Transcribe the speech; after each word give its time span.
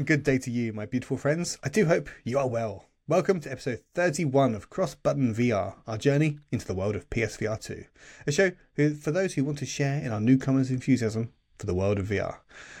And 0.00 0.06
good 0.06 0.22
day 0.22 0.38
to 0.38 0.50
you, 0.50 0.72
my 0.72 0.86
beautiful 0.86 1.18
friends. 1.18 1.58
I 1.62 1.68
do 1.68 1.84
hope 1.84 2.08
you 2.24 2.38
are 2.38 2.48
well. 2.48 2.86
Welcome 3.06 3.38
to 3.40 3.52
episode 3.52 3.82
31 3.94 4.54
of 4.54 4.70
Cross 4.70 4.94
Button 4.94 5.34
VR, 5.34 5.74
our 5.86 5.98
journey 5.98 6.38
into 6.50 6.66
the 6.66 6.72
world 6.72 6.96
of 6.96 7.10
PSVR 7.10 7.60
2. 7.60 7.84
A 8.26 8.32
show 8.32 8.52
for 8.74 9.10
those 9.10 9.34
who 9.34 9.44
want 9.44 9.58
to 9.58 9.66
share 9.66 10.02
in 10.02 10.10
our 10.10 10.18
newcomers' 10.18 10.70
enthusiasm 10.70 11.34
for 11.58 11.66
the 11.66 11.74
world 11.74 11.98
of 11.98 12.06
VR. 12.06 12.38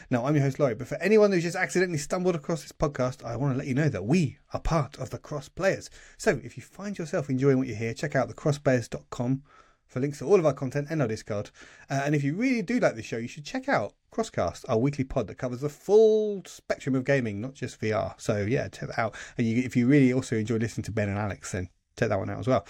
Now, 0.08 0.24
I'm 0.24 0.34
your 0.34 0.44
host, 0.44 0.58
Laurie, 0.58 0.76
but 0.76 0.88
for 0.88 0.94
anyone 0.94 1.30
who's 1.30 1.42
just 1.42 1.56
accidentally 1.56 1.98
stumbled 1.98 2.36
across 2.36 2.62
this 2.62 2.72
podcast, 2.72 3.22
I 3.22 3.36
want 3.36 3.52
to 3.52 3.58
let 3.58 3.66
you 3.66 3.74
know 3.74 3.90
that 3.90 4.06
we 4.06 4.38
are 4.54 4.60
part 4.60 4.96
of 4.96 5.10
the 5.10 5.18
Cross 5.18 5.50
Players. 5.50 5.90
So 6.16 6.40
if 6.42 6.56
you 6.56 6.62
find 6.62 6.96
yourself 6.96 7.28
enjoying 7.28 7.58
what 7.58 7.68
you 7.68 7.74
hear, 7.74 7.92
check 7.92 8.16
out 8.16 8.30
thecrossplayers.com 8.30 9.42
for 9.86 10.00
links 10.00 10.20
to 10.20 10.24
all 10.24 10.38
of 10.38 10.46
our 10.46 10.54
content 10.54 10.86
and 10.88 11.02
our 11.02 11.08
Discord. 11.08 11.50
Uh, 11.90 12.00
and 12.02 12.14
if 12.14 12.24
you 12.24 12.34
really 12.34 12.62
do 12.62 12.80
like 12.80 12.94
this 12.94 13.04
show, 13.04 13.18
you 13.18 13.28
should 13.28 13.44
check 13.44 13.68
out 13.68 13.92
Crosscast, 14.10 14.64
our 14.68 14.78
weekly 14.78 15.04
pod 15.04 15.26
that 15.28 15.38
covers 15.38 15.60
the 15.60 15.68
full 15.68 16.42
spectrum 16.46 16.94
of 16.94 17.04
gaming, 17.04 17.40
not 17.40 17.54
just 17.54 17.80
VR. 17.80 18.14
So 18.20 18.38
yeah, 18.38 18.68
check 18.68 18.88
that 18.88 18.98
out. 18.98 19.14
And 19.38 19.46
you, 19.46 19.62
if 19.62 19.76
you 19.76 19.86
really 19.86 20.12
also 20.12 20.36
enjoy 20.36 20.56
listening 20.56 20.84
to 20.84 20.92
Ben 20.92 21.08
and 21.08 21.18
Alex, 21.18 21.52
then 21.52 21.68
check 21.98 22.08
that 22.08 22.18
one 22.18 22.30
out 22.30 22.40
as 22.40 22.46
well. 22.46 22.66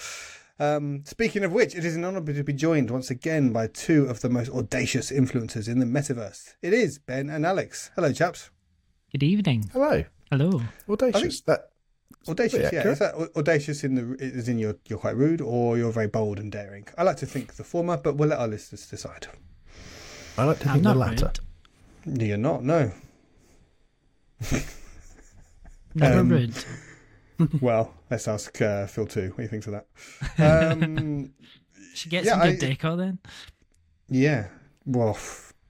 Um, 0.59 1.03
speaking 1.07 1.43
of 1.43 1.53
which, 1.53 1.75
it 1.75 1.85
is 1.85 1.97
an 1.97 2.05
honour 2.05 2.21
to 2.21 2.45
be 2.45 2.53
joined 2.53 2.91
once 2.91 3.11
again 3.11 3.53
by 3.53 3.69
two 3.69 4.05
of 4.05 4.21
the 4.21 4.29
most 4.29 4.51
audacious 4.51 5.11
influencers 5.11 5.69
in 5.69 5.79
the 5.79 5.87
metaverse. 5.87 6.55
It 6.61 6.75
is 6.75 6.99
Ben 6.99 7.31
and 7.31 7.47
Alex. 7.47 7.91
Hello, 7.95 8.13
chaps. 8.13 8.51
Good 9.11 9.23
evening. 9.23 9.71
Hello. 9.73 10.05
Hello. 10.31 10.61
Audacious. 10.89 11.41
That 11.43 11.71
Audacious, 12.29 12.71
yeah. 12.73 12.87
Is 12.87 12.99
that 12.99 13.15
audacious 13.37 13.83
in 13.83 13.95
the 13.95 14.17
is 14.19 14.49
in 14.49 14.59
you're 14.59 14.77
you're 14.89 14.99
quite 14.99 15.17
rude 15.17 15.41
or 15.41 15.79
you're 15.79 15.93
very 15.93 16.07
bold 16.07 16.39
and 16.39 16.53
daring? 16.53 16.87
I 16.99 17.05
like 17.05 17.17
to 17.19 17.27
think 17.27 17.55
the 17.55 17.65
former, 17.65 17.97
but 17.97 18.17
we'll 18.17 18.29
let 18.29 18.39
our 18.39 18.49
listeners 18.49 18.87
decide. 18.87 19.29
I 20.41 20.45
like 20.45 20.59
to 20.61 20.69
think 20.71 20.83
the 20.83 20.95
latter. 20.95 21.33
rude. 22.07 22.23
You're 22.23 22.37
not, 22.39 22.65
no. 22.65 22.93
Never 25.95 26.21
Um, 26.21 26.29
rude. 26.29 26.55
Well, 27.63 27.95
let's 28.11 28.29
ask 28.29 28.61
uh, 28.61 28.87
Phil 28.87 29.07
too. 29.07 29.29
What 29.31 29.37
do 29.39 29.43
you 29.45 29.49
think 29.49 29.67
of 29.67 29.73
that? 29.73 30.73
Um, 30.77 31.33
She 31.95 32.09
gets 32.09 32.27
yeah, 32.27 32.33
some 32.39 32.41
good 32.51 32.63
I- 32.65 32.69
decor 32.69 32.97
then. 32.97 33.19
yeah. 34.09 34.49
Well, 34.87 35.19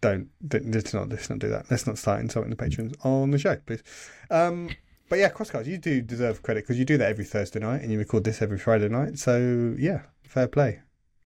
don't, 0.00 0.28
don't 0.46 0.70
let's 0.72 0.92
not 0.92 1.08
let's 1.08 1.30
not 1.30 1.38
do 1.38 1.48
that. 1.48 1.70
Let's 1.70 1.86
not 1.86 1.96
start 1.98 2.20
insulting 2.20 2.50
the 2.50 2.56
patrons 2.56 2.92
on 3.02 3.30
the 3.30 3.38
show, 3.38 3.56
please. 3.56 3.82
Um, 4.30 4.70
but 5.08 5.18
yeah, 5.20 5.30
Crosscast, 5.30 5.66
you 5.66 5.78
do 5.78 6.00
deserve 6.02 6.42
credit 6.42 6.64
because 6.64 6.78
you 6.78 6.84
do 6.84 6.96
that 6.98 7.08
every 7.08 7.24
Thursday 7.24 7.58
night 7.60 7.82
and 7.82 7.90
you 7.92 7.98
record 7.98 8.24
this 8.24 8.42
every 8.42 8.58
Friday 8.58 8.88
night. 8.88 9.18
So 9.18 9.74
yeah, 9.78 10.02
fair 10.24 10.46
play. 10.48 10.80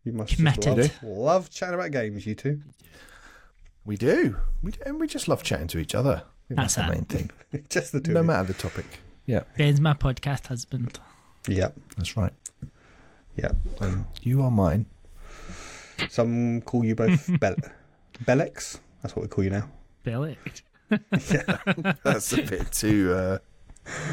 You 0.04 0.12
must 0.12 0.30
just 0.36 0.60
Committed. 0.60 0.92
love, 1.02 1.02
love 1.02 1.50
chatting 1.50 1.74
about 1.74 1.90
games, 1.90 2.26
you 2.26 2.34
two. 2.34 2.60
We 3.84 3.96
do. 3.96 4.36
We 4.62 4.72
do. 4.72 4.78
And 4.86 4.98
we 4.98 5.06
just 5.06 5.28
love 5.28 5.42
chatting 5.42 5.66
to 5.68 5.78
each 5.78 5.94
other. 5.94 6.22
That's 6.48 6.74
that's, 6.74 6.88
the 6.88 6.94
main 6.94 7.04
thing. 7.04 7.30
Just 7.70 7.92
the 7.92 8.00
two. 8.00 8.12
No 8.12 8.22
matter 8.22 8.44
the 8.48 8.54
topic. 8.54 8.84
Yeah, 9.26 9.44
Ben's 9.56 9.80
my 9.80 9.94
podcast 9.94 10.48
husband. 10.48 10.98
Yeah, 11.48 11.68
that's 11.96 12.16
right. 12.16 12.32
yeah. 13.36 13.52
And 13.80 14.04
you 14.22 14.42
are 14.42 14.50
mine. 14.50 14.84
Some 16.10 16.60
call 16.62 16.84
you 16.84 16.94
both 16.94 17.30
Bel- 17.40 17.56
Bellex. 18.24 18.78
That's 19.02 19.16
what 19.16 19.22
we 19.22 19.28
call 19.28 19.44
you 19.44 19.50
now. 19.50 19.68
Billy. 20.02 20.36
That's 21.10 22.32
a 22.34 22.42
bit 22.42 22.70
too 22.72 23.12
uh, 23.14 23.38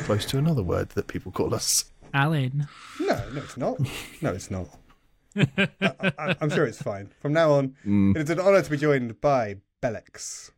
close 0.06 0.26
to 0.28 0.38
another 0.38 0.64
word 0.64 0.90
that 0.92 1.08
people 1.08 1.32
call 1.32 1.54
us. 1.54 1.86
Alan. 2.14 2.68
No, 3.00 3.30
no, 3.34 3.42
it's 3.42 3.58
not. 3.58 3.80
No, 4.22 4.34
it's 4.34 4.50
not. 4.50 4.68
I, 5.36 6.36
I'm 6.42 6.50
sure 6.50 6.66
it's 6.66 6.82
fine. 6.82 7.12
From 7.20 7.34
now 7.34 7.52
on, 7.54 7.76
Mm. 7.86 8.16
it 8.16 8.24
is 8.24 8.30
an 8.30 8.40
honour 8.40 8.62
to 8.62 8.70
be 8.70 8.78
joined 8.78 9.20
by 9.22 9.58
Bellex. 9.82 10.52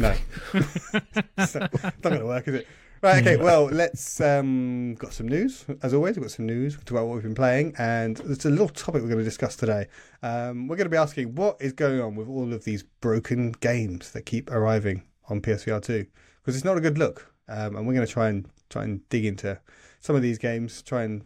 No, 0.00 0.14
it's 0.54 1.54
not 1.54 1.72
going 2.02 2.18
to 2.20 2.26
work, 2.26 2.48
is 2.48 2.54
it? 2.54 2.66
Right. 3.02 3.20
Okay. 3.26 3.36
Well, 3.36 3.66
let's. 3.66 4.18
Um, 4.20 4.94
got 4.94 5.12
some 5.12 5.28
news 5.28 5.66
as 5.82 5.92
always. 5.92 6.16
We've 6.16 6.22
got 6.24 6.30
some 6.30 6.46
news 6.46 6.74
about 6.76 7.06
what 7.06 7.14
we've 7.14 7.22
been 7.22 7.34
playing, 7.34 7.74
and 7.76 8.16
there's 8.16 8.46
a 8.46 8.50
little 8.50 8.68
topic 8.70 9.02
we're 9.02 9.08
going 9.08 9.18
to 9.18 9.24
discuss 9.24 9.56
today. 9.56 9.88
Um, 10.22 10.68
we're 10.68 10.76
going 10.76 10.86
to 10.86 10.90
be 10.90 10.96
asking 10.96 11.34
what 11.34 11.58
is 11.60 11.74
going 11.74 12.00
on 12.00 12.14
with 12.16 12.28
all 12.28 12.50
of 12.54 12.64
these 12.64 12.82
broken 13.02 13.52
games 13.60 14.12
that 14.12 14.22
keep 14.24 14.50
arriving 14.50 15.02
on 15.28 15.42
PSVR 15.42 15.82
two 15.82 16.06
because 16.40 16.56
it's 16.56 16.64
not 16.64 16.78
a 16.78 16.80
good 16.80 16.96
look. 16.96 17.30
Um, 17.46 17.76
and 17.76 17.86
we're 17.86 17.92
going 17.94 18.06
to 18.06 18.12
try 18.12 18.28
and 18.30 18.48
try 18.70 18.84
and 18.84 19.06
dig 19.10 19.26
into 19.26 19.60
some 20.00 20.16
of 20.16 20.22
these 20.22 20.38
games, 20.38 20.80
try 20.80 21.02
and 21.02 21.24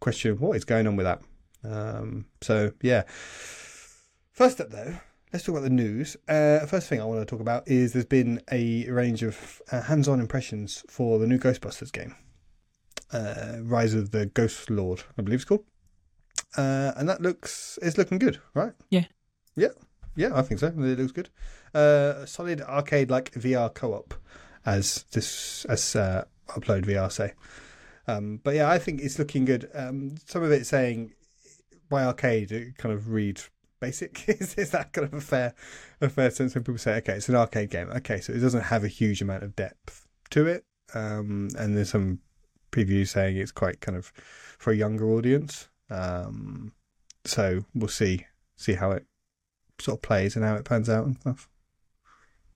question 0.00 0.38
what 0.38 0.54
is 0.54 0.66
going 0.66 0.86
on 0.86 0.96
with 0.96 1.04
that. 1.06 1.22
Um, 1.64 2.26
so 2.40 2.72
yeah. 2.82 3.02
First 4.32 4.60
up, 4.60 4.70
though, 4.70 4.94
let's 5.32 5.44
talk 5.44 5.54
about 5.54 5.64
the 5.64 5.70
news. 5.70 6.16
Uh, 6.28 6.64
first 6.66 6.88
thing 6.88 7.00
I 7.00 7.04
want 7.04 7.20
to 7.20 7.26
talk 7.26 7.40
about 7.40 7.68
is 7.68 7.92
there's 7.92 8.04
been 8.04 8.40
a 8.50 8.88
range 8.88 9.22
of 9.22 9.60
uh, 9.70 9.82
hands-on 9.82 10.20
impressions 10.20 10.84
for 10.88 11.18
the 11.18 11.26
new 11.26 11.38
Ghostbusters 11.38 11.92
game, 11.92 12.14
uh, 13.12 13.56
Rise 13.60 13.94
of 13.94 14.10
the 14.12 14.26
Ghost 14.26 14.70
Lord, 14.70 15.02
I 15.18 15.22
believe 15.22 15.40
it's 15.40 15.44
called, 15.44 15.64
uh, 16.56 16.92
and 16.96 17.08
that 17.08 17.20
looks 17.20 17.78
it's 17.82 17.98
looking 17.98 18.18
good, 18.18 18.40
right? 18.54 18.72
Yeah. 18.88 19.04
yeah, 19.56 19.68
yeah. 20.16 20.30
I 20.34 20.42
think 20.42 20.60
so. 20.60 20.68
It 20.68 20.76
looks 20.76 21.12
good. 21.12 21.28
Uh, 21.74 22.24
solid 22.26 22.62
arcade-like 22.62 23.32
VR 23.32 23.72
co-op, 23.72 24.14
as 24.64 25.04
this 25.12 25.64
as 25.66 25.94
uh, 25.96 26.24
Upload 26.48 26.86
VR 26.86 27.12
say. 27.12 27.34
Um, 28.08 28.40
but 28.42 28.54
yeah, 28.54 28.68
I 28.68 28.78
think 28.78 29.00
it's 29.00 29.18
looking 29.18 29.44
good. 29.44 29.70
Um, 29.74 30.14
some 30.26 30.42
of 30.42 30.50
it 30.50 30.66
saying 30.66 31.12
by 31.90 32.04
arcade, 32.04 32.52
it 32.52 32.78
kind 32.78 32.94
of 32.94 33.10
read 33.10 33.42
basic. 33.80 34.24
is, 34.28 34.54
is 34.54 34.70
that 34.70 34.92
kind 34.92 35.06
of 35.06 35.14
a 35.14 35.20
fair, 35.20 35.54
a 36.00 36.08
fair 36.08 36.30
sense 36.30 36.54
when 36.54 36.64
people 36.64 36.78
say, 36.78 36.96
okay, 36.96 37.14
it's 37.14 37.28
an 37.28 37.36
arcade 37.36 37.68
game. 37.68 37.90
Okay, 37.90 38.20
so 38.20 38.32
it 38.32 38.38
doesn't 38.38 38.62
have 38.62 38.84
a 38.84 38.88
huge 38.88 39.20
amount 39.20 39.42
of 39.42 39.54
depth 39.54 40.06
to 40.30 40.46
it. 40.46 40.64
Um, 40.94 41.48
and 41.58 41.76
there's 41.76 41.90
some 41.90 42.20
previews 42.72 43.08
saying 43.08 43.36
it's 43.36 43.52
quite 43.52 43.80
kind 43.80 43.98
of 43.98 44.06
for 44.58 44.72
a 44.72 44.76
younger 44.76 45.10
audience. 45.10 45.68
Um, 45.90 46.72
so 47.24 47.64
we'll 47.74 47.88
see, 47.88 48.26
see 48.56 48.74
how 48.74 48.92
it 48.92 49.04
sort 49.78 49.98
of 49.98 50.02
plays 50.02 50.36
and 50.36 50.44
how 50.44 50.54
it 50.54 50.64
pans 50.64 50.88
out 50.88 51.06
and 51.06 51.16
stuff. 51.20 51.48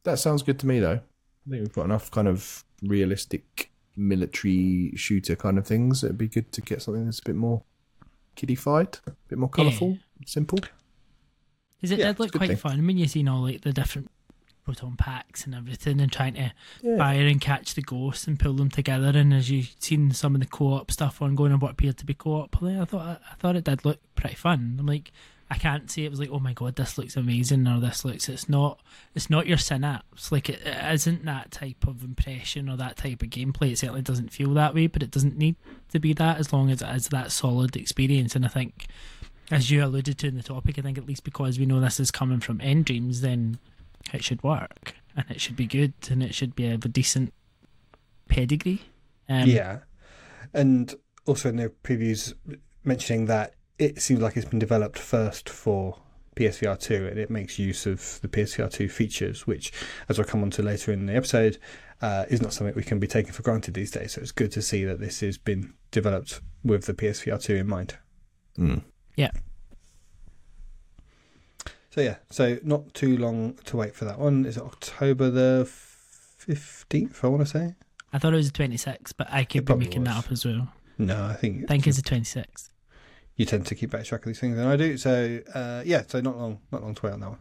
That 0.04 0.18
sounds 0.18 0.42
good 0.42 0.58
to 0.60 0.66
me, 0.66 0.80
though. 0.80 1.00
I 1.46 1.50
think 1.50 1.62
we've 1.62 1.72
got 1.72 1.86
enough 1.86 2.10
kind 2.10 2.28
of 2.28 2.64
realistic 2.82 3.70
military 3.96 4.92
shooter 4.96 5.36
kind 5.36 5.58
of 5.58 5.66
things. 5.66 6.04
It'd 6.04 6.18
be 6.18 6.28
good 6.28 6.52
to 6.52 6.60
get 6.60 6.82
something 6.82 7.04
that's 7.04 7.20
a 7.20 7.24
bit 7.24 7.36
more 7.36 7.62
kiddified, 8.34 8.98
a 9.06 9.12
bit 9.28 9.38
more 9.38 9.48
colourful, 9.48 9.98
simple. 10.26 10.58
Because 11.76 11.90
it 11.92 11.98
Yeah, 11.98 12.08
did 12.08 12.20
look 12.20 12.32
quite 12.32 12.48
thing. 12.48 12.56
fun 12.56 12.84
mean, 12.86 12.98
you 12.98 13.06
seen 13.08 13.28
all 13.28 13.42
like 13.42 13.60
the 13.62 13.72
different 13.72 14.10
proton 14.64 14.96
packs 14.96 15.44
and 15.44 15.54
everything 15.54 16.00
and 16.00 16.10
trying 16.10 16.32
to 16.34 16.50
Yeah. 16.82 16.96
fire 16.96 17.26
and 17.26 17.38
catch 17.40 17.74
the 17.74 17.82
ghosts 17.82 18.26
and 18.26 18.38
pull 18.40 18.54
them 18.54 18.70
together 18.70 19.12
and 19.18 19.34
as 19.34 19.50
you've 19.50 19.74
seen 19.78 20.10
some 20.12 20.34
of 20.34 20.40
the 20.40 20.46
co-op 20.46 20.90
stuff 20.90 21.20
ongoing 21.20 21.52
and 21.52 21.60
what 21.60 21.72
appeared 21.72 21.98
to 21.98 22.06
be 22.06 22.14
co-op 22.14 22.58
there 22.62 22.80
I 22.80 22.86
thought 22.86 23.20
I 23.30 23.34
thought 23.34 23.56
it 23.56 23.64
did 23.64 23.84
look 23.84 24.00
pretty 24.14 24.36
fun 24.36 24.76
I'm 24.80 24.86
like 24.86 25.12
I 25.50 25.58
can't 25.58 25.90
say 25.90 26.04
it. 26.04 26.10
Was 26.10 26.20
like 26.20 26.30
oh 26.30 26.38
my 26.38 26.52
god 26.52 26.76
this 26.76 26.96
looks 26.96 27.16
amazing 27.16 27.66
or 27.68 27.80
this 27.80 28.04
looks 28.04 28.28
it's 28.28 28.48
not 28.48 28.80
it's 29.14 29.30
not 29.30 29.46
your 29.46 29.58
synapse. 29.58 30.32
Like 30.32 30.48
it, 30.48 30.60
it 30.64 30.92
isn't 30.94 31.24
that 31.24 31.50
type 31.50 31.86
of 31.86 32.02
impression 32.02 32.68
or 32.68 32.76
that 32.76 32.96
type 32.96 33.22
of 33.22 33.30
gameplay. 33.30 33.72
It 33.72 33.78
certainly 33.78 34.02
doesn't 34.02 34.32
feel 34.32 34.54
that 34.54 34.74
way 34.74 34.86
but 34.86 35.02
it 35.02 35.10
doesn't 35.10 35.36
need 35.36 35.56
to 35.92 35.98
be 35.98 36.12
that 36.14 36.38
as 36.38 36.52
long 36.52 36.70
as 36.70 36.82
it 36.82 36.88
is 36.88 37.08
that 37.08 37.32
solid 37.32 37.76
experience. 37.76 38.34
And 38.34 38.44
I 38.44 38.48
think 38.48 38.86
as 39.50 39.70
you 39.70 39.84
alluded 39.84 40.18
to 40.18 40.28
in 40.28 40.36
the 40.36 40.42
topic 40.42 40.78
I 40.78 40.82
think 40.82 40.98
at 40.98 41.06
least 41.06 41.24
because 41.24 41.58
we 41.58 41.66
know 41.66 41.80
this 41.80 42.00
is 42.00 42.10
coming 42.10 42.40
from 42.40 42.58
nDreams 42.58 43.20
then 43.20 43.58
it 44.12 44.24
should 44.24 44.42
work 44.42 44.94
and 45.16 45.26
it 45.30 45.40
should 45.40 45.56
be 45.56 45.66
good 45.66 45.94
and 46.10 46.22
it 46.22 46.34
should 46.34 46.54
be 46.54 46.70
of 46.70 46.84
a 46.84 46.88
decent 46.88 47.32
pedigree. 48.28 48.82
Um, 49.28 49.48
yeah, 49.48 49.80
and 50.52 50.94
also 51.26 51.48
in 51.48 51.56
the 51.56 51.70
previews 51.82 52.34
mentioning 52.84 53.26
that 53.26 53.54
it 53.78 54.00
seems 54.00 54.20
like 54.20 54.36
it's 54.36 54.46
been 54.46 54.58
developed 54.58 54.98
first 54.98 55.48
for 55.48 55.98
PSVR 56.36 56.78
two, 56.78 57.06
and 57.06 57.18
it 57.18 57.30
makes 57.30 57.58
use 57.58 57.86
of 57.86 58.20
the 58.20 58.28
PSVR 58.28 58.70
two 58.70 58.88
features, 58.88 59.46
which, 59.46 59.72
as 60.08 60.18
I'll 60.18 60.24
come 60.24 60.42
on 60.42 60.50
to 60.52 60.62
later 60.62 60.92
in 60.92 61.06
the 61.06 61.14
episode, 61.14 61.58
uh, 62.02 62.24
is 62.28 62.42
not 62.42 62.52
something 62.52 62.74
we 62.74 62.82
can 62.82 62.98
be 62.98 63.06
taken 63.06 63.32
for 63.32 63.42
granted 63.42 63.74
these 63.74 63.90
days. 63.90 64.12
So 64.12 64.20
it's 64.20 64.32
good 64.32 64.52
to 64.52 64.62
see 64.62 64.84
that 64.84 65.00
this 65.00 65.20
has 65.20 65.38
been 65.38 65.74
developed 65.90 66.40
with 66.64 66.86
the 66.86 66.94
PSVR 66.94 67.42
two 67.42 67.56
in 67.56 67.68
mind. 67.68 67.96
Mm. 68.58 68.82
So 71.94 72.00
yeah, 72.00 72.16
so 72.28 72.58
not 72.64 72.92
too 72.92 73.16
long 73.16 73.54
to 73.66 73.76
wait 73.76 73.94
for 73.94 74.04
that 74.04 74.18
one. 74.18 74.46
Is 74.46 74.56
it 74.56 74.64
October 74.64 75.30
the 75.30 75.64
fifteenth? 75.64 77.22
I 77.22 77.28
want 77.28 77.46
to 77.46 77.46
say. 77.46 77.76
I 78.12 78.18
thought 78.18 78.32
it 78.32 78.36
was 78.36 78.50
the 78.50 78.64
26th, 78.64 79.12
but 79.16 79.28
I 79.30 79.42
It 79.42 79.48
could 79.48 79.60
be 79.60 79.66
probably 79.66 79.86
making 79.86 80.04
that 80.04 80.16
up 80.16 80.32
as 80.32 80.44
well. 80.44 80.72
No, 80.98 81.24
I 81.24 81.34
think 81.34 81.64
I 81.64 81.66
think 81.68 81.86
it's 81.86 81.96
the 81.96 82.02
26th. 82.02 82.70
You 83.36 83.44
tend 83.44 83.66
to 83.66 83.74
keep 83.74 83.90
better 83.90 84.04
track 84.04 84.22
of 84.22 84.26
these 84.26 84.40
things 84.40 84.56
than 84.56 84.66
I 84.66 84.76
do. 84.76 84.96
So 84.96 85.40
uh, 85.54 85.82
yeah, 85.84 86.02
so 86.06 86.20
not 86.20 86.38
long, 86.38 86.60
not 86.70 86.82
long 86.82 86.94
to 86.94 87.06
wait 87.06 87.12
on 87.12 87.20
that 87.20 87.30
one. 87.30 87.40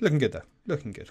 Looking 0.00 0.18
good 0.18 0.32
though, 0.32 0.42
looking 0.66 0.92
good. 0.92 1.10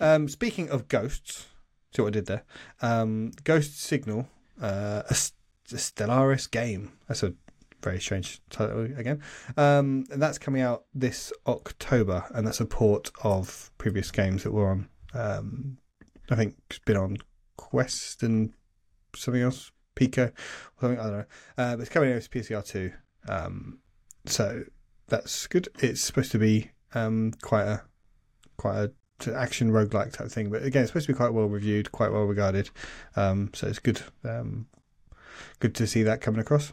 Um, 0.00 0.28
speaking 0.28 0.70
of 0.70 0.88
ghosts, 0.88 1.46
see 1.94 2.02
what 2.02 2.08
I 2.08 2.10
did 2.10 2.26
there. 2.26 2.44
Um, 2.80 3.32
Ghost 3.44 3.80
Signal, 3.80 4.28
uh, 4.62 5.02
a, 5.08 5.14
a 5.14 5.76
Stellaris 5.76 6.50
game. 6.50 6.92
That's 7.08 7.22
a 7.22 7.34
very 7.82 8.00
strange 8.00 8.40
title 8.50 8.84
again. 8.96 9.22
Um, 9.56 10.04
and 10.10 10.22
that's 10.22 10.38
coming 10.38 10.62
out 10.62 10.84
this 10.94 11.32
October, 11.46 12.24
and 12.30 12.46
that's 12.46 12.60
a 12.60 12.66
port 12.66 13.10
of 13.22 13.70
previous 13.78 14.10
games 14.10 14.44
that 14.44 14.52
were 14.52 14.70
on 14.70 14.88
um, 15.14 15.78
I 16.30 16.36
think 16.36 16.56
it's 16.70 16.78
been 16.80 16.96
on 16.96 17.18
Quest 17.56 18.22
and 18.22 18.52
something 19.14 19.42
else, 19.42 19.72
Pico 19.94 20.24
or 20.26 20.32
something. 20.80 20.98
I 20.98 21.02
don't 21.02 21.12
know. 21.12 21.24
Uh, 21.56 21.76
but 21.76 21.80
it's 21.80 21.90
coming 21.90 22.10
out 22.10 22.16
as 22.16 22.28
PSVR 22.28 22.66
two. 22.66 22.92
Um, 23.28 23.78
so 24.26 24.64
that's 25.08 25.46
good. 25.46 25.68
It's 25.80 26.00
supposed 26.00 26.32
to 26.32 26.38
be 26.38 26.70
um, 26.94 27.32
quite 27.42 27.64
a 27.66 27.82
quite 28.56 28.76
a 28.78 28.92
to 29.20 29.34
action 29.34 29.70
roguelike 29.70 30.12
type 30.12 30.28
thing. 30.28 30.50
But 30.50 30.62
again, 30.62 30.82
it's 30.82 30.90
supposed 30.90 31.06
to 31.06 31.12
be 31.12 31.16
quite 31.16 31.32
well 31.32 31.46
reviewed, 31.46 31.90
quite 31.92 32.12
well 32.12 32.24
regarded. 32.24 32.70
Um, 33.16 33.50
so 33.54 33.66
it's 33.66 33.78
good. 33.80 34.00
Um, 34.24 34.66
good 35.60 35.74
to 35.76 35.86
see 35.86 36.02
that 36.04 36.20
coming 36.20 36.40
across. 36.40 36.72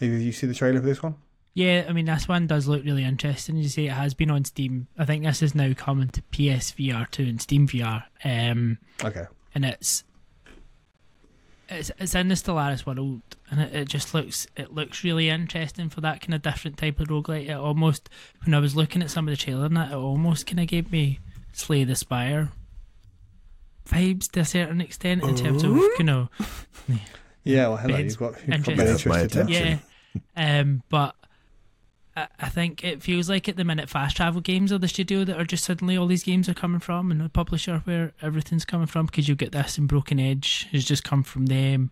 Have 0.00 0.08
you 0.10 0.32
see 0.32 0.46
the 0.46 0.54
trailer 0.54 0.80
for 0.80 0.86
this 0.86 1.02
one? 1.02 1.16
Yeah, 1.52 1.84
I 1.88 1.92
mean 1.92 2.06
this 2.06 2.28
one 2.28 2.46
does 2.46 2.68
look 2.68 2.84
really 2.84 3.04
interesting. 3.04 3.56
You 3.56 3.68
say 3.68 3.86
it 3.86 3.92
has 3.92 4.14
been 4.14 4.30
on 4.30 4.44
Steam. 4.44 4.86
I 4.96 5.04
think 5.04 5.24
this 5.24 5.42
is 5.42 5.54
now 5.54 5.72
coming 5.74 6.08
to 6.08 6.22
PSVR 6.32 7.10
two 7.10 7.24
and 7.24 7.40
Steam 7.42 7.66
VR. 7.66 8.04
Um, 8.24 8.78
Okay. 9.04 9.26
and 9.54 9.64
it's 9.64 10.04
it's 11.70 11.90
it's 11.98 12.14
in 12.14 12.28
the 12.28 12.34
Stellaris 12.34 12.84
world, 12.84 13.22
and 13.50 13.60
it, 13.60 13.74
it 13.74 13.88
just 13.88 14.12
looks 14.14 14.46
it 14.56 14.72
looks 14.74 15.02
really 15.04 15.28
interesting 15.28 15.88
for 15.88 16.00
that 16.02 16.20
kind 16.20 16.34
of 16.34 16.42
different 16.42 16.76
type 16.76 17.00
of 17.00 17.08
roguelite. 17.08 17.48
It 17.48 17.52
almost 17.52 18.08
when 18.44 18.54
I 18.54 18.58
was 18.58 18.76
looking 18.76 19.02
at 19.02 19.10
some 19.10 19.26
of 19.28 19.32
the 19.32 19.36
trailer 19.36 19.66
and 19.66 19.76
that, 19.76 19.92
it 19.92 19.94
almost 19.94 20.46
kind 20.46 20.60
of 20.60 20.66
gave 20.66 20.90
me 20.92 21.20
Slay 21.52 21.84
the 21.84 21.96
Spire 21.96 22.50
vibes 23.88 24.30
to 24.30 24.40
a 24.40 24.44
certain 24.44 24.80
extent 24.80 25.22
in 25.24 25.34
terms 25.34 25.64
of 25.64 25.74
you 25.76 26.04
know 26.04 26.28
Yeah. 27.44 27.68
Well, 27.68 27.76
hello. 27.78 27.96
Ben's 27.96 28.12
You've 28.12 28.18
got, 28.20 28.32
you've 28.46 28.46
got 28.48 28.54
interested. 28.56 28.76
my 28.78 28.84
That's 28.84 29.06
my 29.06 29.20
interest. 29.22 29.34
attention. 29.36 29.80
yeah. 30.36 30.60
Um, 30.60 30.82
but 30.90 31.14
I, 32.40 32.48
think 32.48 32.84
it 32.84 33.02
feels 33.02 33.28
like 33.28 33.48
at 33.48 33.56
the 33.56 33.64
minute 33.64 33.88
Fast 33.88 34.16
Travel 34.16 34.40
Games 34.40 34.72
are 34.72 34.78
the 34.78 34.88
studio 34.88 35.24
that 35.24 35.38
are 35.40 35.44
just 35.44 35.64
suddenly 35.64 35.96
all 35.96 36.06
these 36.06 36.24
games 36.24 36.48
are 36.48 36.54
coming 36.54 36.80
from, 36.80 37.10
and 37.10 37.20
the 37.20 37.28
publisher 37.28 37.82
where 37.84 38.12
everything's 38.22 38.64
coming 38.64 38.86
from 38.86 39.06
because 39.06 39.28
you 39.28 39.34
get 39.34 39.52
this 39.52 39.78
and 39.78 39.88
Broken 39.88 40.18
Edge 40.20 40.68
has 40.72 40.84
just 40.84 41.04
come 41.04 41.22
from 41.22 41.46
them, 41.46 41.90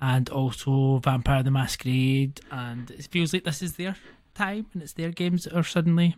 and 0.00 0.28
also 0.30 0.98
Vampire 0.98 1.42
the 1.42 1.50
Masquerade, 1.50 2.40
and 2.50 2.90
it 2.90 3.08
feels 3.10 3.32
like 3.32 3.44
this 3.44 3.62
is 3.62 3.76
their 3.76 3.96
time 4.34 4.66
and 4.72 4.82
it's 4.82 4.92
their 4.92 5.10
games 5.10 5.44
that 5.44 5.54
are 5.54 5.64
suddenly 5.64 6.14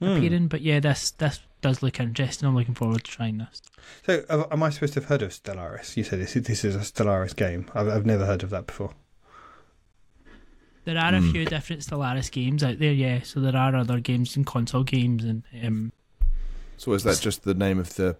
Hmm. 0.00 0.10
appearing. 0.10 0.46
But 0.48 0.60
yeah, 0.62 0.78
this 0.80 1.10
this 1.10 1.40
does 1.60 1.82
look 1.82 1.98
interesting. 1.98 2.46
I'm 2.48 2.54
looking 2.54 2.74
forward 2.74 3.02
to 3.04 3.10
trying 3.10 3.38
this. 3.38 3.60
So, 4.06 4.46
am 4.50 4.62
I 4.62 4.70
supposed 4.70 4.92
to 4.94 5.00
have 5.00 5.08
heard 5.08 5.22
of 5.22 5.30
Stellaris? 5.30 5.96
You 5.96 6.04
said 6.04 6.20
this, 6.20 6.34
this 6.34 6.64
is 6.64 6.76
a 6.76 6.80
Stellaris 6.80 7.34
game. 7.34 7.68
I've, 7.74 7.88
I've 7.88 8.06
never 8.06 8.24
heard 8.24 8.44
of 8.44 8.50
that 8.50 8.68
before. 8.68 8.92
There 10.88 10.96
are 10.96 11.14
a 11.14 11.20
Hmm. 11.20 11.30
few 11.32 11.44
different 11.44 11.82
Stellaris 11.82 12.30
games 12.30 12.64
out 12.64 12.78
there, 12.78 12.94
yeah. 12.94 13.20
So 13.22 13.40
there 13.40 13.54
are 13.54 13.76
other 13.76 14.00
games 14.00 14.36
and 14.36 14.46
console 14.46 14.84
games 14.84 15.22
and 15.22 15.42
um, 15.62 15.92
So 16.78 16.94
is 16.94 17.02
that 17.02 17.20
just 17.20 17.42
the 17.44 17.52
name 17.52 17.78
of 17.78 17.94
the 17.96 18.16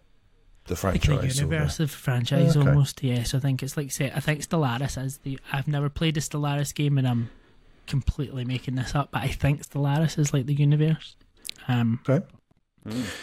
the 0.67 0.75
the 0.75 0.77
kind 0.77 0.97
of 0.97 1.03
franchise? 1.03 1.41
or 1.41 1.47
the- 1.47 1.55
universe 1.55 1.81
of 1.81 1.91
franchise 1.91 2.55
Okay. 2.57 2.69
almost. 2.69 3.03
Yes, 3.03 3.33
I 3.35 3.39
think 3.39 3.63
it's 3.63 3.79
like 3.79 3.91
say 3.91 4.13
I 4.15 4.21
think 4.21 4.43
Stellaris 4.43 5.03
is 5.03 5.17
the. 5.19 5.41
I've 5.51 5.67
never 5.67 5.89
played 5.89 6.19
a 6.19 6.21
Stellaris 6.21 6.75
game, 6.75 6.99
and 6.99 7.09
I'm 7.09 7.31
completely 7.87 8.45
making 8.45 8.75
this 8.75 8.95
up, 8.95 9.09
but 9.13 9.23
I 9.23 9.29
think 9.29 9.63
Stellaris 9.67 10.19
is 10.19 10.35
like 10.35 10.45
the 10.45 10.53
universe. 10.55 11.17
Um, 11.69 12.01
Okay. 12.07 12.27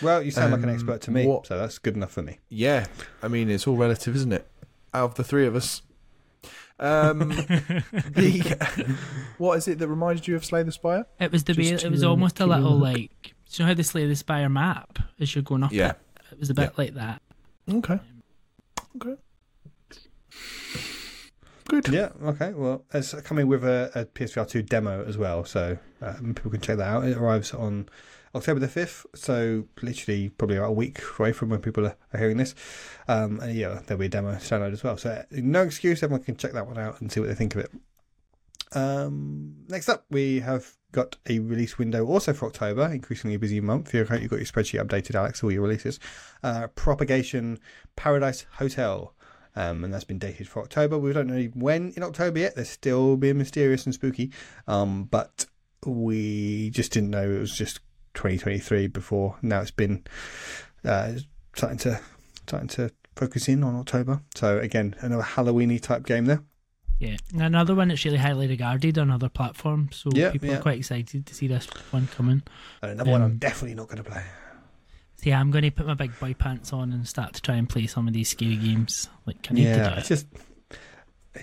Well, 0.01 0.23
you 0.23 0.31
sound 0.31 0.53
like 0.53 0.63
an 0.63 0.69
Um, 0.69 0.75
expert 0.75 1.01
to 1.01 1.11
me, 1.11 1.27
what- 1.27 1.45
so 1.47 1.57
that's 1.57 1.77
good 1.77 1.95
enough 1.95 2.11
for 2.13 2.21
me. 2.23 2.39
Yeah, 2.49 2.87
I 3.21 3.27
mean 3.27 3.49
it's 3.51 3.67
all 3.67 3.77
relative, 3.77 4.15
isn't 4.15 4.33
it? 4.33 4.47
Out 4.93 5.11
of 5.11 5.15
the 5.15 5.23
three 5.23 5.45
of 5.45 5.55
us, 5.55 5.83
um, 6.79 7.29
the, 7.29 8.97
what 9.37 9.57
is 9.57 9.67
it 9.67 9.79
that 9.79 9.87
reminded 9.87 10.27
you 10.27 10.35
of 10.35 10.45
Slay 10.45 10.63
the 10.63 10.71
Spire? 10.71 11.05
it 11.19 11.31
was 11.31 11.43
the 11.43 11.53
Just 11.53 11.83
way. 11.83 11.87
It 11.87 11.91
was 11.91 12.03
almost 12.03 12.39
a 12.39 12.43
keep 12.43 12.47
you 12.47 12.53
on 12.53 12.63
little 12.63 12.79
the 12.79 12.85
hook. 12.87 12.97
like. 12.97 13.33
Do 13.51 13.63
you 13.63 13.63
know 13.63 13.67
how 13.67 13.73
they 13.75 13.83
slay 13.83 14.07
the 14.07 14.15
spire 14.15 14.49
map 14.49 14.99
as 15.19 15.33
you're 15.33 15.43
going 15.43 15.63
up? 15.63 15.71
Yeah. 15.71 15.91
it? 15.91 15.97
it 16.33 16.39
was 16.39 16.49
a 16.49 16.53
bit 16.53 16.77
like 16.77 16.95
that. 16.95 17.21
Okay. 17.71 17.99
Okay. 18.97 19.15
Good. 21.67 21.87
Yeah, 21.87 22.09
okay. 22.23 22.53
Well, 22.53 22.85
it's 22.93 23.13
coming 23.21 23.47
with 23.47 23.63
a, 23.63 23.91
a 23.95 24.05
PSVR 24.05 24.47
2 24.47 24.61
demo 24.61 25.03
as 25.05 25.17
well, 25.17 25.45
so 25.45 25.77
um, 26.01 26.35
people 26.35 26.51
can 26.51 26.61
check 26.61 26.77
that 26.77 26.87
out. 26.87 27.05
It 27.05 27.17
arrives 27.17 27.53
on 27.53 27.89
October 28.35 28.59
the 28.59 28.67
5th, 28.67 29.05
so 29.15 29.65
literally 29.81 30.29
probably 30.29 30.57
about 30.57 30.69
a 30.69 30.73
week 30.73 31.01
away 31.17 31.31
from 31.31 31.49
when 31.49 31.61
people 31.61 31.87
are, 31.87 31.95
are 32.13 32.19
hearing 32.19 32.37
this. 32.37 32.53
Um, 33.07 33.39
and 33.39 33.55
yeah, 33.55 33.79
there'll 33.85 33.99
be 33.99 34.05
a 34.05 34.09
demo 34.09 34.35
download 34.35 34.73
as 34.73 34.83
well. 34.83 34.97
So, 34.97 35.25
no 35.31 35.63
excuse, 35.63 36.03
everyone 36.03 36.23
can 36.23 36.37
check 36.37 36.53
that 36.53 36.67
one 36.67 36.77
out 36.77 37.01
and 37.01 37.11
see 37.11 37.19
what 37.19 37.29
they 37.29 37.35
think 37.35 37.55
of 37.55 37.61
it. 37.61 37.71
Um, 38.73 39.55
next 39.67 39.89
up, 39.89 40.05
we 40.11 40.41
have 40.41 40.75
got 40.91 41.17
a 41.27 41.39
release 41.39 41.77
window 41.77 42.05
also 42.05 42.33
for 42.33 42.45
October, 42.47 42.91
increasingly 42.91 43.37
busy 43.37 43.59
month. 43.59 43.93
You've 43.93 44.09
got 44.09 44.21
your 44.21 44.29
spreadsheet 44.29 44.85
updated, 44.85 45.15
Alex, 45.15 45.43
all 45.43 45.51
your 45.51 45.63
releases. 45.63 45.99
Uh, 46.43 46.67
Propagation 46.67 47.59
Paradise 47.95 48.45
Hotel. 48.53 49.13
Um, 49.55 49.83
and 49.83 49.93
that's 49.93 50.03
been 50.03 50.19
dated 50.19 50.47
for 50.47 50.61
October. 50.61 50.97
We 50.97 51.13
don't 51.13 51.27
know 51.27 51.43
when 51.53 51.93
in 51.95 52.03
October 52.03 52.39
yet. 52.39 52.55
They're 52.55 52.65
still 52.65 53.15
being 53.15 53.37
mysterious 53.37 53.85
and 53.85 53.93
spooky. 53.93 54.31
Um, 54.67 55.05
but 55.05 55.45
we 55.85 56.69
just 56.71 56.91
didn't 56.91 57.11
know 57.11 57.29
it 57.29 57.39
was 57.39 57.55
just 57.57 57.79
2023 58.15 58.87
before. 58.87 59.37
Now 59.41 59.61
it's 59.61 59.71
been 59.71 60.03
uh, 60.83 61.13
starting 61.55 61.77
to 61.79 61.99
starting 62.47 62.67
to 62.69 62.91
focus 63.15 63.47
in 63.47 63.63
on 63.63 63.75
October. 63.75 64.21
So 64.35 64.59
again, 64.59 64.95
another 64.99 65.23
Halloweeny 65.23 65.81
type 65.81 66.05
game 66.05 66.25
there. 66.25 66.43
Yeah, 66.99 67.17
and 67.33 67.41
another 67.41 67.75
one 67.75 67.89
that's 67.89 68.05
really 68.05 68.17
highly 68.17 68.47
regarded 68.47 68.97
on 68.97 69.11
other 69.11 69.27
platforms. 69.29 69.97
So 69.97 70.09
Yeah, 70.13 70.31
people 70.31 70.49
yeah. 70.49 70.57
are 70.57 70.61
quite 70.61 70.77
excited 70.77 71.25
to 71.25 71.35
see 71.35 71.47
this 71.47 71.67
one 71.91 72.07
coming. 72.07 72.41
And 72.81 72.91
another 72.91 73.11
one 73.11 73.21
I'm 73.21 73.31
Um, 73.31 73.37
definitely 73.37 73.75
not 73.75 73.87
going 73.87 73.97
to 74.01 74.09
play. 74.09 74.23
So 75.17 75.29
yeah, 75.29 75.39
I'm 75.39 75.51
going 75.51 75.63
to 75.63 75.71
put 75.71 75.87
my 75.87 75.93
big 75.93 76.17
boy 76.19 76.33
pants 76.33 76.73
on 76.73 76.91
and 76.91 77.07
start 77.07 77.33
to 77.33 77.41
try 77.41 77.55
and 77.55 77.67
play 77.69 77.87
some 77.87 78.07
of 78.07 78.13
these 78.13 78.29
scary 78.29 78.57
games. 78.57 79.09
Like 79.25 79.47
I 79.49 79.53
need 79.53 79.73
to 79.73 79.81
Yeah, 79.81 79.89
do 79.89 79.95
it's 79.97 80.07
just 80.07 80.27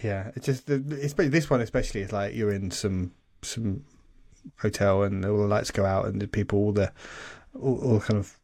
yeah, 0.02 0.30
it's 0.34 0.46
just 0.46 0.69
it's 0.70 1.14
this 1.14 1.50
one 1.50 1.60
especially 1.60 2.00
is 2.02 2.12
like 2.12 2.34
you're 2.34 2.52
in 2.52 2.70
some 2.70 3.12
some 3.42 3.84
hotel 4.58 5.02
and 5.02 5.24
all 5.24 5.38
the 5.38 5.46
lights 5.46 5.70
go 5.70 5.84
out 5.84 6.06
and 6.06 6.20
the 6.20 6.28
people 6.28 6.58
all 6.58 6.72
the 6.72 6.92
all, 7.58 7.78
all 7.82 8.00
kind 8.00 8.19
of 8.19 8.38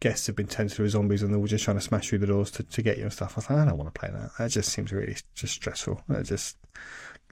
guests 0.00 0.26
have 0.26 0.36
been 0.36 0.48
turned 0.48 0.72
through 0.72 0.88
zombies 0.88 1.22
and 1.22 1.32
they're 1.32 1.38
all 1.40 1.46
just 1.46 1.64
trying 1.64 1.76
to 1.76 1.80
smash 1.80 2.08
through 2.08 2.18
the 2.18 2.26
doors 2.26 2.50
to, 2.50 2.62
to 2.64 2.82
get 2.82 2.96
you 2.98 3.04
and 3.04 3.12
stuff. 3.12 3.38
I 3.38 3.40
thought 3.40 3.58
I 3.58 3.64
don't 3.64 3.78
want 3.78 3.94
to 3.94 3.98
play 3.98 4.10
that. 4.10 4.30
That 4.38 4.50
just 4.50 4.70
seems 4.72 4.92
really 4.92 5.16
just 5.34 5.54
stressful. 5.54 6.02
I 6.08 6.22
just 6.22 6.56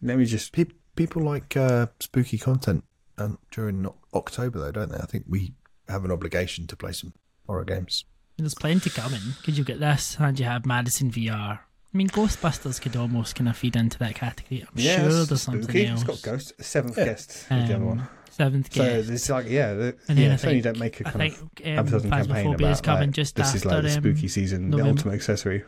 let 0.03 0.17
me 0.19 0.25
just 0.25 0.53
Pe- 0.53 0.67
people 0.97 1.23
like 1.23 1.57
uh, 1.57 1.87
spooky 1.99 2.39
content 2.39 2.85
um, 3.19 3.39
during 3.51 3.87
October, 4.15 4.59
though, 4.61 4.73
don't 4.73 4.91
they? 4.93 4.99
I 4.99 5.07
think 5.07 5.25
we 5.29 5.53
have 5.91 6.05
an 6.05 6.11
obligation 6.11 6.67
to 6.69 6.77
play 6.77 6.93
some 6.93 7.13
horror 7.47 7.65
games. 7.65 8.05
There's 8.39 8.55
plenty 8.55 8.89
coming 8.91 9.21
because 9.39 9.59
you 9.59 9.65
get 9.65 9.81
this 9.81 10.17
and 10.19 10.39
you 10.39 10.47
have 10.47 10.65
Madison 10.65 11.11
VR. 11.11 11.59
I 11.93 11.97
mean, 11.97 12.09
Ghostbusters 12.09 12.81
could 12.81 12.97
almost 12.97 13.35
kind 13.35 13.49
of 13.49 13.57
feed 13.57 13.77
into 13.77 13.99
that 13.99 14.15
category. 14.15 14.63
I'm 14.63 14.69
yeah, 14.77 14.97
sure 15.09 15.21
it's 15.21 15.29
there's 15.29 15.43
something 15.43 15.63
spooky. 15.65 15.87
else. 15.87 16.03
It's 16.03 16.09
got 16.23 16.23
ghost 16.33 16.53
seventh 16.63 16.97
Yeah. 16.97 17.05
guest 17.05 17.31
is 17.31 17.47
the 17.49 17.55
other 17.57 17.75
Um, 17.75 17.87
one. 17.87 18.09
Seventh 18.31 18.73
So 18.73 18.83
guest. 18.83 19.07
So 19.09 19.13
it's 19.13 19.29
like 19.29 19.49
yeah, 19.49 19.75
the, 19.75 19.97
And 20.09 20.17
then 20.17 20.19
yeah. 20.19 20.31
I 20.31 20.35
It's 20.35 20.45
only 20.45 20.57
you 20.57 20.63
don't 20.63 20.79
make 20.79 21.01
a 21.01 21.05
kind 21.05 21.17
think 21.35 21.61
of 21.61 21.67
um, 21.67 21.79
advertising 21.79 22.11
campaign 22.11 22.55
about 22.55 22.71
is 22.73 22.81
coming 22.81 23.01
like, 23.09 23.11
just 23.11 23.35
this 23.37 23.47
after 23.49 23.57
is 23.59 23.65
like 23.67 23.83
the 23.83 23.89
um, 23.89 23.95
spooky 24.03 24.29
season, 24.29 24.71
the 24.71 24.77
November. 24.79 24.91
ultimate 24.99 25.15
accessory. 25.17 25.65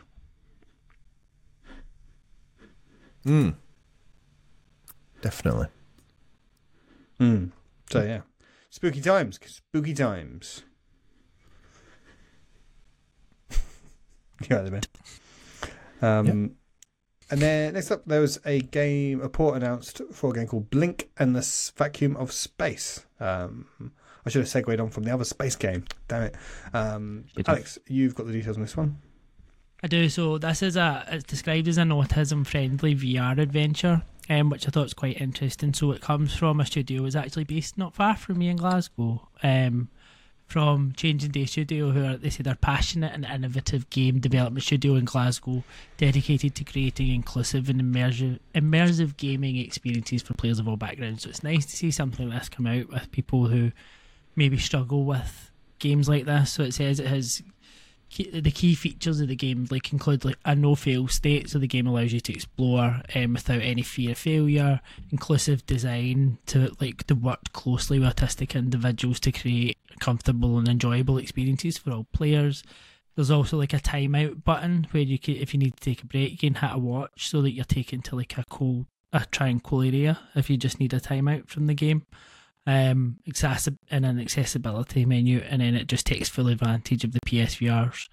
Mm. 3.26 3.54
Definitely. 5.20 5.66
Mm. 7.20 7.50
So 7.90 8.02
yeah, 8.02 8.20
spooky 8.72 9.02
times, 9.02 9.38
spooky 9.44 9.92
times. 9.92 10.62
You're 14.48 14.58
out 14.58 14.64
of 14.64 14.70
bit. 14.72 14.88
Um, 16.00 16.56
and 17.30 17.40
then 17.40 17.74
next 17.74 17.90
up, 17.90 18.04
there 18.06 18.20
was 18.22 18.40
a 18.44 18.60
game, 18.60 19.20
a 19.20 19.28
port 19.28 19.56
announced 19.56 20.00
for 20.10 20.30
a 20.30 20.32
game 20.34 20.46
called 20.48 20.70
Blink 20.70 21.10
and 21.18 21.36
the 21.36 21.40
S- 21.40 21.70
Vacuum 21.76 22.16
of 22.16 22.32
Space. 22.32 23.04
Um, 23.20 23.66
I 24.24 24.30
should 24.30 24.40
have 24.40 24.48
segued 24.48 24.80
on 24.80 24.88
from 24.90 25.04
the 25.04 25.12
other 25.12 25.24
space 25.24 25.54
game. 25.54 25.84
Damn 26.08 26.22
it, 26.22 26.34
um, 26.72 27.24
Good 27.36 27.46
job. 27.46 27.56
Alex. 27.56 27.78
You've 27.86 28.14
got 28.14 28.26
the 28.26 28.32
details 28.32 28.56
on 28.56 28.62
this 28.62 28.76
one. 28.76 28.98
I 29.82 29.86
do. 29.88 30.08
So 30.08 30.38
this 30.38 30.62
is 30.62 30.76
a 30.76 31.04
it's 31.10 31.24
described 31.24 31.68
as 31.68 31.76
an 31.76 31.90
autism-friendly 31.90 32.94
VR 32.96 33.38
adventure, 33.38 34.02
um, 34.28 34.50
which 34.50 34.66
I 34.66 34.70
thought 34.70 34.84
was 34.84 34.94
quite 34.94 35.20
interesting. 35.20 35.74
So 35.74 35.92
it 35.92 36.00
comes 36.00 36.34
from 36.34 36.60
a 36.60 36.66
studio 36.66 37.02
that's 37.02 37.16
actually 37.16 37.44
based 37.44 37.78
not 37.78 37.94
far 37.94 38.16
from 38.16 38.38
me 38.38 38.48
in 38.48 38.56
Glasgow, 38.56 39.28
um, 39.42 39.88
from 40.46 40.92
Changing 40.96 41.30
Day 41.30 41.46
Studio, 41.46 41.90
who 41.90 42.04
are 42.04 42.16
they 42.16 42.28
say 42.28 42.42
they're 42.42 42.54
passionate 42.54 43.14
and 43.14 43.24
innovative 43.24 43.88
game 43.88 44.20
development 44.20 44.64
studio 44.64 44.96
in 44.96 45.06
Glasgow, 45.06 45.64
dedicated 45.96 46.54
to 46.56 46.64
creating 46.64 47.08
inclusive 47.08 47.70
and 47.70 47.80
immersive 47.80 48.38
immersive 48.54 49.16
gaming 49.16 49.56
experiences 49.56 50.22
for 50.22 50.34
players 50.34 50.58
of 50.58 50.68
all 50.68 50.76
backgrounds. 50.76 51.22
So 51.22 51.30
it's 51.30 51.42
nice 51.42 51.64
to 51.66 51.76
see 51.76 51.90
something 51.90 52.28
like 52.28 52.40
this 52.40 52.48
come 52.50 52.66
out 52.66 52.88
with 52.88 53.10
people 53.12 53.46
who 53.46 53.72
maybe 54.36 54.58
struggle 54.58 55.04
with 55.04 55.50
games 55.78 56.08
like 56.08 56.26
this. 56.26 56.52
So 56.52 56.62
it 56.64 56.74
says 56.74 57.00
it 57.00 57.06
has 57.06 57.42
key, 58.12 58.40
the 58.40 58.50
key 58.50 58.74
features 58.74 59.20
of 59.20 59.28
the 59.28 59.36
game 59.36 59.66
like 59.70 59.92
include 59.92 60.24
like 60.24 60.38
a 60.44 60.54
no 60.54 60.74
fail 60.74 61.08
state 61.08 61.48
so 61.50 61.58
the 61.58 61.66
game 61.66 61.86
allows 61.86 62.12
you 62.12 62.20
to 62.20 62.32
explore 62.32 63.00
um, 63.14 63.32
without 63.32 63.60
any 63.60 63.82
fear 63.82 64.12
of 64.12 64.18
failure 64.18 64.80
inclusive 65.10 65.64
design 65.66 66.38
to 66.46 66.70
like 66.80 67.06
to 67.06 67.14
work 67.14 67.52
closely 67.52 67.98
with 67.98 68.14
autistic 68.14 68.54
individuals 68.54 69.18
to 69.18 69.32
create 69.32 69.78
comfortable 69.98 70.58
and 70.58 70.68
enjoyable 70.68 71.18
experiences 71.18 71.78
for 71.78 71.90
all 71.90 72.06
players 72.12 72.62
there's 73.14 73.30
also 73.30 73.58
like 73.58 73.74
a 73.74 73.78
timeout 73.78 74.44
button 74.44 74.86
where 74.90 75.02
you 75.02 75.18
can, 75.18 75.36
if 75.36 75.52
you 75.52 75.60
need 75.60 75.76
to 75.76 75.80
take 75.80 76.02
a 76.02 76.06
break, 76.06 76.30
you 76.32 76.38
can 76.38 76.54
hit 76.54 76.70
a 76.72 76.78
watch 76.78 77.28
so 77.28 77.42
that 77.42 77.52
you're 77.52 77.64
taken 77.64 78.00
to 78.02 78.16
like 78.16 78.38
a 78.38 78.44
cool, 78.48 78.86
a 79.12 79.26
cool 79.62 79.82
area 79.82 80.18
if 80.34 80.48
you 80.48 80.56
just 80.56 80.80
need 80.80 80.94
a 80.94 81.00
timeout 81.00 81.48
from 81.48 81.66
the 81.66 81.74
game. 81.74 82.06
Um, 82.64 83.18
accessi- 83.28 83.76
in 83.90 84.04
an 84.04 84.20
accessibility 84.20 85.04
menu, 85.04 85.38
and 85.40 85.60
then 85.60 85.74
it 85.74 85.88
just 85.88 86.06
takes 86.06 86.28
full 86.28 86.46
advantage 86.46 87.02
of 87.02 87.10
the 87.12 87.18
PSVR's 87.26 88.08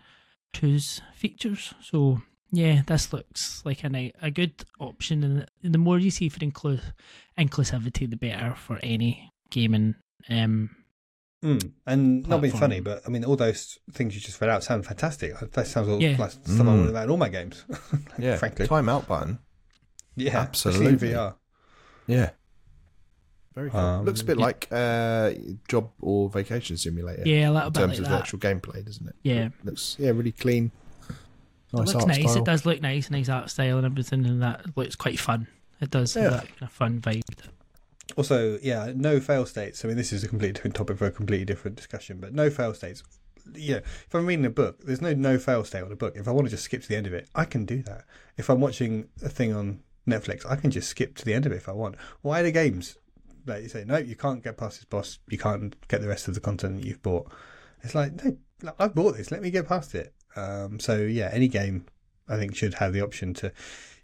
2's 0.55 1.01
features. 1.15 1.73
So 1.83 2.21
yeah, 2.51 2.81
this 2.87 3.13
looks 3.13 3.61
like 3.63 3.83
a 3.83 4.11
a 4.23 4.31
good 4.31 4.65
option, 4.79 5.23
and 5.23 5.45
the 5.73 5.77
more 5.77 5.99
you 5.99 6.09
see 6.09 6.29
for 6.29 6.39
inclu- 6.39 6.81
inclusivity, 7.37 8.09
the 8.09 8.15
better 8.17 8.55
for 8.55 8.79
any 8.83 9.31
gaming. 9.51 9.95
Um, 10.29 10.71
Mm. 11.41 11.71
And 11.87 12.27
not 12.27 12.41
being 12.41 12.53
funny, 12.53 12.81
but 12.81 13.01
I 13.07 13.09
mean, 13.09 13.23
all 13.23 13.37
those 13.37 13.77
things 13.93 14.13
you 14.13 14.19
just 14.19 14.41
read 14.41 14.49
out 14.49 14.61
sound 14.61 14.85
fantastic. 14.85 15.39
That 15.39 15.67
sounds 15.67 15.87
all 15.87 16.01
Yeah. 16.01 16.17
like 16.19 16.31
stuff 16.31 16.49
I 16.49 16.53
Mm. 16.63 16.65
want 16.65 16.89
about 16.89 17.03
in 17.05 17.09
all 17.11 17.15
my 17.17 17.29
games. 17.29 17.63
Yeah, 18.19 18.35
frankly. 18.35 18.67
timeout 18.67 19.07
button. 19.07 19.39
Yeah, 20.17 20.37
Absolutely. 20.37 21.11
VR. 21.11 21.35
Yeah, 22.07 22.31
very 23.55 23.69
cool. 23.69 23.79
Um, 23.79 24.05
Looks 24.05 24.21
a 24.21 24.25
bit 24.25 24.37
yeah. 24.37 24.45
like 24.45 24.67
uh, 24.71 25.31
job 25.67 25.89
or 26.01 26.29
vacation 26.29 26.77
simulator. 26.77 27.23
yeah, 27.25 27.49
a 27.49 27.51
little 27.51 27.67
in 27.67 27.73
bit 27.73 27.79
terms 27.79 27.91
like 27.93 27.99
of 27.99 28.03
that. 28.05 28.09
the 28.11 28.17
actual 28.17 28.39
gameplay, 28.39 28.85
doesn't 28.85 29.07
it? 29.07 29.15
Yeah. 29.23 29.49
looks 29.63 29.95
yeah 29.99 30.11
really 30.11 30.31
clean. 30.31 30.71
It 31.09 31.15
Nice 31.77 31.87
looks 31.93 31.95
art 31.95 32.07
nice. 32.07 32.21
style. 32.31 32.37
It 32.37 32.45
does 32.45 32.65
look 32.65 32.81
nice, 32.81 33.11
nice 33.11 33.29
art 33.29 33.49
style 33.49 33.77
and 33.77 33.85
everything, 33.85 34.25
and 34.25 34.41
that 34.41 34.65
looks 34.75 34.95
quite 34.95 35.19
fun. 35.19 35.47
It 35.81 35.91
does 35.91 36.15
Yeah. 36.15 36.23
have 36.23 36.31
that 36.33 36.47
kind 36.47 36.61
of 36.63 36.71
fun 36.71 36.99
vibe. 37.01 37.21
Also, 38.17 38.57
yeah, 38.63 38.91
no 38.95 39.19
fail 39.19 39.45
states. 39.45 39.85
I 39.85 39.87
mean, 39.87 39.97
this 39.97 40.11
is 40.11 40.23
a 40.23 40.27
completely 40.27 40.53
different 40.53 40.75
topic 40.75 40.97
for 40.97 41.05
a 41.05 41.11
completely 41.11 41.45
different 41.45 41.77
discussion, 41.77 42.17
but 42.19 42.33
no 42.33 42.49
fail 42.49 42.73
states. 42.73 43.03
Yeah, 43.53 43.77
if 43.77 44.13
I'm 44.13 44.25
reading 44.25 44.45
a 44.45 44.49
book, 44.49 44.83
there's 44.83 45.01
no 45.01 45.13
no 45.13 45.37
fail 45.37 45.63
state 45.63 45.83
on 45.83 45.91
a 45.91 45.95
book. 45.95 46.15
If 46.15 46.27
I 46.27 46.31
want 46.31 46.47
to 46.47 46.51
just 46.51 46.63
skip 46.63 46.81
to 46.83 46.87
the 46.87 46.95
end 46.95 47.07
of 47.07 47.13
it, 47.13 47.29
I 47.35 47.45
can 47.45 47.65
do 47.65 47.81
that. 47.83 48.05
If 48.37 48.49
I'm 48.49 48.59
watching 48.61 49.07
a 49.23 49.29
thing 49.29 49.53
on 49.53 49.79
Netflix, 50.07 50.45
I 50.49 50.55
can 50.55 50.71
just 50.71 50.89
skip 50.89 51.15
to 51.17 51.25
the 51.25 51.33
end 51.33 51.45
of 51.45 51.51
it 51.51 51.55
if 51.57 51.69
I 51.69 51.71
want. 51.73 51.95
Why 52.21 52.41
the 52.41 52.51
games? 52.51 52.97
Like 53.49 53.63
you 53.63 53.69
say, 53.69 53.83
no, 53.85 53.97
you 53.97 54.15
can't 54.15 54.43
get 54.43 54.57
past 54.57 54.77
this 54.77 54.85
boss. 54.85 55.19
You 55.29 55.37
can't 55.37 55.75
get 55.87 56.01
the 56.01 56.07
rest 56.07 56.27
of 56.27 56.33
the 56.35 56.39
content 56.39 56.77
that 56.77 56.85
you've 56.85 57.01
bought. 57.01 57.31
It's 57.83 57.95
like, 57.95 58.13
no, 58.23 58.73
I've 58.77 58.95
bought 58.95 59.17
this. 59.17 59.31
Let 59.31 59.41
me 59.41 59.51
get 59.51 59.67
past 59.67 59.95
it. 59.95 60.13
Um, 60.35 60.79
so 60.79 60.97
yeah, 60.97 61.29
any 61.33 61.47
game 61.47 61.85
I 62.27 62.37
think 62.37 62.55
should 62.55 62.75
have 62.75 62.93
the 62.93 63.01
option 63.01 63.33
to, 63.35 63.51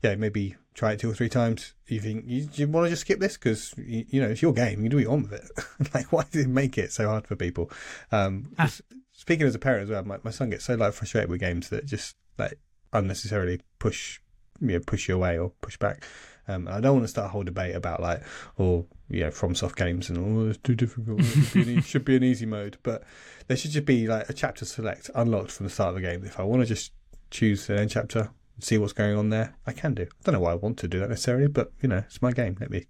yeah, 0.04 0.16
maybe 0.16 0.56
try 0.74 0.94
it 0.94 1.00
two 1.00 1.10
or 1.10 1.14
three 1.14 1.30
times. 1.30 1.74
You 1.88 2.02
think 2.02 2.26
you, 2.28 2.50
you 2.54 2.68
want 2.68 2.86
to 2.86 2.90
just 2.90 3.02
skip 3.02 3.20
this 3.20 3.38
because 3.38 3.74
you, 3.78 4.06
you 4.10 4.22
know 4.22 4.30
it's 4.30 4.42
your 4.42 4.54
game. 4.54 4.84
You 4.84 4.90
do 4.90 4.98
what 4.98 5.04
you 5.04 5.10
want 5.10 5.30
with 5.30 5.44
it. 5.44 5.94
like, 5.94 6.12
why 6.12 6.24
does 6.32 6.46
it 6.46 6.50
make 6.50 6.78
it 6.78 6.92
so 6.92 7.08
hard 7.08 7.28
for 7.28 7.36
people? 7.36 7.70
Um, 8.12 8.54
Ah. 8.58 8.72
speaking 9.14 9.46
as 9.46 9.56
a 9.56 9.60
parent 9.60 9.84
as 9.84 9.90
well, 9.90 10.04
my, 10.04 10.18
my 10.24 10.32
son 10.32 10.50
gets 10.50 10.66
so 10.66 10.76
like 10.76 10.94
frustrated 10.94 11.30
with 11.30 11.40
games 11.40 11.70
that 11.70 11.86
just 11.86 12.16
like 12.38 12.60
unnecessarily 12.94 13.62
push, 13.80 14.20
you 14.60 14.68
know, 14.74 14.80
push 14.86 15.08
you 15.08 15.16
away 15.16 15.38
or 15.38 15.52
push 15.62 15.78
back. 15.78 16.04
Um, 16.48 16.68
and 16.68 16.76
I 16.76 16.80
don't 16.80 16.94
want 16.94 17.04
to 17.04 17.10
start 17.10 17.28
a 17.28 17.30
whole 17.30 17.44
debate 17.44 17.76
about 17.76 18.02
like, 18.02 18.22
or 18.58 18.86
you 19.10 19.22
know, 19.22 19.30
FromSoft 19.30 19.76
games 19.76 20.10
and 20.10 20.18
oh, 20.18 20.50
it's 20.50 20.60
too 20.60 20.76
difficult. 20.76 21.20
It 21.22 21.24
should 21.26 21.54
be, 21.54 21.62
an, 21.62 21.80
e- 21.80 21.82
should 21.82 22.06
be 22.06 22.16
an 22.16 22.24
easy 22.24 22.46
mode, 22.46 22.78
but 22.84 23.04
there 23.48 23.58
should 23.58 23.72
just 23.72 23.86
be 23.86 24.08
like 24.08 24.30
a 24.30 24.34
chapter 24.34 24.66
select 24.66 25.10
unlocked 25.16 25.52
from 25.52 25.66
the 25.66 25.72
start 25.72 25.90
of 25.90 25.96
the 25.96 26.02
game. 26.02 26.24
If 26.24 26.40
I 26.40 26.44
want 26.44 26.62
to 26.62 26.68
just 26.68 26.92
choose 27.32 27.70
an 27.70 27.80
end 27.80 27.92
chapter, 27.92 28.30
and 28.56 28.64
see 28.64 28.78
what's 28.78 28.94
going 28.94 29.18
on 29.18 29.30
there, 29.30 29.56
I 29.68 29.74
can 29.74 29.94
do. 29.94 30.04
I 30.04 30.08
don't 30.24 30.34
know 30.34 30.40
why 30.40 30.52
I 30.52 30.56
want 30.56 30.78
to 30.80 30.88
do 30.88 31.00
that 31.00 31.10
necessarily, 31.10 31.48
but 31.48 31.72
you 31.82 31.90
know, 31.90 31.98
it's 31.98 32.22
my 32.22 32.32
game. 32.32 32.58
Let 32.60 32.70
me. 32.70 32.86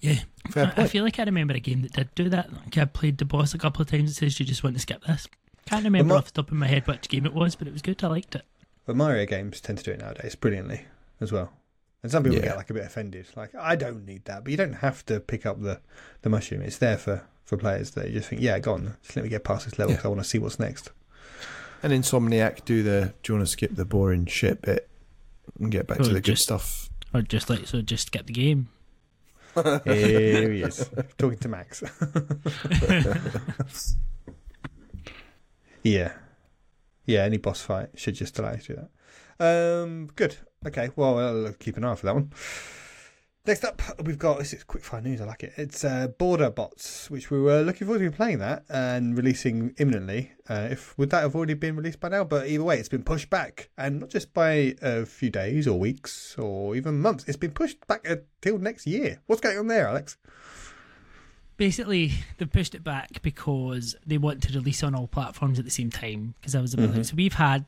Yeah, 0.00 0.20
Fair 0.50 0.72
I, 0.76 0.82
I 0.82 0.86
feel 0.86 1.02
like 1.02 1.18
I 1.18 1.24
remember 1.24 1.54
a 1.54 1.60
game 1.60 1.82
that 1.82 1.92
did 1.92 2.14
do 2.14 2.28
that. 2.28 2.52
Like 2.52 2.78
I 2.78 2.84
played 2.84 3.18
the 3.18 3.24
boss 3.24 3.54
a 3.54 3.58
couple 3.58 3.82
of 3.82 3.90
times. 3.90 4.10
It 4.10 4.14
says 4.14 4.38
you 4.38 4.46
just 4.46 4.62
want 4.62 4.76
to 4.76 4.80
skip 4.80 5.04
this. 5.04 5.26
Can't 5.66 5.84
remember 5.84 6.10
Well, 6.10 6.18
off 6.18 6.32
the 6.32 6.42
top 6.42 6.50
of 6.50 6.56
my 6.56 6.66
head 6.68 6.86
which 6.86 7.08
game 7.08 7.26
it 7.26 7.34
was, 7.34 7.56
but 7.56 7.66
it 7.66 7.72
was 7.72 7.82
good. 7.82 8.02
I 8.04 8.06
liked 8.06 8.34
it. 8.36 8.44
But 8.88 8.96
Mario 8.96 9.26
games 9.26 9.60
tend 9.60 9.76
to 9.76 9.84
do 9.84 9.90
it 9.90 10.00
nowadays 10.00 10.34
brilliantly 10.34 10.86
as 11.20 11.30
well. 11.30 11.52
And 12.02 12.10
some 12.10 12.22
people 12.22 12.38
Yeah. 12.38 12.46
get 12.46 12.56
like 12.56 12.70
a 12.70 12.72
bit 12.72 12.86
offended, 12.86 13.26
like 13.36 13.54
I 13.54 13.76
don't 13.76 14.06
need 14.06 14.24
that, 14.24 14.44
but 14.44 14.50
you 14.50 14.56
don't 14.56 14.76
have 14.76 15.04
to 15.06 15.20
pick 15.20 15.44
up 15.44 15.60
the 15.60 15.82
the 16.22 16.30
mushroom. 16.30 16.62
It's 16.62 16.78
there 16.78 16.96
for 16.96 17.22
for 17.44 17.58
players 17.58 17.90
that 17.90 18.10
just 18.10 18.30
think, 18.30 18.40
yeah, 18.40 18.58
gone. 18.58 18.96
just 19.02 19.14
let 19.14 19.24
me 19.24 19.28
get 19.28 19.44
past 19.44 19.66
this 19.66 19.78
level 19.78 19.94
Yeah. 19.94 20.00
I 20.04 20.08
want 20.08 20.22
to 20.22 20.24
see 20.24 20.38
what's 20.38 20.58
next. 20.58 20.90
And 21.82 21.92
Insomniac 21.92 22.64
do 22.64 22.82
the. 22.82 23.12
Do 23.22 23.34
you 23.34 23.38
want 23.38 23.46
to 23.46 23.52
skip 23.52 23.74
the 23.74 23.84
boring 23.84 24.24
shit 24.24 24.62
bit 24.62 24.88
and 25.60 25.70
get 25.70 25.86
back 25.86 26.00
Or 26.00 26.04
to 26.04 26.10
oh, 26.10 26.14
the 26.14 26.22
good 26.22 26.38
stuff? 26.38 26.88
Or 27.12 27.20
just 27.20 27.50
like 27.50 27.66
so, 27.66 27.82
just 27.82 28.06
skip 28.06 28.24
the 28.26 28.32
game. 28.32 28.70
Here 29.54 30.50
he 30.50 30.62
is, 30.62 30.88
talking 31.18 31.38
to 31.40 31.48
Max. 31.48 31.82
yeah, 35.82 36.12
yeah. 37.08 37.24
Any 37.24 37.38
boss 37.38 37.60
fight 37.60 37.90
should 37.96 38.14
just 38.14 38.38
allow 38.38 38.52
you 38.52 38.58
to 38.58 38.66
do 38.74 38.80
that. 39.38 39.82
Um, 39.84 40.08
good. 40.14 40.36
Okay. 40.66 40.90
Well, 40.94 41.18
I'll 41.18 41.52
keep 41.54 41.76
an 41.76 41.84
eye 41.84 41.94
for 41.96 42.06
that 42.06 42.14
one. 42.14 42.32
Next 43.48 43.64
up, 43.64 43.80
we've 44.04 44.18
got 44.18 44.40
this 44.40 44.52
is 44.52 44.62
quick 44.62 44.84
fire 44.84 45.00
news. 45.00 45.22
I 45.22 45.24
like 45.24 45.42
it. 45.42 45.54
It's 45.56 45.82
uh, 45.82 46.08
Border 46.08 46.50
Bots, 46.50 47.10
which 47.10 47.30
we 47.30 47.40
were 47.40 47.62
looking 47.62 47.86
forward 47.86 48.04
to 48.04 48.10
playing 48.10 48.40
that 48.40 48.64
and 48.68 49.16
releasing 49.16 49.74
imminently. 49.78 50.32
Uh, 50.50 50.68
if 50.72 50.98
would 50.98 51.08
that 51.10 51.22
have 51.22 51.34
already 51.34 51.54
been 51.54 51.74
released 51.74 51.98
by 51.98 52.10
now? 52.10 52.24
But 52.24 52.48
either 52.48 52.62
way, 52.62 52.78
it's 52.78 52.90
been 52.90 53.04
pushed 53.04 53.30
back, 53.30 53.70
and 53.78 54.00
not 54.00 54.10
just 54.10 54.34
by 54.34 54.74
a 54.82 55.06
few 55.06 55.30
days 55.30 55.66
or 55.66 55.78
weeks 55.78 56.36
or 56.36 56.76
even 56.76 57.00
months. 57.00 57.24
It's 57.26 57.38
been 57.38 57.52
pushed 57.52 57.86
back 57.86 58.06
until 58.06 58.58
next 58.58 58.86
year. 58.86 59.22
What's 59.24 59.40
going 59.40 59.56
on 59.56 59.68
there, 59.68 59.88
Alex? 59.88 60.18
Basically, 61.58 62.12
they 62.38 62.46
pushed 62.46 62.74
it 62.74 62.82
back 62.82 63.20
because 63.20 63.94
they 64.06 64.16
want 64.16 64.42
to 64.44 64.52
release 64.54 64.82
on 64.82 64.94
all 64.94 65.06
platforms 65.08 65.58
at 65.58 65.64
the 65.66 65.70
same 65.70 65.90
time. 65.90 66.34
Because 66.40 66.54
I 66.54 66.60
was 66.60 66.72
a 66.72 66.76
bit 66.78 66.94
like, 66.94 67.04
so 67.04 67.14
we've 67.16 67.34
had, 67.34 67.66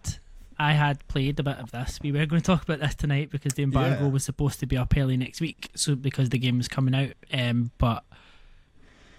I 0.59 0.73
had 0.73 1.07
played 1.09 1.39
a 1.39 1.43
bit 1.43 1.59
of 1.59 1.73
this. 1.73 1.99
We 2.03 2.13
were 2.13 2.25
going 2.25 2.41
to 2.41 2.47
talk 2.47 2.63
about 2.63 2.79
this 2.81 2.95
tonight 2.95 3.31
because 3.31 3.55
the 3.55 3.65
embargo 3.65 4.05
Yeah. 4.05 4.09
was 4.09 4.25
supposed 4.25 4.61
to 4.61 4.67
be 4.67 4.77
up 4.77 4.97
early 4.97 5.17
next 5.17 5.41
week. 5.41 5.71
So 5.75 5.95
because 5.97 6.29
the 6.31 6.39
game 6.39 6.57
was 6.57 6.69
coming 6.69 6.95
out, 6.95 7.13
um, 7.33 7.73
but 7.79 8.05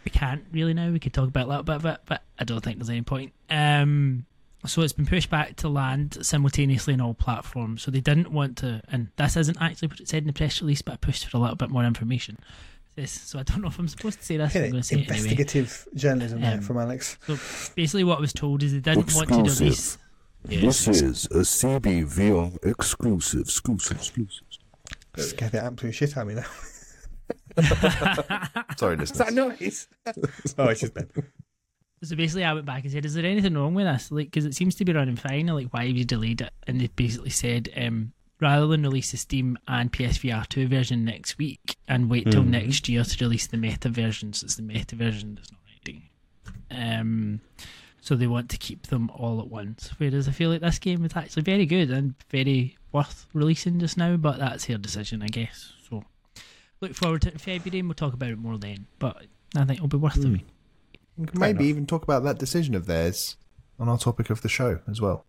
we 0.05 0.09
can't 0.11 0.45
really 0.51 0.73
now. 0.73 0.89
We 0.89 0.99
could 0.99 1.13
talk 1.13 1.27
about 1.27 1.45
a 1.45 1.49
little 1.49 1.63
bit 1.63 1.75
of 1.75 1.85
it, 1.85 1.99
but 2.07 2.23
I 2.39 2.43
don't 2.45 2.61
think 2.63 2.77
there's 2.77 2.89
any 2.89 3.01
point. 3.03 3.33
Um, 3.49 4.25
so 4.65 4.81
it's 4.83 4.93
been 4.93 5.05
pushed 5.05 5.29
back 5.29 5.57
to 5.57 5.67
land 5.69 6.17
simultaneously 6.25 6.93
on 6.93 7.01
all 7.01 7.13
platforms. 7.13 7.81
So 7.81 7.91
they 7.91 7.99
didn't 7.99 8.31
want 8.31 8.57
to, 8.59 8.81
and 8.89 9.09
this 9.17 9.35
isn't 9.35 9.57
actually 9.59 9.89
what 9.89 9.99
it 9.99 10.07
said 10.07 10.23
in 10.23 10.27
the 10.27 10.33
press 10.33 10.61
release, 10.61 10.81
but 10.81 10.93
I 10.93 10.95
pushed 10.95 11.25
for 11.27 11.35
a 11.37 11.39
little 11.41 11.55
bit 11.57 11.69
more 11.69 11.83
information. 11.83 12.37
This, 12.95 13.11
so 13.11 13.39
I 13.39 13.43
don't 13.43 13.61
know 13.61 13.69
if 13.69 13.79
I'm 13.79 13.87
supposed 13.87 14.19
to 14.19 14.25
say 14.25 14.37
this. 14.37 14.53
I'm 14.55 14.61
Hit 14.63 14.71
going 14.71 14.75
it. 14.75 14.77
to 14.79 14.83
say 14.83 14.95
it 14.97 14.99
anyway. 15.09 15.15
Investigative 15.17 15.87
journalism 15.95 16.41
there 16.41 16.53
Um, 16.55 16.61
from 16.61 16.77
Alex. 16.77 17.17
So 17.25 17.35
basically, 17.75 18.03
what 18.03 18.17
I 18.17 18.21
was 18.21 18.33
told 18.33 18.63
is 18.63 18.73
they 18.73 18.79
didn't 18.79 19.13
want 19.15 19.29
to 19.29 19.39
Exclusive. 19.39 19.61
release. 19.61 19.97
This 20.43 20.87
is 20.87 21.25
a 21.27 21.43
CBVR 21.45 22.65
exclusive, 22.65 23.41
exclusive, 23.41 23.97
exclusive. 23.97 24.43
Scared 25.17 25.51
the 25.53 25.63
absolute 25.63 25.93
shit 25.93 26.17
out 26.17 26.23
of 26.23 26.27
me 26.29 26.33
now. 26.35 26.45
Sorry, 28.77 28.95
Is 28.95 28.99
listeners. 28.99 29.17
that 29.17 29.33
noise? 29.33 29.87
oh, 30.57 30.67
it's 30.69 30.81
just 30.81 30.93
Ben. 30.93 31.09
So 32.03 32.15
basically, 32.15 32.43
I 32.45 32.53
went 32.53 32.65
back 32.65 32.83
and 32.83 32.91
said, 32.91 33.05
"Is 33.05 33.13
there 33.13 33.25
anything 33.25 33.53
wrong 33.53 33.73
with 33.75 33.85
this? 33.85 34.11
Like, 34.11 34.27
because 34.27 34.45
it 34.45 34.55
seems 34.55 34.73
to 34.75 34.85
be 34.85 34.91
running 34.93 35.15
fine. 35.15 35.45
Like, 35.47 35.67
why 35.71 35.85
have 35.87 35.95
you 35.95 36.03
delayed 36.05 36.41
it?" 36.41 36.51
And 36.65 36.81
they 36.81 36.87
basically 36.87 37.29
said, 37.29 37.69
um, 37.77 38.13
rather 38.41 38.67
than 38.67 38.81
release 38.83 39.11
the 39.11 39.17
Steam 39.17 39.57
and 39.67 39.91
PSVR 39.93 40.45
two 40.47 40.67
version 40.67 41.05
next 41.05 41.37
week 41.37 41.77
and 41.87 42.09
wait 42.09 42.29
till 42.31 42.43
Mhm. 42.43 42.47
next 42.47 42.89
year 42.89 43.03
to 43.03 43.23
release 43.23 43.47
the 43.47 43.57
meta 43.57 43.87
version, 43.89 44.33
so 44.33 44.45
it's 44.45 44.55
the 44.55 44.63
meta 44.63 44.95
version 44.95 45.35
that's 45.35 45.51
not 45.51 45.61
ready. 45.85 46.11
Um, 46.71 47.41
so 48.01 48.15
they 48.15 48.27
want 48.27 48.49
to 48.49 48.57
keep 48.57 48.87
them 48.87 49.09
all 49.11 49.39
at 49.39 49.47
once. 49.49 49.91
Whereas 49.97 50.27
I 50.27 50.31
feel 50.31 50.49
like 50.49 50.61
this 50.61 50.79
game 50.79 51.05
is 51.05 51.15
actually 51.15 51.43
very 51.43 51.65
good 51.67 51.91
and 51.91 52.15
very 52.29 52.77
worth 52.91 53.27
releasing 53.33 53.79
just 53.79 53.95
now, 53.97 54.17
but 54.17 54.39
that's 54.39 54.65
their 54.65 54.77
decision, 54.79 55.21
I 55.21 55.27
guess. 55.27 55.73
So 55.87 56.03
look 56.81 56.95
forward 56.95 57.21
to 57.23 57.27
it 57.29 57.33
in 57.33 57.39
February, 57.39 57.79
and 57.79 57.87
we'll 57.87 57.95
talk 57.95 58.13
about 58.13 58.31
it 58.31 58.39
more 58.39 58.57
then. 58.57 58.87
But 58.97 59.27
I 59.55 59.65
think 59.65 59.77
it'll 59.77 59.87
be 59.87 59.97
worth 59.97 60.15
the 60.15 60.29
wait. 60.31 60.45
Maybe 61.35 61.49
enough. 61.49 61.61
even 61.63 61.85
talk 61.85 62.03
about 62.03 62.23
that 62.23 62.39
decision 62.39 62.73
of 62.73 62.87
theirs 62.87 63.35
on 63.77 63.87
our 63.87 63.97
topic 63.99 64.29
of 64.31 64.41
the 64.41 64.49
show 64.49 64.79
as 64.89 64.99
well. 64.99 65.25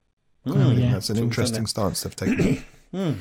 Oh, 0.46 0.58
I 0.58 0.64
think 0.68 0.80
yeah. 0.80 0.92
that's 0.92 1.10
an 1.10 1.16
Talk 1.16 1.24
interesting 1.24 1.66
stance 1.66 2.02
they've 2.02 2.16
taken. 2.16 2.64
Hmm. 2.92 3.12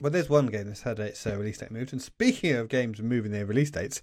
Well, 0.00 0.10
there's 0.10 0.28
one 0.28 0.46
game 0.46 0.66
that's 0.66 0.82
had 0.82 0.98
its 0.98 1.24
uh, 1.26 1.36
release 1.36 1.58
date 1.58 1.70
moved. 1.70 1.92
And 1.92 2.02
speaking 2.02 2.52
of 2.56 2.68
games 2.68 3.00
moving 3.00 3.30
their 3.30 3.46
release 3.46 3.70
dates, 3.70 4.00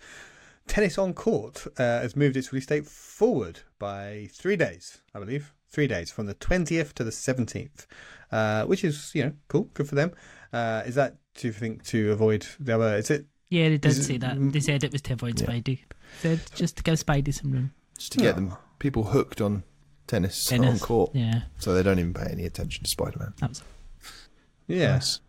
Tennis 0.67 0.97
on 0.97 1.13
Court 1.13 1.65
uh, 1.77 1.81
has 2.01 2.15
moved 2.15 2.37
its 2.37 2.53
release 2.53 2.67
date 2.67 2.85
forward 2.85 3.59
by 3.79 4.29
three 4.31 4.55
days, 4.55 5.01
I 5.13 5.19
believe. 5.19 5.53
Three 5.67 5.87
days 5.87 6.11
from 6.11 6.25
the 6.27 6.35
20th 6.35 6.93
to 6.93 7.03
the 7.03 7.11
17th, 7.11 7.85
uh, 8.31 8.65
which 8.65 8.83
is, 8.83 9.11
you 9.15 9.23
know, 9.23 9.33
cool. 9.47 9.69
Good 9.73 9.87
for 9.87 9.95
them. 9.95 10.11
Uh, 10.51 10.83
is 10.85 10.95
that, 10.95 11.15
do 11.35 11.47
you 11.47 11.53
think, 11.53 11.83
to 11.85 12.11
avoid 12.11 12.45
the 12.59 12.75
other? 12.75 12.95
Is 12.97 13.09
it? 13.09 13.25
Yeah, 13.49 13.69
they 13.69 13.77
did 13.77 13.85
Is 13.91 13.99
it- 13.99 14.03
say 14.03 14.17
that. 14.17 14.37
They 14.51 14.59
said 14.59 14.83
it 14.83 14.91
was 14.91 15.01
to 15.03 15.13
avoid 15.13 15.39
Yeah. 15.39 15.47
Spidey. 15.47 15.79
Said 16.21 16.41
just 16.55 16.77
to 16.77 16.83
give 16.83 16.95
Spidey 16.95 17.33
some 17.33 17.51
room. 17.51 17.71
Just 17.97 18.11
to 18.13 18.17
get 18.19 18.33
Oh. 18.33 18.35
them 18.35 18.53
people 18.79 19.05
hooked 19.05 19.39
on 19.41 19.63
tennis, 20.07 20.45
Tennis. 20.45 20.81
on 20.81 20.85
court, 20.85 21.11
Yeah, 21.13 21.43
so 21.57 21.73
they 21.73 21.83
don't 21.83 21.99
even 21.99 22.13
pay 22.13 22.27
any 22.31 22.45
attention 22.45 22.83
to 22.83 22.89
Spider 22.89 23.17
Man. 23.19 23.33
that 23.39 23.49
was. 23.49 23.63
Yeah. 24.71 24.93
Nice. 24.93 25.19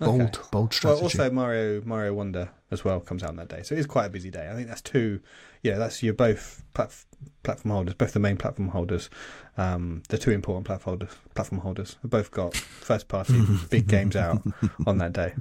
Bold, 0.00 0.20
Okay. 0.20 0.42
bold 0.52 0.78
Well, 0.84 1.00
also 1.00 1.28
Mario 1.28 1.82
Mario 1.84 2.14
Wonder 2.14 2.50
as 2.70 2.84
well 2.84 3.00
comes 3.00 3.24
out 3.24 3.30
on 3.30 3.36
that 3.36 3.48
day, 3.48 3.62
so 3.64 3.74
it 3.74 3.78
is 3.80 3.86
quite 3.86 4.06
a 4.06 4.10
busy 4.10 4.30
day. 4.30 4.48
I 4.48 4.54
think 4.54 4.68
that's 4.68 4.80
two. 4.80 5.20
Yeah, 5.64 5.76
that's 5.76 6.04
you're 6.04 6.14
both 6.14 6.62
plat- 6.72 7.04
platform 7.42 7.72
holders, 7.74 7.94
both 7.94 8.12
the 8.12 8.20
main 8.20 8.36
platform 8.36 8.68
holders, 8.68 9.10
um, 9.56 10.04
the 10.08 10.16
two 10.16 10.30
important 10.30 10.66
platform 10.66 10.92
holders. 10.98 11.16
Platform 11.34 11.62
holders 11.62 11.96
have 12.02 12.12
both 12.12 12.30
got 12.30 12.54
first 12.54 13.08
party 13.08 13.42
big 13.70 13.88
games 13.88 14.14
out 14.14 14.40
on 14.86 14.98
that 14.98 15.12
day. 15.12 15.34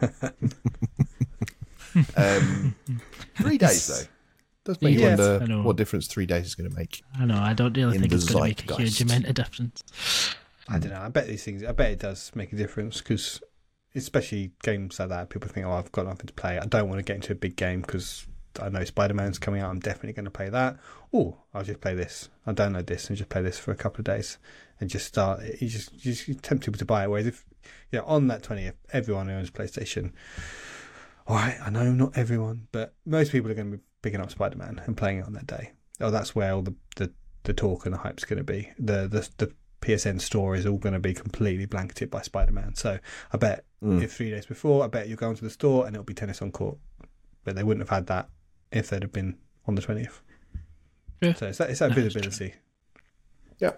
um, 2.16 2.76
three 3.36 3.58
days 3.58 3.86
though. 3.88 4.08
Does 4.64 4.80
make 4.80 4.94
you 4.94 5.00
Yes, 5.00 5.20
I 5.20 5.38
wonder 5.38 5.62
what 5.62 5.76
difference 5.76 6.06
three 6.06 6.24
days 6.26 6.46
is 6.46 6.54
going 6.54 6.70
to 6.70 6.76
make. 6.76 7.02
I 7.18 7.24
know. 7.26 7.38
I 7.38 7.52
don't 7.52 7.76
really 7.76 7.98
think 7.98 8.12
it's 8.12 8.24
going 8.26 8.54
to 8.54 8.62
make 8.62 8.70
a 8.70 8.76
huge 8.76 8.98
zeitgeist. 8.98 9.10
amount 9.10 9.26
of 9.26 9.34
difference. 9.34 10.34
Hmm. 10.68 10.74
I 10.74 10.78
don't 10.78 10.92
know. 10.92 11.00
I 11.00 11.08
bet 11.08 11.26
these 11.26 11.44
things. 11.44 11.62
I 11.64 11.72
bet 11.72 11.92
it 11.92 11.98
does 12.00 12.32
make 12.34 12.52
a 12.52 12.56
difference 12.56 12.98
because, 12.98 13.42
especially 13.94 14.52
games 14.62 14.98
like 14.98 15.08
that, 15.10 15.30
people 15.30 15.48
think, 15.48 15.66
"Oh, 15.66 15.72
I've 15.72 15.92
got 15.92 16.06
nothing 16.06 16.26
to 16.26 16.32
play. 16.32 16.58
I 16.58 16.66
don't 16.66 16.88
want 16.88 16.98
to 16.98 17.04
get 17.04 17.16
into 17.16 17.32
a 17.32 17.36
big 17.36 17.56
game 17.56 17.80
because 17.80 18.26
I 18.60 18.68
know 18.68 18.84
Spider 18.84 19.14
Man's 19.14 19.38
coming 19.38 19.60
out. 19.60 19.70
I'm 19.70 19.80
definitely 19.80 20.12
going 20.12 20.24
to 20.24 20.30
play 20.30 20.48
that. 20.48 20.76
Or 21.12 21.36
I'll 21.52 21.64
just 21.64 21.80
play 21.80 21.94
this. 21.94 22.28
I'll 22.46 22.54
download 22.54 22.86
this 22.86 23.08
and 23.08 23.16
just 23.16 23.30
play 23.30 23.42
this 23.42 23.58
for 23.58 23.72
a 23.72 23.76
couple 23.76 24.00
of 24.00 24.04
days 24.04 24.38
and 24.80 24.90
just 24.90 25.06
start. 25.06 25.40
You 25.60 25.68
just 25.68 25.92
you 26.04 26.12
just 26.12 26.42
tempt 26.42 26.64
people 26.64 26.78
to 26.78 26.84
buy 26.84 27.04
it. 27.04 27.10
Whereas 27.10 27.26
if 27.26 27.44
you 27.90 27.98
know 27.98 28.04
on 28.04 28.28
that 28.28 28.42
twentieth, 28.42 28.76
everyone 28.92 29.28
who 29.28 29.34
owns 29.34 29.50
PlayStation. 29.50 30.12
All 31.26 31.36
right, 31.36 31.56
I 31.64 31.70
know 31.70 31.90
not 31.90 32.18
everyone, 32.18 32.68
but 32.70 32.94
most 33.06 33.32
people 33.32 33.50
are 33.50 33.54
going 33.54 33.70
to 33.70 33.76
be 33.78 33.82
picking 34.02 34.20
up 34.20 34.30
Spider 34.30 34.58
Man 34.58 34.82
and 34.84 34.96
playing 34.96 35.18
it 35.18 35.26
on 35.26 35.32
that 35.32 35.46
day. 35.46 35.72
Oh, 36.00 36.10
that's 36.10 36.34
where 36.34 36.52
all 36.52 36.60
the, 36.60 36.74
the, 36.96 37.12
the 37.44 37.54
talk 37.54 37.86
and 37.86 37.94
the 37.94 37.98
hype's 37.98 38.24
going 38.24 38.38
to 38.38 38.44
be. 38.44 38.70
The 38.78 39.08
the 39.08 39.28
the 39.38 39.52
PSN 39.84 40.20
store 40.20 40.54
is 40.56 40.64
all 40.66 40.78
going 40.78 40.92
to 40.94 40.98
be 40.98 41.12
completely 41.14 41.66
blanketed 41.66 42.10
by 42.10 42.22
Spider 42.22 42.52
Man. 42.52 42.74
So 42.74 42.98
I 43.32 43.36
bet 43.36 43.64
Mm. 43.82 44.02
if 44.02 44.14
three 44.14 44.30
days 44.30 44.46
before, 44.46 44.82
I 44.82 44.86
bet 44.88 45.08
you 45.08 45.16
go 45.16 45.28
into 45.28 45.44
the 45.44 45.50
store 45.50 45.86
and 45.86 45.94
it'll 45.94 46.04
be 46.04 46.14
tennis 46.14 46.40
on 46.40 46.50
court. 46.52 46.78
But 47.44 47.54
they 47.54 47.62
wouldn't 47.62 47.82
have 47.86 47.94
had 47.94 48.06
that 48.06 48.30
if 48.72 48.88
they'd 48.88 49.02
have 49.02 49.12
been 49.12 49.36
on 49.66 49.74
the 49.74 49.82
twentieth. 49.82 50.22
Yeah. 51.20 51.34
So 51.34 51.46
it's 51.48 51.58
that, 51.58 51.68
it's 51.70 51.80
that 51.80 51.90
That 51.94 51.98
is 51.98 52.14
visibility. 52.14 52.54
Yeah. 53.58 53.72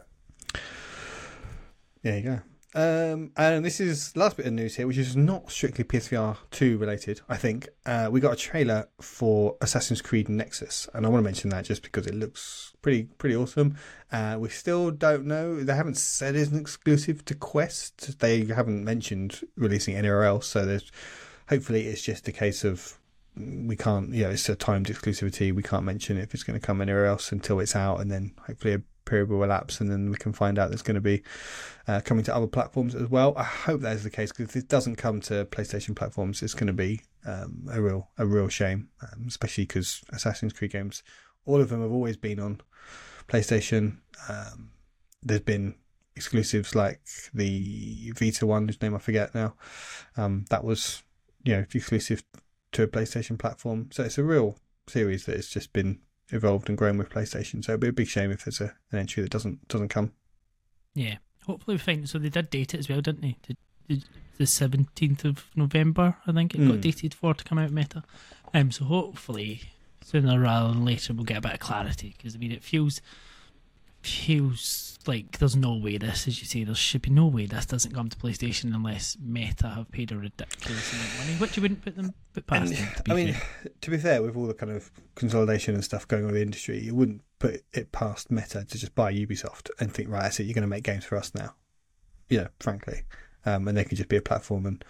There 2.03 2.17
you 2.19 2.23
go. 2.23 2.41
Um, 2.75 3.33
and 3.37 3.65
this 3.65 3.81
is 3.81 4.15
last 4.17 4.37
bit 4.37 4.47
of 4.47 4.53
news 4.53 4.77
here, 4.77 4.87
which 4.87 4.99
is 4.99 5.17
not 5.17 5.51
strictly 5.51 5.85
PSVR 5.85 6.37
2 6.51 6.77
related, 6.77 7.21
I 7.29 7.37
think. 7.37 7.69
Uh, 7.87 8.09
we 8.11 8.21
got 8.21 8.35
a 8.35 8.37
trailer 8.37 8.89
for 9.01 9.57
Assassin's 9.61 10.03
Creed 10.03 10.29
Nexus, 10.29 10.89
and 10.93 11.07
I 11.07 11.09
want 11.09 11.23
to 11.23 11.25
mention 11.25 11.51
that 11.51 11.65
just 11.65 11.83
because 11.83 12.07
it 12.07 12.15
looks 12.15 12.75
pretty 12.83 13.05
pretty 13.05 13.35
awesome. 13.35 13.77
Uh, 14.13 14.37
we 14.39 14.49
still 14.49 14.91
don't 14.91 15.27
know. 15.27 15.63
They 15.63 15.75
haven't 15.75 15.97
said 15.97 16.37
it's 16.37 16.51
an 16.51 16.59
exclusive 16.59 17.25
to 17.27 17.35
Quest. 17.35 18.19
They 18.19 18.45
haven't 18.45 18.85
mentioned 18.85 19.41
releasing 19.57 19.95
anywhere 19.95 20.25
else, 20.25 20.47
so 20.47 20.67
there's 20.67 20.91
hopefully 21.49 21.87
it's 21.87 22.03
just 22.03 22.29
a 22.29 22.33
case 22.33 22.65
of 22.65 22.99
we 23.37 23.77
can't, 23.77 24.13
you 24.13 24.25
know, 24.25 24.31
it's 24.31 24.49
a 24.49 24.57
timed 24.57 24.87
exclusivity. 24.87 25.55
We 25.55 25.63
can't 25.63 25.85
mention 25.85 26.17
if 26.17 26.33
it's 26.35 26.43
going 26.43 26.59
to 26.59 26.67
come 26.67 26.81
anywhere 26.81 27.07
else 27.07 27.33
until 27.33 27.61
it's 27.61 27.77
out, 27.77 28.01
and 28.01 28.11
then 28.11 28.33
hopefully 28.47 28.75
a 28.75 28.83
period 29.07 29.31
will 29.31 29.43
elapse, 29.43 29.81
and 29.81 29.91
then 29.91 30.11
we 30.11 30.17
can 30.17 30.33
find 30.33 30.59
out 30.59 30.69
there's 30.69 30.83
going 30.83 30.97
to 30.97 31.01
be 31.01 31.23
uh, 31.89 32.03
coming 32.05 32.25
to 32.25 32.35
other 32.35 32.47
platforms 32.47 32.95
as 32.95 33.09
well. 33.09 33.33
I 33.37 33.45
hope 33.45 33.81
that 33.81 33.97
is 33.97 34.05
the 34.05 34.11
case 34.11 34.31
because 34.31 34.55
if 34.55 34.57
it 34.57 34.69
doesn't 34.69 34.97
come 34.97 35.21
to 35.23 35.47
PlayStation 35.47 35.97
platforms, 35.97 36.43
it's 36.43 36.55
going 36.55 36.67
to 36.67 36.73
be 36.75 37.01
um, 37.25 37.67
a 37.73 37.81
real 37.81 38.11
a 38.19 38.27
real 38.27 38.49
shame, 38.49 38.91
um, 39.03 39.25
especially 39.27 39.65
because 39.65 40.03
Assassin's 40.13 40.53
Creed 40.53 40.73
games, 40.73 41.03
all 41.47 41.61
of 41.61 41.71
them 41.71 41.81
have 41.81 41.93
always 41.93 42.17
been 42.17 42.39
on 42.39 42.61
PlayStation. 43.29 43.99
Um, 44.29 44.71
there's 45.23 45.41
been 45.41 45.77
exclusives 46.15 46.75
like 46.75 47.01
the 47.33 48.13
Vita 48.17 48.47
one, 48.47 48.67
whose 48.67 48.81
name 48.81 48.95
I 48.95 48.99
forget 48.99 49.35
now. 49.35 49.55
Um, 50.17 50.45
that 50.51 50.65
was 50.65 51.03
you 51.45 51.55
know 51.55 51.65
exclusive 51.73 52.23
to 52.73 52.83
a 52.83 52.89
PlayStation 52.89 53.39
platform, 53.39 53.89
so 53.93 54.03
it's 54.03 54.19
a 54.19 54.25
real 54.25 54.59
series 54.89 55.27
that 55.27 55.37
has 55.37 55.49
just 55.49 55.73
been 55.73 56.01
evolved 56.31 56.69
and 56.69 56.77
grown 56.79 56.99
with 56.99 57.11
PlayStation. 57.11 57.65
So 57.65 57.73
it'd 57.73 57.81
be 57.81 57.89
a 57.89 57.93
big 57.93 58.09
shame 58.09 58.31
if 58.31 58.45
there's 58.45 58.61
a, 58.61 58.75
an 58.93 58.99
entry 58.99 59.23
that 59.23 59.33
doesn't 59.33 59.67
doesn't 59.69 59.89
come. 59.89 60.13
Yeah. 60.95 61.17
Hopefully 61.47 61.75
we 61.75 61.79
find 61.79 62.09
so 62.09 62.19
they 62.19 62.29
did 62.29 62.51
date 62.51 62.75
it 62.75 62.79
as 62.79 62.89
well, 62.89 63.01
didn't 63.01 63.23
they? 63.23 63.37
Did, 63.47 63.57
did 63.89 64.05
the 64.39 64.47
seventeenth 64.47 65.25
of 65.25 65.47
November, 65.55 66.17
I 66.27 66.33
think 66.33 66.55
it 66.55 66.59
Hmm. 66.59 66.69
got 66.71 66.81
dated 66.81 67.15
for 67.15 67.35
to 67.35 67.45
come 67.45 67.59
out 67.59 67.71
meta. 67.71 68.03
Um, 68.53 68.71
so 68.71 68.85
hopefully 68.85 69.63
sooner 70.05 70.39
rather 70.39 70.73
than 70.73 70.85
later 70.85 71.13
we'll 71.15 71.25
get 71.25 71.39
a 71.39 71.41
bit 71.41 71.55
of 71.55 71.59
clarity 71.61 72.15
because 72.17 72.35
I 72.35 72.39
mean 72.39 72.53
it 72.53 72.63
feels 72.63 73.01
feels 74.07 74.99
like 75.07 75.39
there's 75.39 75.55
no 75.57 75.75
way 75.77 75.99
this, 75.99 76.27
as 76.27 76.41
you 76.41 76.47
say, 76.47 76.65
there 76.65 76.75
should 76.75 77.03
be 77.03 77.11
no 77.11 77.27
way 77.27 77.47
this 77.47 77.67
doesn't 77.67 77.95
come 77.95 78.09
to 78.09 78.17
PlayStation 78.17 78.75
unless 78.75 79.17
Meta 79.21 79.69
have 79.69 79.91
paid 79.93 80.11
a 80.11 80.17
ridiculous 80.17 80.93
amount 80.93 81.09
of 81.09 81.19
money, 81.21 81.33
which 81.39 81.57
you 81.57 81.63
wouldn't 81.63 81.83
put 81.85 81.97
them 81.97 82.13
put 82.33 82.47
past 82.47 82.73
And, 82.73 82.79
them. 82.79 83.03
I 83.11 83.15
mean, 83.15 83.35
fair. 83.35 83.71
to 83.81 83.91
be 83.91 83.99
fair, 83.99 84.23
with 84.23 84.37
all 84.37 84.47
the 84.47 84.55
kind 84.55 84.73
of 84.73 84.91
consolidation 85.15 85.75
and 85.75 85.85
stuff 85.85 86.09
going 86.09 86.25
on 86.25 86.31
in 86.31 86.35
the 86.35 86.43
industry, 86.43 86.81
you 86.81 86.95
wouldn't 86.95 87.23
put 87.39 87.63
it 87.73 87.93
past 87.93 88.31
Meta 88.31 88.65
to 88.65 88.79
just 88.79 88.95
buy 88.95 89.13
Ubisoft 89.13 89.71
and 89.79 89.93
think, 89.93 90.09
right, 90.09 90.23
that's 90.23 90.41
it, 90.41 90.45
you're 90.45 90.55
going 90.55 90.63
to 90.63 90.69
make 90.69 90.85
games 90.85 91.05
for 91.05 91.17
us 91.17 91.35
now. 91.35 91.55
You 92.29 92.39
know, 92.39 92.49
frankly. 92.61 93.03
Um, 93.45 93.69
and 93.69 93.79
they 93.79 93.85
could 93.85 93.97
just 93.97 94.09
be 94.09 94.17
a 94.17 94.23
platform 94.23 94.67
and 94.67 94.85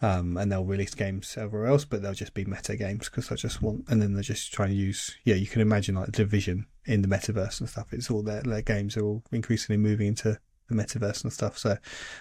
um, 0.00 0.36
and 0.36 0.50
they'll 0.50 0.64
release 0.64 0.94
games 0.94 1.36
everywhere 1.36 1.68
else, 1.68 1.84
but 1.84 2.02
they'll 2.02 2.14
just 2.14 2.34
be 2.34 2.44
meta 2.44 2.76
games 2.76 3.08
because 3.08 3.28
they 3.28 3.36
just 3.36 3.62
want, 3.62 3.84
and 3.88 4.00
then 4.00 4.14
they're 4.14 4.22
just 4.22 4.52
trying 4.52 4.70
to 4.70 4.74
use, 4.74 5.16
yeah, 5.24 5.34
you 5.34 5.46
can 5.46 5.60
imagine 5.60 5.94
like 5.94 6.12
division 6.12 6.66
in 6.84 7.02
the 7.02 7.08
metaverse 7.08 7.60
and 7.60 7.68
stuff. 7.68 7.92
It's 7.92 8.10
all 8.10 8.22
their, 8.22 8.42
their 8.42 8.62
games 8.62 8.96
are 8.96 9.04
all 9.04 9.22
increasingly 9.32 9.76
moving 9.76 10.08
into 10.08 10.38
the 10.68 10.74
metaverse 10.74 11.22
and 11.24 11.32
stuff. 11.32 11.58
So 11.58 11.76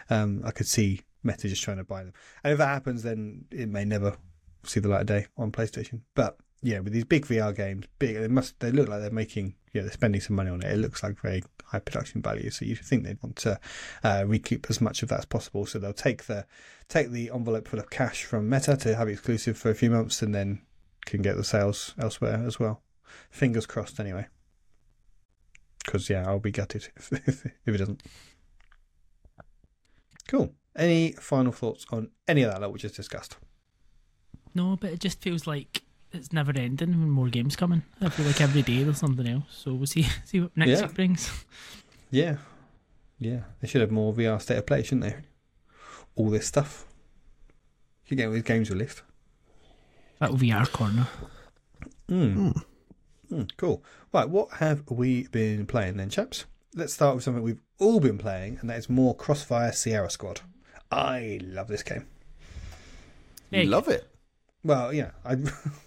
um, 0.09 0.41
I 0.43 0.51
could 0.51 0.67
see 0.67 1.01
Meta 1.23 1.47
just 1.47 1.63
trying 1.63 1.77
to 1.77 1.83
buy 1.83 2.03
them. 2.03 2.13
And 2.43 2.53
if 2.53 2.57
that 2.59 2.67
happens, 2.67 3.03
then 3.03 3.45
it 3.51 3.69
may 3.69 3.85
never 3.85 4.17
see 4.63 4.79
the 4.79 4.89
light 4.89 5.01
of 5.01 5.07
day 5.07 5.27
on 5.37 5.51
PlayStation. 5.51 6.01
But 6.15 6.37
yeah, 6.61 6.79
with 6.79 6.93
these 6.93 7.05
big 7.05 7.25
VR 7.25 7.55
games, 7.55 7.85
big 7.99 8.15
they 8.15 8.27
must 8.27 8.59
they 8.59 8.71
look 8.71 8.87
like 8.87 9.01
they're 9.01 9.11
making 9.11 9.55
yeah 9.77 9.83
they're 9.83 9.91
spending 9.91 10.21
some 10.21 10.35
money 10.35 10.49
on 10.49 10.61
it. 10.61 10.71
It 10.71 10.77
looks 10.77 11.03
like 11.03 11.19
very 11.21 11.43
high 11.65 11.79
production 11.79 12.21
value, 12.21 12.49
so 12.49 12.65
you 12.65 12.75
think 12.75 13.03
they'd 13.03 13.21
want 13.21 13.35
to 13.37 13.59
uh, 14.03 14.23
recoup 14.25 14.67
as 14.69 14.81
much 14.81 15.03
of 15.03 15.09
that 15.09 15.19
as 15.19 15.25
possible. 15.25 15.65
So 15.65 15.79
they'll 15.79 15.93
take 15.93 16.25
the 16.25 16.45
take 16.89 17.11
the 17.11 17.31
envelope 17.33 17.67
full 17.67 17.79
of 17.79 17.89
cash 17.89 18.23
from 18.23 18.49
Meta 18.49 18.75
to 18.77 18.95
have 18.95 19.07
it 19.07 19.13
exclusive 19.13 19.57
for 19.57 19.69
a 19.69 19.75
few 19.75 19.89
months, 19.89 20.21
and 20.21 20.33
then 20.33 20.61
can 21.05 21.21
get 21.21 21.37
the 21.37 21.43
sales 21.43 21.93
elsewhere 21.99 22.43
as 22.45 22.59
well. 22.59 22.81
Fingers 23.29 23.65
crossed, 23.65 23.99
anyway. 23.99 24.27
Because 25.85 26.09
yeah, 26.09 26.27
I'll 26.27 26.39
be 26.39 26.51
gutted 26.51 26.89
if, 26.95 27.45
if 27.45 27.45
it 27.67 27.77
doesn't. 27.77 28.03
Cool. 30.27 30.53
Any 30.75 31.13
final 31.13 31.51
thoughts 31.51 31.85
on 31.91 32.09
any 32.27 32.43
of 32.43 32.51
that 32.51 32.59
that 32.59 32.71
we 32.71 32.79
just 32.79 32.95
discussed? 32.95 33.37
No, 34.53 34.75
but 34.75 34.91
it 34.91 34.99
just 34.99 35.21
feels 35.21 35.47
like 35.47 35.83
it's 36.13 36.31
never 36.33 36.51
ending 36.55 36.91
when 36.91 37.09
more 37.09 37.27
games 37.29 37.55
coming. 37.55 37.83
I 38.01 38.09
feel 38.09 38.25
like 38.25 38.41
every 38.41 38.61
day 38.61 38.83
there's 38.83 38.97
something 38.99 39.27
else. 39.27 39.43
So 39.49 39.73
we'll 39.73 39.87
see 39.87 40.03
see 40.25 40.41
what 40.41 40.55
next 40.55 40.69
Yeah. 40.71 40.81
week 40.87 40.95
brings. 40.95 41.45
Yeah. 42.11 42.37
Yeah. 43.19 43.41
They 43.61 43.67
should 43.67 43.81
have 43.81 43.91
more 43.91 44.13
VR 44.13 44.41
state 44.41 44.57
of 44.57 44.65
play, 44.65 44.83
shouldn't 44.83 45.01
they? 45.03 45.15
All 46.15 46.29
this 46.29 46.47
stuff. 46.47 46.85
You 48.07 48.15
get 48.17 48.27
all 48.27 48.33
these 48.33 48.43
games 48.43 48.69
released. 48.69 49.01
That 50.19 50.31
VR 50.31 50.71
corner. 50.71 51.07
Mm. 52.09 52.63
Mm, 53.31 53.49
cool. 53.57 53.83
Right, 54.13 54.29
what 54.29 54.49
have 54.53 54.89
we 54.89 55.27
been 55.27 55.65
playing 55.65 55.97
then, 55.97 56.09
chaps? 56.09 56.45
Let's 56.73 56.93
start 56.93 57.15
with 57.15 57.23
something 57.25 57.43
we've 57.43 57.59
all 57.79 57.99
been 57.99 58.17
playing, 58.17 58.57
and 58.61 58.69
that 58.69 58.77
is 58.77 58.89
more 58.89 59.13
Crossfire 59.15 59.73
Sierra 59.73 60.09
Squad. 60.09 60.41
I 60.89 61.39
love 61.43 61.67
this 61.67 61.83
game. 61.83 62.07
Hey. 63.51 63.63
You 63.63 63.69
love 63.69 63.87
it. 63.89 64.07
Well, 64.63 64.93
yeah, 64.93 65.11
I, 65.25 65.35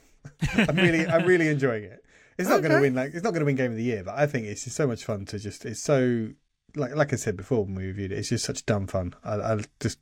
I'm 0.57 0.77
really, 0.77 1.07
I'm 1.07 1.27
really 1.27 1.49
enjoying 1.49 1.85
it. 1.85 2.05
It's 2.39 2.49
not 2.49 2.63
going 2.63 2.73
to 2.73 2.81
win, 2.81 2.95
like, 2.95 3.13
it's 3.13 3.23
not 3.23 3.31
going 3.31 3.41
to 3.41 3.47
win 3.47 3.57
Game 3.57 3.71
of 3.71 3.77
the 3.77 3.83
Year, 3.83 4.03
but 4.05 4.15
I 4.17 4.27
think 4.27 4.47
it's 4.47 4.65
just 4.65 4.77
so 4.77 4.87
much 4.87 5.05
fun 5.05 5.27
to 5.27 5.39
just. 5.39 5.67
It's 5.67 5.81
so, 5.81 6.31
like, 6.75 6.95
like 6.95 7.13
I 7.13 7.17
said 7.17 7.37
before 7.37 7.65
when 7.65 7.75
we 7.75 7.87
reviewed 7.87 8.13
it, 8.13 8.19
it's 8.19 8.31
just 8.31 8.45
such 8.45 8.65
dumb 8.65 8.87
fun. 8.87 9.15
I, 9.23 9.35
I 9.35 9.61
just, 9.79 9.99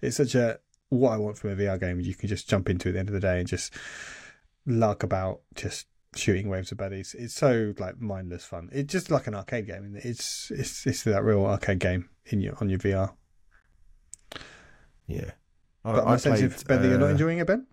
it's 0.00 0.16
such 0.16 0.34
a 0.34 0.60
what 0.90 1.12
I 1.12 1.16
want 1.16 1.38
from 1.38 1.50
a 1.50 1.56
VR 1.56 1.80
game. 1.80 2.00
You 2.00 2.14
can 2.14 2.28
just 2.28 2.48
jump 2.48 2.68
into 2.68 2.88
at 2.88 2.92
the 2.94 3.00
end 3.00 3.08
of 3.08 3.14
the 3.14 3.20
day 3.20 3.38
and 3.40 3.48
just 3.48 3.74
lark 4.66 5.02
about, 5.02 5.40
just 5.54 5.86
shooting 6.16 6.48
waves 6.48 6.72
of 6.72 6.78
baddies. 6.78 7.14
It's 7.14 7.34
so 7.34 7.74
like 7.78 8.00
mindless 8.00 8.44
fun. 8.44 8.68
It's 8.72 8.92
just 8.92 9.10
like 9.10 9.26
an 9.26 9.34
arcade 9.34 9.66
game. 9.66 9.96
It's 9.96 10.50
it's 10.50 10.86
it's 10.86 11.04
that 11.04 11.24
real 11.24 11.44
arcade 11.44 11.78
game 11.78 12.08
in 12.26 12.40
your 12.40 12.54
on 12.60 12.68
your 12.68 12.78
VR. 12.78 13.14
Yeah. 15.06 15.32
But 15.82 16.04
my 16.04 16.16
sense 16.18 16.40
of 16.42 16.66
Ben, 16.66 16.82
that 16.82 16.88
you're 16.88 16.98
not 16.98 17.06
uh, 17.06 17.12
enjoying 17.12 17.38
it, 17.38 17.46
Ben. 17.46 17.66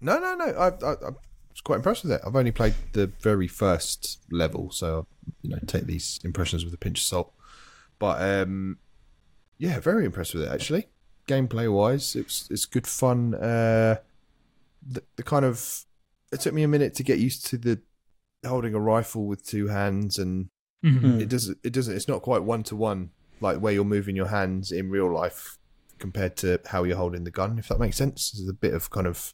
No, 0.00 0.18
no, 0.18 0.34
no. 0.34 0.44
I, 0.44 0.68
I, 0.68 0.92
I 0.92 1.10
was 1.52 1.60
quite 1.60 1.76
impressed 1.76 2.02
with 2.04 2.12
it. 2.12 2.20
I've 2.26 2.36
only 2.36 2.52
played 2.52 2.74
the 2.92 3.06
very 3.20 3.48
first 3.48 4.20
level, 4.30 4.70
so 4.70 5.06
you 5.42 5.50
know, 5.50 5.58
take 5.66 5.86
these 5.86 6.18
impressions 6.24 6.64
with 6.64 6.74
a 6.74 6.78
pinch 6.78 6.98
of 6.98 7.04
salt. 7.04 7.32
But 7.98 8.20
um, 8.22 8.78
yeah, 9.58 9.78
very 9.80 10.04
impressed 10.04 10.34
with 10.34 10.42
it 10.44 10.50
actually. 10.52 10.88
Gameplay 11.28 11.72
wise, 11.72 12.16
it's 12.16 12.48
it's 12.50 12.64
good 12.66 12.86
fun. 12.86 13.34
Uh, 13.34 13.96
the, 14.84 15.02
the 15.16 15.22
kind 15.22 15.44
of 15.44 15.84
it 16.32 16.40
took 16.40 16.54
me 16.54 16.62
a 16.64 16.68
minute 16.68 16.94
to 16.94 17.02
get 17.02 17.18
used 17.18 17.46
to 17.46 17.58
the 17.58 17.80
holding 18.44 18.74
a 18.74 18.80
rifle 18.80 19.26
with 19.26 19.46
two 19.46 19.68
hands, 19.68 20.18
and 20.18 20.48
Mhm. 20.84 21.00
Mm. 21.00 21.20
it 21.20 21.28
doesn't 21.28 21.58
it 21.62 21.72
doesn't 21.72 21.94
it's 21.94 22.08
not 22.08 22.22
quite 22.22 22.42
one 22.42 22.64
to 22.64 22.74
one 22.74 23.10
like 23.40 23.58
where 23.58 23.72
you're 23.72 23.84
moving 23.84 24.16
your 24.16 24.26
hands 24.26 24.72
in 24.72 24.90
real 24.90 25.12
life 25.14 25.56
compared 26.00 26.36
to 26.38 26.58
how 26.66 26.82
you're 26.82 26.96
holding 26.96 27.22
the 27.22 27.30
gun, 27.30 27.56
if 27.56 27.68
that 27.68 27.78
makes 27.78 27.96
sense. 27.96 28.32
There's 28.32 28.48
a 28.48 28.52
bit 28.52 28.74
of 28.74 28.90
kind 28.90 29.06
of 29.06 29.32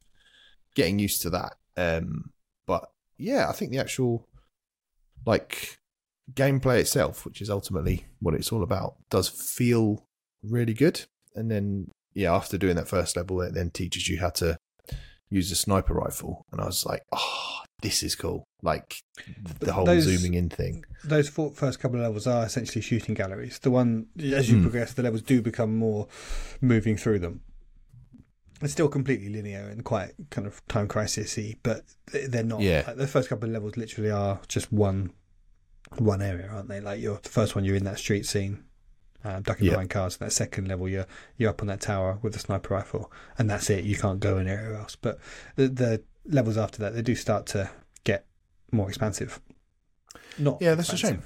getting 0.75 0.99
used 0.99 1.23
to 1.23 1.31
that. 1.31 1.55
Um, 1.79 2.31
but 2.67 2.91
yeah, 3.19 3.49
I 3.49 3.53
think 3.53 3.71
the 3.71 3.79
actual 3.79 4.27
like 5.27 5.79
gameplay 6.33 6.79
itself, 6.81 7.25
which 7.25 7.41
is 7.41 7.51
ultimately 7.51 8.07
what 8.21 8.35
it's 8.35 8.53
all 8.53 8.63
about, 8.63 8.97
does 9.11 9.29
feel 9.29 10.05
really 10.43 10.75
good. 10.75 11.03
And 11.35 11.51
then 11.51 11.91
yeah, 12.15 12.35
after 12.35 12.59
doing 12.59 12.77
that 12.77 12.89
first 12.89 13.17
level, 13.17 13.41
it 13.43 13.55
then 13.55 13.71
teaches 13.71 14.09
you 14.09 14.19
how 14.21 14.31
to 14.31 14.59
use 15.31 15.53
a 15.53 15.57
sniper 15.57 15.93
rifle, 15.95 16.47
and 16.51 16.61
I 16.61 16.65
was 16.65 16.87
like, 16.87 17.03
oh, 17.13 17.61
this 17.83 18.03
is 18.03 18.15
cool. 18.17 18.45
Like 18.63 18.97
the 19.61 19.73
whole 19.73 19.85
those- 19.85 20.05
zooming 20.05 20.35
in 20.35 20.49
thing. 20.49 20.85
Those 21.05 21.29
four, 21.29 21.53
first 21.53 21.79
couple 21.81 21.99
of 21.99 22.03
levels 22.03 22.27
are 22.27 22.45
essentially 22.47 22.83
shooting 22.83 23.15
galleries. 23.15 23.59
The 23.61 23.71
one 23.71 24.07
as 24.21 24.51
you 24.51 24.57
Hmm. 24.57 24.63
progress, 24.63 24.95
the 24.95 25.03
levels 25.03 25.23
do 25.23 25.41
become 25.43 25.77
more 25.77 26.09
moving 26.61 26.97
through 26.97 27.21
them. 27.21 27.43
It's 28.61 28.73
still 28.73 28.89
completely 28.89 29.29
linear 29.29 29.69
and 29.69 29.85
quite 29.85 30.13
kind 30.31 30.47
of 30.47 30.67
time 30.67 30.89
crisis-y, 30.89 31.55
but 31.63 31.83
they're 32.13 32.43
not. 32.43 32.61
Yeah. 32.61 32.85
Like, 32.87 32.97
the 32.97 33.07
first 33.07 33.29
couple 33.29 33.49
of 33.49 33.53
levels 33.53 33.77
literally 33.77 34.11
are 34.11 34.41
just 34.49 34.73
one 34.73 35.13
one 35.99 36.21
area, 36.21 36.49
aren't 36.53 36.69
they? 36.69 36.81
Like 36.81 37.01
you're 37.01 37.19
the 37.23 37.29
first 37.29 37.55
one, 37.55 37.65
you're 37.65 37.77
in 37.77 37.85
that 37.85 37.99
street 37.99 38.27
scene, 38.27 38.65
um, 39.25 39.43
ducking 39.43 39.67
Yeah. 39.67 39.73
behind 39.73 39.91
cars. 39.91 40.19
And 40.21 40.27
that 40.29 40.33
second 40.33 40.69
level, 40.69 40.89
you're 40.89 41.07
you're 41.37 41.51
up 41.51 41.61
on 41.63 41.69
that 41.69 41.81
tower 41.81 42.19
with 42.21 42.33
the 42.35 42.39
sniper 42.41 42.75
rifle, 42.75 43.13
and 43.39 43.49
that's 43.49 43.71
it. 43.71 43.85
You 43.85 43.97
can't 43.97 44.21
go 44.21 44.39
anywhere 44.39 44.75
else. 44.75 44.97
But 44.97 45.19
the, 45.57 45.69
the 45.69 46.03
levels 46.27 46.57
after 46.59 46.79
that, 46.81 46.95
they 46.95 47.03
do 47.03 47.15
start 47.15 47.47
to 47.47 47.71
get 48.05 48.27
more 48.73 48.89
expansive. 48.89 49.41
Not 50.39 50.59
Yeah, 50.61 50.75
that's 50.75 50.93
a 50.93 50.97
shame. 50.97 51.23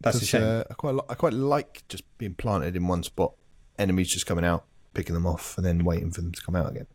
That's 0.00 0.20
a 0.20 0.26
shame. 0.26 0.42
Uh, 0.42 0.64
I 0.70 0.74
quite 0.74 0.94
li- 0.94 1.06
I 1.08 1.14
quite 1.14 1.32
like 1.32 1.84
just 1.88 2.02
being 2.18 2.34
planted 2.34 2.74
in 2.76 2.86
one 2.88 3.02
spot, 3.04 3.34
enemies 3.78 4.08
just 4.10 4.26
coming 4.26 4.44
out, 4.44 4.64
picking 4.94 5.14
them 5.14 5.26
off, 5.26 5.56
and 5.56 5.66
then 5.66 5.84
waiting 5.84 6.10
for 6.10 6.20
them 6.20 6.32
to 6.32 6.42
come 6.42 6.54
out 6.56 6.70
again. 6.70 6.86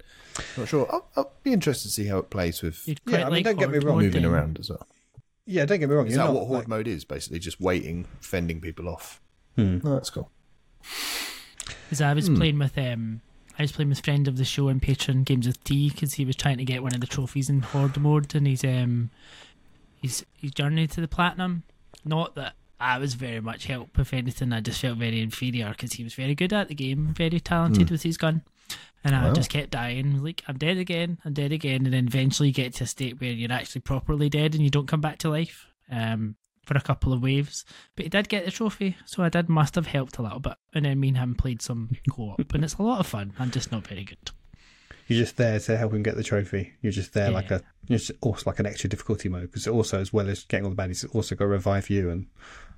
Not 0.58 0.68
sure. 0.68 0.88
I'll, 0.92 1.08
I'll 1.16 1.32
be 1.44 1.52
interested 1.54 1.88
to 1.90 1.94
see 1.94 2.06
how 2.06 2.18
it 2.20 2.30
plays 2.30 2.62
with 2.62 2.88
Yeah, 3.08 3.26
I 3.28 3.30
mean, 3.30 3.44
don't 3.44 3.58
get 3.58 3.70
me 3.72 3.80
wrong. 3.80 3.98
moving 3.98 4.22
then. 4.24 4.32
around 4.32 4.60
as 4.60 4.70
well. 4.70 4.86
yeah, 5.46 5.66
don't 5.66 5.80
get 5.80 5.90
me 5.90 5.96
wrong. 5.96 6.08
Is 6.08 6.14
you're 6.16 6.24
that 6.26 6.32
not, 6.34 6.40
what 6.40 6.48
horde 6.48 6.60
like- 6.60 6.68
mode 6.68 6.88
is? 6.88 7.06
Basically, 7.06 7.40
just 7.40 7.60
waiting, 7.60 8.06
fending 8.22 8.62
people 8.62 8.88
off. 8.88 9.20
Hmm. 9.56 9.80
Oh, 9.84 9.94
that's 9.94 10.10
cool. 10.12 10.30
Because 11.86 12.02
I 12.02 12.14
was 12.14 12.28
Hmm. 12.28 12.36
playing 12.36 12.60
with 12.60 12.78
um, 12.78 13.22
I 13.58 13.64
was 13.64 13.72
playing 13.72 13.90
with 13.90 14.04
friend 14.04 14.28
of 14.28 14.38
the 14.38 14.46
show 14.46 14.68
and 14.68 14.82
patron 14.82 15.24
games 15.24 15.48
with 15.48 15.64
D 15.64 15.90
because 15.90 16.14
he 16.14 16.26
was 16.26 16.36
trying 16.36 16.58
to 16.58 16.66
get 16.66 16.84
one 16.84 16.94
of 16.94 17.02
the 17.02 17.08
trophies 17.08 17.50
in 17.50 17.62
horde 17.62 17.98
mode 17.98 18.36
and 18.36 18.46
he's 18.46 18.64
um, 18.64 19.10
he's 20.02 20.24
he's 20.34 20.52
journey 20.52 20.86
to 20.88 21.02
the 21.02 21.08
platinum. 21.08 21.64
Not 22.06 22.36
that 22.36 22.54
I 22.80 22.98
was 23.00 23.16
very 23.16 23.40
much 23.42 23.66
help. 23.66 23.98
If 23.98 24.13
anything, 24.13 24.54
I 24.54 24.62
just 24.62 24.82
felt 24.82 24.98
very 25.00 25.22
inferior 25.22 25.70
because 25.70 25.94
he 25.94 26.04
was 26.04 26.13
very 26.13 26.36
good 26.36 26.54
at 26.54 26.68
the 26.68 26.76
game, 26.76 27.13
very 27.16 27.40
talented 27.40 27.88
Hmm. 27.90 27.94
with 27.94 28.04
his 28.04 28.18
gun. 28.18 28.44
And 29.04 29.16
I 29.16 29.28
Wow. 29.28 29.34
just 29.34 29.50
kept 29.50 29.72
dying. 29.72 30.22
Like 30.24 30.44
I'm 30.48 30.58
dead 30.58 30.78
again, 30.78 31.18
I'm 31.24 31.34
dead 31.34 31.52
again, 31.52 31.86
and 31.86 31.94
then 31.94 32.08
eventually 32.08 32.50
you 32.50 32.54
get 32.54 32.74
to 32.76 32.84
a 32.84 32.88
state 32.88 33.20
where 33.22 33.32
you're 33.32 33.52
actually 33.52 33.82
properly 33.82 34.30
dead 34.30 34.54
and 34.54 34.63
you 34.63 34.70
don't 34.70 34.88
come 34.88 35.02
back 35.02 35.18
to 35.20 35.30
life. 35.30 35.66
Um, 35.90 36.36
for 36.66 36.76
a 36.76 36.82
couple 36.82 37.13
of 37.13 37.24
waves, 37.24 37.63
but 37.96 38.04
he 38.04 38.10
did 38.10 38.28
get 38.28 38.44
the 38.44 38.52
trophy, 38.52 38.98
so 39.06 39.24
I 39.24 39.30
did 39.30 39.48
must 39.48 39.76
have 39.76 39.88
helped 39.88 40.18
a 40.18 40.22
little 40.22 40.42
bit. 40.42 40.56
And 40.74 40.84
then 40.84 41.00
me 41.00 41.08
and 41.08 41.18
him 41.18 41.34
played 41.34 41.62
some 41.62 41.92
co-op, 42.10 42.54
and 42.54 42.62
it's 42.62 42.74
a 42.74 42.82
lot 42.84 43.00
of 43.00 43.08
fun. 43.08 43.32
I'm 43.40 43.52
just 43.52 43.72
not 43.72 43.88
very 43.88 44.04
good. 44.04 44.18
You're 45.08 45.20
just 45.20 45.38
there 45.38 45.58
to 45.62 45.78
help 45.78 45.94
him 45.94 46.04
get 46.04 46.18
the 46.18 46.24
trophy. 46.26 46.74
You're 46.82 46.92
just 46.92 47.13
there 47.13 47.32
like 47.32 47.52
a, 47.52 47.62
you're 47.88 48.00
just 48.00 48.12
also 48.20 48.44
like 48.50 48.60
an 48.60 48.66
extra 48.66 48.90
difficulty 48.90 49.30
mode 49.30 49.44
because 49.44 49.66
also 49.66 50.02
as 50.02 50.12
well 50.12 50.28
as 50.30 50.44
getting 50.44 50.66
all 50.66 50.72
the 50.72 50.76
baddies, 50.76 51.06
it's 51.06 51.16
also 51.16 51.36
got 51.36 51.46
to 51.46 51.48
revive 51.48 51.90
you 51.90 52.10
and 52.10 52.28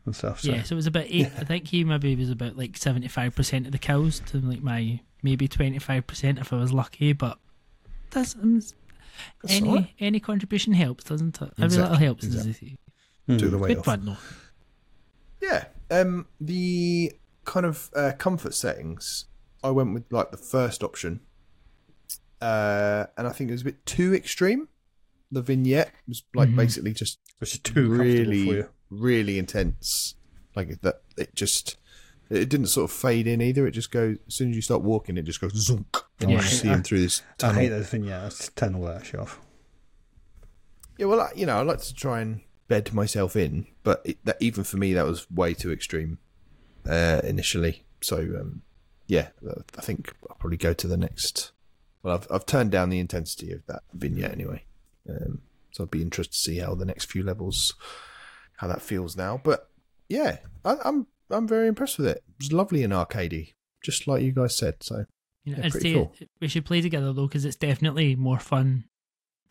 and 0.05 0.15
stuff. 0.15 0.41
So 0.41 0.51
Yeah, 0.51 0.63
so 0.63 0.73
it 0.73 0.77
was 0.77 0.87
about 0.87 1.05
eight. 1.07 1.27
I 1.37 1.43
think 1.43 1.67
he 1.67 1.83
maybe 1.83 2.15
was 2.15 2.29
about 2.29 2.57
like 2.57 2.77
seventy 2.77 3.07
five 3.07 3.35
percent 3.35 3.65
of 3.65 3.71
the 3.71 3.77
kills 3.77 4.19
to 4.27 4.37
like 4.39 4.61
my 4.61 4.99
maybe 5.23 5.47
twenty 5.47 5.79
five 5.79 6.07
percent 6.07 6.39
if 6.39 6.51
I 6.53 6.57
was 6.57 6.71
lucky. 6.73 7.13
But 7.13 7.37
that's, 8.11 8.35
um, 8.35 8.55
That's 8.55 8.73
any 9.57 9.67
alright. 9.69 9.89
any 9.99 10.19
contribution 10.19 10.73
helps, 10.73 11.03
doesn't 11.05 11.41
it? 11.41 11.51
Every 11.61 11.77
little 11.77 11.95
helps. 11.97 12.25
as 12.25 12.35
exactly. 12.45 12.77
they. 13.27 13.33
Hmm. 13.33 13.37
Do 13.37 13.49
the 13.49 13.57
weight 13.57 13.67
Good 13.69 13.77
off. 13.79 13.85
fun 13.85 14.05
though. 14.05 14.17
Yeah. 15.41 15.65
Um, 15.91 16.27
the 16.41 17.13
kind 17.45 17.65
of 17.65 17.89
uh, 17.95 18.11
comfort 18.17 18.53
settings, 18.53 19.25
I 19.63 19.69
went 19.71 19.93
with 19.93 20.03
like 20.11 20.31
the 20.31 20.37
first 20.37 20.83
option, 20.83 21.21
uh, 22.41 23.05
and 23.17 23.27
I 23.27 23.31
think 23.31 23.49
it 23.49 23.53
was 23.53 23.61
a 23.61 23.65
bit 23.65 23.85
too 23.85 24.13
extreme. 24.13 24.67
The 25.31 25.41
vignette 25.41 25.91
was 26.07 26.23
like 26.33 26.49
Mhm. 26.49 26.55
basically 26.55 26.93
just 26.93 27.19
which 27.39 27.53
is 27.53 27.59
too 27.59 27.73
comfortable 27.89 28.03
really, 28.03 28.45
for 28.45 28.53
you. 28.53 28.69
Really 28.89 29.37
intense. 29.39 30.15
Like 30.55 30.81
that, 30.81 31.01
it 31.17 31.35
just 31.35 31.77
it 32.29 32.49
didn't 32.49 32.67
sort 32.67 32.89
of 32.89 32.95
fade 32.95 33.27
in 33.27 33.41
either. 33.41 33.65
It 33.67 33.71
just 33.71 33.91
goes 33.91 34.17
as 34.27 34.33
soon 34.35 34.49
as 34.49 34.55
you 34.55 34.61
start 34.61 34.81
walking, 34.81 35.17
it 35.17 35.23
just 35.23 35.41
goes 35.41 35.53
zonk, 35.69 36.03
and 36.19 36.29
you 36.31 36.37
Yeah. 36.37 36.41
just 36.43 36.61
see 36.61 36.67
him 36.67 36.83
through 36.83 37.01
this 37.01 37.21
I 37.31 37.33
tunnel. 37.37 37.61
hate 37.61 37.69
those 37.69 37.89
vignettes. 37.89 38.49
Turn 38.55 38.75
all 38.75 38.85
that 38.85 39.05
shit 39.05 39.19
off. 39.19 39.39
Yeah, 40.97 41.05
well, 41.05 41.21
I- 41.21 41.31
you 41.35 41.45
know, 41.45 41.57
I 41.57 41.61
like 41.61 41.81
to 41.81 41.93
try 41.93 42.21
and 42.21 42.41
bed 42.67 42.93
myself 42.93 43.35
in, 43.35 43.67
but 43.83 44.01
it, 44.05 44.17
that 44.25 44.37
even 44.39 44.63
for 44.63 44.77
me, 44.77 44.93
that 44.93 45.05
was 45.05 45.29
way 45.31 45.53
too 45.53 45.71
extreme 45.71 46.19
uh, 46.87 47.21
initially. 47.23 47.83
So, 48.01 48.17
um, 48.17 48.61
yeah, 49.07 49.29
I 49.77 49.81
think 49.81 50.13
I'll 50.29 50.35
probably 50.35 50.57
go 50.57 50.73
to 50.73 50.87
the 50.87 50.97
next. 50.97 51.51
Well, 52.03 52.15
I've 52.15 52.27
I've 52.31 52.45
turned 52.45 52.71
down 52.71 52.89
the 52.89 52.99
intensity 52.99 53.51
of 53.51 53.65
that 53.67 53.83
vignette 53.93 54.31
anyway, 54.33 54.63
um, 55.09 55.41
so 55.71 55.83
I'd 55.83 55.91
be 55.91 56.01
interested 56.01 56.33
to 56.33 56.37
see 56.39 56.57
how 56.59 56.75
the 56.75 56.85
next 56.85 57.05
few 57.11 57.23
levels, 57.23 57.73
how 58.59 58.67
that 58.67 58.81
feels 58.81 59.15
now. 59.17 59.39
But 59.43 59.69
yeah, 60.07 60.37
I, 60.63 60.75
I'm 60.85 61.07
I'm 61.29 61.47
very 61.47 61.67
impressed 61.67 61.97
with 61.97 62.07
it. 62.07 62.17
It 62.27 62.33
was 62.39 62.51
lovely 62.53 62.83
and 62.83 62.93
arcadey, 62.93 63.53
just 63.83 64.07
like 64.07 64.21
you 64.23 64.31
guys 64.31 64.55
said. 64.57 64.75
So 64.81 65.05
You 65.45 65.53
know, 65.53 65.59
Yeah, 65.59 65.65
I'd 65.65 65.71
pretty 65.71 65.89
say 65.89 65.93
cool. 65.95 66.13
we 66.41 66.47
should 66.47 66.65
play 66.65 66.81
together 66.81 67.13
though, 67.13 67.27
because 67.27 67.45
it's 67.45 67.55
definitely 67.55 68.15
more 68.15 68.39
fun 68.39 68.85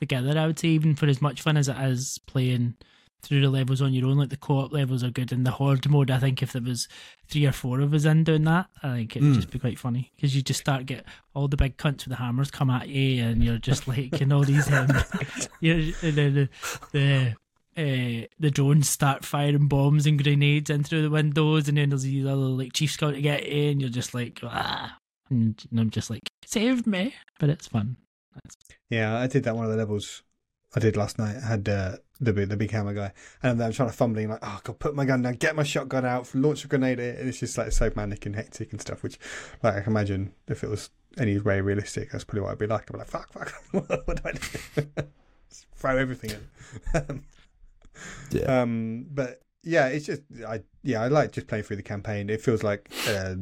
together. 0.00 0.38
I 0.38 0.46
would 0.46 0.58
say, 0.58 0.68
even 0.68 0.94
for 0.94 1.06
as 1.06 1.20
much 1.22 1.42
fun 1.42 1.56
as 1.56 1.68
it 1.68 1.76
is 1.78 2.18
playing 2.26 2.74
through 3.22 3.40
the 3.40 3.50
levels 3.50 3.82
on 3.82 3.92
your 3.92 4.06
own, 4.06 4.16
like 4.18 4.28
the 4.30 4.36
co-op 4.36 4.72
levels 4.72 5.02
are 5.02 5.10
good. 5.10 5.32
In 5.32 5.42
the 5.42 5.50
horde 5.50 5.88
mode, 5.90 6.08
I 6.10 6.18
think 6.20 6.40
if 6.42 6.52
there 6.52 6.62
was 6.62 6.86
three 7.28 7.46
or 7.46 7.52
four 7.52 7.80
of 7.80 7.92
us 7.92 8.04
in 8.04 8.22
doing 8.22 8.44
that, 8.44 8.66
I 8.82 8.94
think 8.94 9.16
it'd 9.16 9.28
Mm. 9.28 9.34
just 9.34 9.50
be 9.50 9.58
quite 9.58 9.76
funny 9.78 10.12
because 10.14 10.36
you 10.36 10.42
just 10.42 10.60
start 10.60 10.86
get 10.86 11.04
all 11.34 11.48
the 11.48 11.56
big 11.56 11.76
cunts 11.78 12.04
with 12.04 12.10
the 12.10 12.16
hammers 12.16 12.50
come 12.52 12.70
at 12.70 12.88
you, 12.88 13.24
and 13.24 13.42
you're 13.42 13.58
just 13.58 13.88
like, 13.88 14.20
and 14.20 14.32
all 14.32 14.44
these, 14.44 14.70
um, 14.72 14.88
you're, 15.60 15.78
and 16.02 16.14
then 16.14 16.34
the 16.34 16.48
the. 16.92 17.34
Uh, 17.78 18.26
the 18.40 18.50
drones 18.50 18.88
start 18.88 19.24
firing 19.24 19.68
bombs 19.68 20.04
and 20.04 20.20
grenades 20.22 20.68
in 20.68 20.82
through 20.82 21.02
the 21.02 21.10
windows, 21.10 21.68
and 21.68 21.78
then 21.78 21.90
there's 21.90 22.02
these 22.02 22.26
other 22.26 22.34
like 22.36 22.72
chiefs 22.72 22.96
going 22.96 23.14
to 23.14 23.22
get 23.22 23.46
you, 23.48 23.70
and 23.70 23.80
you're 23.80 23.88
just 23.90 24.14
like, 24.14 24.40
ah, 24.42 24.98
and 25.30 25.62
I'm 25.76 25.90
just 25.90 26.10
like, 26.10 26.28
save 26.44 26.86
me. 26.88 27.14
But 27.38 27.50
it's 27.50 27.68
fun. 27.68 27.96
That's- 28.34 28.56
Yeah, 28.90 29.16
I 29.16 29.28
did 29.28 29.44
that 29.44 29.54
one 29.54 29.64
of 29.64 29.70
the 29.70 29.76
levels 29.76 30.24
I 30.74 30.80
did 30.80 30.96
last 30.96 31.18
night. 31.20 31.36
I 31.36 31.46
had 31.46 31.68
uh, 31.68 31.96
the 32.20 32.32
big- 32.32 32.48
the 32.48 32.56
big 32.56 32.72
hammer 32.72 32.94
guy, 32.94 33.12
and 33.44 33.62
I'm 33.62 33.72
trying 33.72 33.90
to 33.90 33.94
fumbling 33.96 34.28
like, 34.28 34.40
oh 34.42 34.58
god, 34.64 34.80
put 34.80 34.96
my 34.96 35.04
gun 35.04 35.22
down, 35.22 35.34
get 35.34 35.54
my 35.54 35.62
shotgun 35.62 36.04
out, 36.04 36.34
launch 36.34 36.64
a 36.64 36.68
grenade. 36.68 36.98
And 36.98 37.28
it's 37.28 37.38
just 37.38 37.56
like 37.56 37.70
so 37.70 37.92
manic 37.94 38.26
and 38.26 38.34
hectic 38.34 38.72
and 38.72 38.80
stuff. 38.80 39.04
Which, 39.04 39.20
like, 39.62 39.74
I 39.76 39.80
can 39.82 39.92
imagine 39.92 40.34
if 40.48 40.64
it 40.64 40.68
was 40.68 40.90
any 41.16 41.38
way 41.38 41.60
realistic, 41.60 42.10
that's 42.10 42.24
probably 42.24 42.40
what 42.42 42.50
I'd 42.52 42.58
be 42.58 42.66
like. 42.66 42.90
I'd 42.90 42.92
be 42.92 42.98
like, 42.98 43.06
fuck, 43.06 43.32
fuck, 43.32 43.52
what 43.70 43.88
do 43.88 44.28
I 44.28 44.32
do? 44.32 45.02
Throw 45.76 45.96
everything 45.96 46.32
in. 46.94 47.24
yeah, 48.30 48.62
Um, 48.62 49.06
but 49.10 49.42
yeah, 49.62 49.86
it's 49.88 50.06
just 50.06 50.22
I 50.46 50.62
yeah 50.82 51.02
I 51.02 51.08
like 51.08 51.32
just 51.32 51.46
playing 51.46 51.64
through 51.64 51.76
the 51.76 51.82
campaign. 51.82 52.30
It 52.30 52.40
feels 52.40 52.62
like 52.62 52.90
uh, 53.08 53.34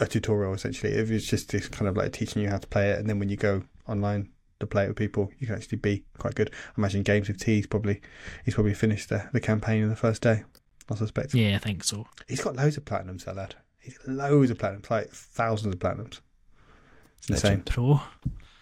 a 0.00 0.06
tutorial 0.06 0.54
essentially. 0.54 0.92
It 0.92 1.08
was 1.08 1.26
just 1.26 1.50
this 1.50 1.68
kind 1.68 1.88
of 1.88 1.96
like 1.96 2.12
teaching 2.12 2.42
you 2.42 2.48
how 2.48 2.58
to 2.58 2.66
play 2.66 2.90
it, 2.90 2.98
and 2.98 3.08
then 3.08 3.18
when 3.18 3.28
you 3.28 3.36
go 3.36 3.62
online 3.88 4.30
to 4.60 4.66
play 4.66 4.84
it 4.84 4.88
with 4.88 4.96
people, 4.96 5.30
you 5.38 5.46
can 5.46 5.56
actually 5.56 5.78
be 5.78 6.04
quite 6.18 6.34
good. 6.34 6.50
I 6.52 6.72
imagine 6.78 7.02
Games 7.02 7.28
with 7.28 7.40
T 7.40 7.56
he's 7.56 7.66
probably 7.66 8.00
he's 8.44 8.54
probably 8.54 8.74
finished 8.74 9.08
the, 9.08 9.28
the 9.32 9.40
campaign 9.40 9.82
in 9.82 9.88
the 9.88 9.96
first 9.96 10.22
day. 10.22 10.44
I 10.90 10.94
suspect 10.96 11.32
Yeah, 11.34 11.56
I 11.56 11.58
think 11.58 11.82
so. 11.82 12.06
he's 12.28 12.42
got 12.42 12.56
loads 12.56 12.76
of 12.76 12.84
platinums. 12.84 13.24
That 13.24 13.36
lad, 13.36 13.54
he's 13.80 13.96
got 13.98 14.08
loads 14.08 14.50
of 14.50 14.58
platinums, 14.58 14.90
like 14.90 15.08
thousands 15.10 15.74
of 15.74 15.80
platinums. 15.80 16.20
It's 17.18 17.30
insane. 17.30 17.50
Legend. 17.50 17.66
Pro. 17.66 18.00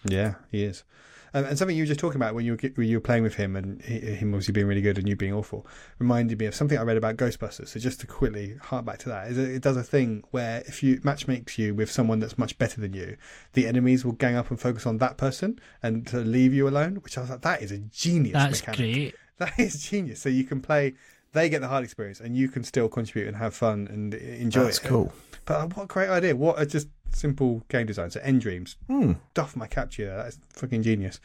Yeah, 0.05 0.35
he 0.51 0.63
is. 0.63 0.83
Um, 1.33 1.45
and 1.45 1.57
something 1.57 1.75
you 1.75 1.83
were 1.83 1.87
just 1.87 1.99
talking 1.99 2.17
about 2.17 2.35
when 2.35 2.45
you 2.45 2.51
were, 2.53 2.69
when 2.75 2.87
you 2.87 2.97
were 2.97 3.01
playing 3.01 3.23
with 3.23 3.35
him 3.35 3.55
and 3.55 3.81
he, 3.81 3.99
him 3.99 4.33
obviously 4.33 4.51
being 4.51 4.67
really 4.67 4.81
good 4.81 4.97
and 4.97 5.07
you 5.07 5.15
being 5.15 5.33
awful 5.33 5.65
reminded 5.97 6.39
me 6.39 6.45
of 6.45 6.53
something 6.53 6.77
I 6.77 6.83
read 6.83 6.97
about 6.97 7.17
Ghostbusters. 7.17 7.69
So 7.69 7.79
just 7.79 7.99
to 8.01 8.07
quickly 8.07 8.55
hark 8.61 8.85
back 8.85 8.99
to 8.99 9.09
that, 9.09 9.29
is 9.29 9.37
it, 9.37 9.49
it 9.49 9.61
does 9.61 9.77
a 9.77 9.83
thing 9.83 10.23
where 10.31 10.61
if 10.67 10.83
you 10.83 10.99
match 11.03 11.27
makes 11.27 11.57
you 11.57 11.73
with 11.73 11.89
someone 11.89 12.19
that's 12.19 12.37
much 12.37 12.57
better 12.57 12.79
than 12.79 12.93
you, 12.93 13.17
the 13.53 13.67
enemies 13.67 14.05
will 14.05 14.11
gang 14.13 14.35
up 14.35 14.49
and 14.51 14.59
focus 14.59 14.85
on 14.85 14.99
that 14.99 15.17
person 15.17 15.59
and 15.81 16.05
to 16.07 16.17
leave 16.17 16.53
you 16.53 16.67
alone. 16.67 16.95
Which 16.97 17.17
I 17.17 17.21
was 17.21 17.29
like, 17.31 17.41
that 17.41 17.61
is 17.61 17.71
a 17.71 17.79
genius. 17.79 18.33
That's 18.33 18.65
mechanic. 18.65 18.93
great. 18.93 19.15
That 19.39 19.59
is 19.59 19.81
genius. 19.83 20.21
So 20.21 20.29
you 20.29 20.43
can 20.43 20.61
play. 20.61 20.93
They 21.31 21.49
get 21.49 21.61
the 21.61 21.67
hard 21.67 21.83
experience, 21.83 22.19
and 22.19 22.37
you 22.37 22.47
can 22.49 22.63
still 22.63 22.87
contribute 22.87 23.27
and 23.27 23.35
have 23.37 23.55
fun 23.55 23.87
and 23.89 24.13
enjoy 24.13 24.65
that's 24.65 24.77
it. 24.77 24.87
cool. 24.87 25.11
But 25.45 25.53
uh, 25.55 25.67
what 25.69 25.83
a 25.85 25.87
great 25.87 26.09
idea! 26.09 26.35
What 26.35 26.61
a 26.61 26.67
just 26.67 26.87
simple 27.13 27.63
game 27.69 27.85
design. 27.87 28.11
So 28.11 28.19
nDreams, 28.21 28.75
Hmm, 28.87 29.13
doff 29.33 29.55
my 29.55 29.67
cap 29.67 29.91
to 29.91 30.03
you. 30.03 30.07
That's 30.09 30.37
fucking 30.49 30.83
genius. 30.83 31.19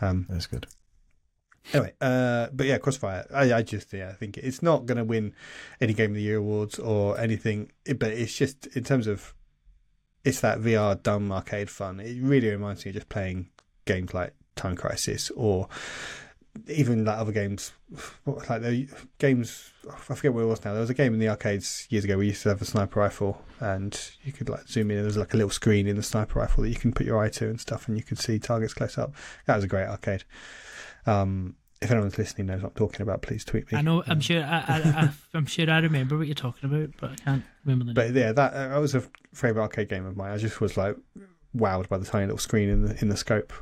Um, 0.00 0.26
that's 0.28 0.46
good. 0.46 0.66
anyway, 1.72 1.92
uh, 2.00 2.48
but 2.52 2.66
yeah, 2.66 2.78
Crossfire. 2.78 3.26
I, 3.32 3.52
I 3.52 3.62
just 3.62 3.92
yeah, 3.92 4.08
I 4.08 4.12
think 4.14 4.38
it's 4.38 4.62
not 4.62 4.86
going 4.86 4.98
to 4.98 5.04
win 5.04 5.34
any 5.80 5.94
Game 5.94 6.10
of 6.10 6.16
the 6.16 6.22
Year 6.22 6.38
awards 6.38 6.78
or 6.78 7.18
anything. 7.18 7.70
But 7.86 8.12
it's 8.12 8.34
just 8.36 8.66
in 8.76 8.84
terms 8.84 9.06
of 9.06 9.34
it's 10.24 10.40
that 10.40 10.60
VR 10.60 11.00
dumb 11.02 11.30
arcade 11.32 11.70
fun. 11.70 12.00
It 12.00 12.20
really 12.22 12.48
reminds 12.50 12.84
me 12.84 12.90
of 12.90 12.94
just 12.96 13.08
playing 13.08 13.50
games 13.84 14.14
like 14.14 14.34
Time 14.56 14.76
Crisis 14.76 15.30
or 15.30 15.68
even 16.68 17.04
like 17.04 17.18
other 17.18 17.32
games, 17.32 17.72
like 18.26 18.62
the 18.62 18.88
games. 19.18 19.72
I 19.90 19.96
forget 20.14 20.32
what 20.34 20.42
it 20.42 20.46
was 20.46 20.64
now. 20.64 20.72
There 20.72 20.80
was 20.80 20.90
a 20.90 20.94
game 20.94 21.14
in 21.14 21.20
the 21.20 21.28
arcades 21.28 21.86
years 21.90 22.04
ago. 22.04 22.12
where 22.12 22.18
We 22.20 22.26
used 22.28 22.42
to 22.42 22.50
have 22.50 22.60
a 22.62 22.64
sniper 22.64 23.00
rifle, 23.00 23.42
and 23.60 23.98
you 24.22 24.32
could 24.32 24.48
like 24.48 24.68
zoom 24.68 24.90
in. 24.90 24.98
and 24.98 25.04
There 25.04 25.08
was 25.08 25.16
like 25.16 25.34
a 25.34 25.36
little 25.36 25.50
screen 25.50 25.86
in 25.86 25.96
the 25.96 26.02
sniper 26.02 26.38
rifle 26.40 26.62
that 26.64 26.68
you 26.70 26.76
can 26.76 26.92
put 26.92 27.06
your 27.06 27.18
eye 27.22 27.30
to 27.30 27.48
and 27.48 27.60
stuff, 27.60 27.88
and 27.88 27.96
you 27.96 28.02
could 28.02 28.18
see 28.18 28.38
targets 28.38 28.74
close 28.74 28.98
up. 28.98 29.14
That 29.46 29.56
was 29.56 29.64
a 29.64 29.68
great 29.68 29.86
arcade. 29.88 30.24
Um, 31.06 31.56
if 31.80 31.90
anyone's 31.90 32.16
listening 32.16 32.46
knows 32.46 32.62
what 32.62 32.68
I'm 32.70 32.74
talking 32.76 33.02
about, 33.02 33.22
please 33.22 33.44
tweet 33.44 33.72
me. 33.72 33.78
I 33.78 33.82
know. 33.82 34.02
I'm 34.06 34.12
Um, 34.12 34.20
sure. 34.20 34.44
I, 34.44 35.10
I'm 35.34 35.46
sure 35.46 35.68
I 35.68 35.78
remember 35.80 36.16
what 36.16 36.26
you're 36.28 36.34
talking 36.34 36.70
about, 36.72 36.90
but 37.00 37.10
I 37.10 37.16
can't 37.16 37.44
remember 37.64 37.84
the 37.86 37.94
name. 37.94 38.12
But 38.12 38.14
yeah, 38.20 38.30
that 38.32 38.52
that 38.52 38.78
was 38.78 38.94
a 38.94 39.02
favorite 39.34 39.62
arcade 39.62 39.88
game 39.88 40.06
of 40.06 40.16
mine. 40.16 40.30
I 40.32 40.36
just 40.36 40.60
was 40.60 40.76
like 40.76 40.96
wowed 41.56 41.88
by 41.88 41.98
the 41.98 42.04
tiny 42.06 42.26
little 42.26 42.38
screen 42.38 42.68
in 42.68 42.84
the 42.84 42.96
in 43.02 43.08
the 43.08 43.16
scope 43.16 43.52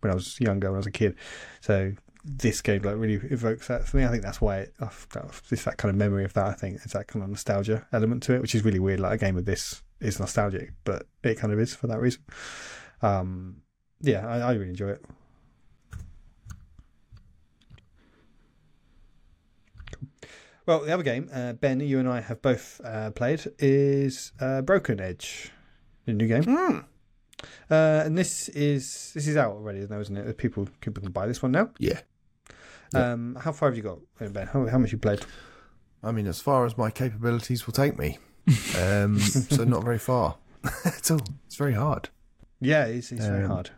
when 0.00 0.10
I 0.10 0.14
was 0.14 0.40
younger, 0.40 0.68
when 0.68 0.76
I 0.76 0.78
was 0.78 0.86
a 0.88 0.90
kid. 0.90 1.14
So 1.60 1.92
this 2.24 2.60
game 2.60 2.82
like 2.82 2.96
really 2.96 3.14
evokes 3.30 3.68
that 3.68 3.86
for 3.86 3.96
me. 3.96 4.04
I 4.04 4.08
think 4.08 4.22
that's 4.22 4.40
why 4.40 4.58
it, 4.58 4.74
it's 5.50 5.64
that 5.64 5.76
kind 5.76 5.90
of 5.90 5.96
memory 5.96 6.24
of 6.24 6.32
that. 6.34 6.46
I 6.46 6.52
think 6.52 6.80
it's 6.84 6.92
that 6.92 7.08
kind 7.08 7.22
of 7.22 7.30
nostalgia 7.30 7.86
element 7.92 8.22
to 8.24 8.34
it, 8.34 8.40
which 8.40 8.54
is 8.54 8.64
really 8.64 8.78
weird. 8.78 9.00
Like 9.00 9.14
a 9.14 9.24
game 9.24 9.36
of 9.36 9.44
this 9.44 9.82
is 10.00 10.20
nostalgic, 10.20 10.72
but 10.84 11.06
it 11.22 11.38
kind 11.38 11.52
of 11.52 11.58
is 11.58 11.74
for 11.74 11.86
that 11.86 12.00
reason. 12.00 12.22
Um, 13.02 13.62
yeah, 14.00 14.26
I, 14.26 14.38
I 14.38 14.52
really 14.52 14.70
enjoy 14.70 14.90
it. 14.90 15.04
Well, 20.66 20.80
the 20.80 20.92
other 20.92 21.02
game, 21.02 21.30
uh, 21.32 21.54
Ben, 21.54 21.80
you 21.80 21.98
and 21.98 22.06
I 22.06 22.20
have 22.20 22.42
both 22.42 22.78
uh, 22.84 23.10
played, 23.12 23.42
is 23.58 24.32
uh, 24.38 24.60
Broken 24.60 25.00
Edge, 25.00 25.50
the 26.04 26.12
new 26.12 26.26
game. 26.28 26.44
Hmm. 26.44 26.78
Uh, 27.70 28.02
and 28.04 28.16
this 28.18 28.48
is 28.50 29.12
this 29.14 29.26
is 29.26 29.36
out 29.36 29.52
already, 29.52 29.86
now, 29.88 30.00
isn't 30.00 30.16
it? 30.16 30.38
People 30.38 30.68
people 30.80 31.02
can 31.02 31.12
buy 31.12 31.26
this 31.26 31.42
one 31.42 31.52
now. 31.52 31.70
Yeah. 31.78 32.00
Um, 32.94 33.36
how 33.40 33.52
far 33.52 33.68
have 33.68 33.76
you 33.76 33.82
got, 33.82 33.98
uh, 34.20 34.28
Ben? 34.30 34.46
How, 34.46 34.66
how 34.66 34.78
much 34.78 34.92
you 34.92 34.98
played? 34.98 35.20
I 36.02 36.10
mean, 36.10 36.26
as 36.26 36.40
far 36.40 36.64
as 36.64 36.78
my 36.78 36.90
capabilities 36.90 37.66
will 37.66 37.74
take 37.74 37.98
me. 37.98 38.18
Um, 38.78 39.18
so 39.18 39.64
not 39.64 39.84
very 39.84 39.98
far 39.98 40.36
at 40.86 41.10
all. 41.10 41.20
It's 41.46 41.56
very 41.56 41.74
hard. 41.74 42.08
Yeah, 42.60 42.86
it's, 42.86 43.12
it's 43.12 43.26
very 43.26 43.44
Um, 43.44 43.50
hard. 43.50 43.70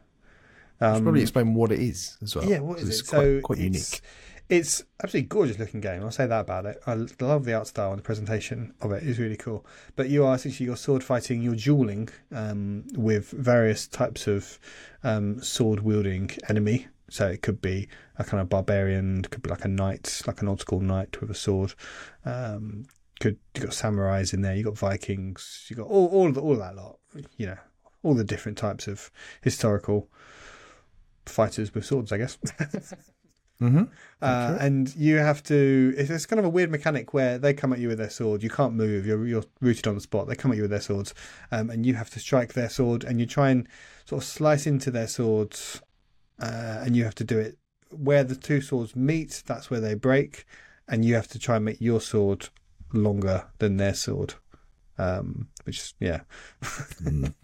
I 0.80 0.90
should 0.92 0.96
Um, 0.98 1.02
probably 1.02 1.22
explain 1.22 1.54
what 1.54 1.72
it 1.72 1.80
is 1.80 2.16
as 2.22 2.36
well. 2.36 2.44
yeah, 2.44 2.60
what 2.60 2.78
'cause 2.78 2.88
is 2.88 3.00
it's 3.00 3.08
it? 3.08 3.10
Quite, 3.10 3.20
so 3.24 3.40
quite 3.42 3.58
it's, 3.58 3.64
unique. 3.64 4.00
It's 4.50 4.82
absolutely 5.00 5.28
gorgeous 5.28 5.60
looking 5.60 5.80
game. 5.80 6.02
I'll 6.02 6.10
say 6.10 6.26
that 6.26 6.40
about 6.40 6.66
it. 6.66 6.82
I 6.84 6.94
love 7.20 7.44
the 7.44 7.54
art 7.54 7.68
style 7.68 7.90
and 7.90 8.00
the 8.00 8.02
presentation 8.02 8.74
of 8.80 8.90
it. 8.90 9.04
It's 9.04 9.20
really 9.20 9.36
cool. 9.36 9.64
But 9.94 10.08
you 10.08 10.24
are 10.24 10.34
essentially 10.34 10.66
you're 10.66 10.76
sword 10.76 11.04
fighting. 11.04 11.40
You're 11.40 11.54
dueling 11.54 12.08
um, 12.32 12.84
with 12.94 13.30
various 13.30 13.86
types 13.86 14.26
of 14.26 14.58
um, 15.04 15.40
sword 15.40 15.80
wielding 15.80 16.32
enemy. 16.48 16.88
So 17.10 17.28
it 17.28 17.42
could 17.42 17.62
be 17.62 17.88
a 18.18 18.24
kind 18.24 18.40
of 18.40 18.48
barbarian, 18.48 19.22
could 19.22 19.42
be 19.42 19.50
like 19.50 19.64
a 19.64 19.68
knight, 19.68 20.20
like 20.26 20.42
an 20.42 20.48
old 20.48 20.60
school 20.60 20.80
knight 20.80 21.20
with 21.20 21.30
a 21.30 21.34
sword. 21.34 21.74
Um, 22.24 22.86
could 23.20 23.38
you 23.54 23.62
got 23.62 23.70
samurais 23.70 24.34
in 24.34 24.42
there? 24.42 24.56
You 24.56 24.64
got 24.64 24.76
Vikings. 24.76 25.66
You 25.70 25.76
got 25.76 25.86
all 25.86 26.08
all 26.08 26.32
the, 26.32 26.40
all 26.40 26.56
that 26.56 26.74
lot. 26.74 26.98
You 27.36 27.46
know, 27.46 27.58
all 28.02 28.14
the 28.14 28.24
different 28.24 28.58
types 28.58 28.88
of 28.88 29.12
historical 29.42 30.08
fighters 31.24 31.72
with 31.72 31.84
swords. 31.84 32.10
I 32.10 32.18
guess. 32.18 32.36
Mm-hmm. 33.60 33.82
Uh, 34.22 34.56
and 34.58 34.94
you 34.96 35.16
have 35.16 35.42
to. 35.44 35.94
It's, 35.96 36.10
it's 36.10 36.26
kind 36.26 36.38
of 36.38 36.46
a 36.46 36.48
weird 36.48 36.70
mechanic 36.70 37.12
where 37.12 37.38
they 37.38 37.52
come 37.52 37.72
at 37.72 37.78
you 37.78 37.88
with 37.88 37.98
their 37.98 38.10
sword. 38.10 38.42
You 38.42 38.50
can't 38.50 38.74
move. 38.74 39.06
You're 39.06 39.26
you're 39.26 39.44
rooted 39.60 39.86
on 39.86 39.94
the 39.94 40.00
spot. 40.00 40.28
They 40.28 40.34
come 40.34 40.50
at 40.50 40.56
you 40.56 40.62
with 40.62 40.70
their 40.70 40.80
swords, 40.80 41.14
um, 41.52 41.70
and 41.70 41.84
you 41.84 41.94
have 41.94 42.10
to 42.10 42.20
strike 42.20 42.54
their 42.54 42.70
sword. 42.70 43.04
And 43.04 43.20
you 43.20 43.26
try 43.26 43.50
and 43.50 43.68
sort 44.06 44.22
of 44.22 44.28
slice 44.28 44.66
into 44.66 44.90
their 44.90 45.08
swords, 45.08 45.82
uh, 46.40 46.82
and 46.84 46.96
you 46.96 47.04
have 47.04 47.14
to 47.16 47.24
do 47.24 47.38
it 47.38 47.58
where 47.90 48.24
the 48.24 48.36
two 48.36 48.60
swords 48.60 48.96
meet. 48.96 49.42
That's 49.46 49.70
where 49.70 49.80
they 49.80 49.94
break, 49.94 50.46
and 50.88 51.04
you 51.04 51.14
have 51.14 51.28
to 51.28 51.38
try 51.38 51.56
and 51.56 51.64
make 51.64 51.80
your 51.80 52.00
sword 52.00 52.48
longer 52.92 53.46
than 53.58 53.76
their 53.76 53.94
sword. 53.94 54.34
Um, 55.00 55.48
which 55.64 55.94
yeah, 55.98 56.20
when 57.02 57.34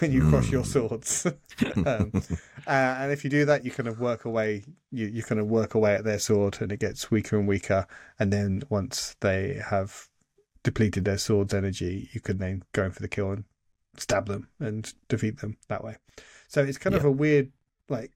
you 0.00 0.28
cross 0.28 0.50
your 0.50 0.64
swords. 0.64 1.26
um, 1.86 2.10
uh, 2.66 2.96
and 2.98 3.12
if 3.12 3.22
you 3.22 3.30
do 3.30 3.44
that, 3.44 3.64
you 3.64 3.70
kind 3.70 3.88
of 3.88 4.00
work 4.00 4.24
away. 4.24 4.64
You 4.90 5.06
you 5.06 5.22
kind 5.22 5.40
of 5.40 5.46
work 5.46 5.74
away 5.74 5.94
at 5.94 6.02
their 6.02 6.18
sword, 6.18 6.58
and 6.60 6.72
it 6.72 6.80
gets 6.80 7.12
weaker 7.12 7.38
and 7.38 7.46
weaker. 7.46 7.86
And 8.18 8.32
then 8.32 8.64
once 8.68 9.14
they 9.20 9.62
have 9.70 10.08
depleted 10.64 11.04
their 11.04 11.18
sword's 11.18 11.54
energy, 11.54 12.10
you 12.12 12.20
can 12.20 12.38
then 12.38 12.64
go 12.72 12.84
in 12.84 12.90
for 12.90 13.02
the 13.02 13.08
kill 13.08 13.30
and 13.30 13.44
stab 13.96 14.26
them 14.26 14.48
and 14.58 14.92
defeat 15.08 15.40
them 15.40 15.56
that 15.68 15.84
way. 15.84 15.98
So 16.48 16.64
it's 16.64 16.78
kind 16.78 16.96
of 16.96 17.04
a 17.04 17.12
weird, 17.12 17.52
like, 17.88 18.10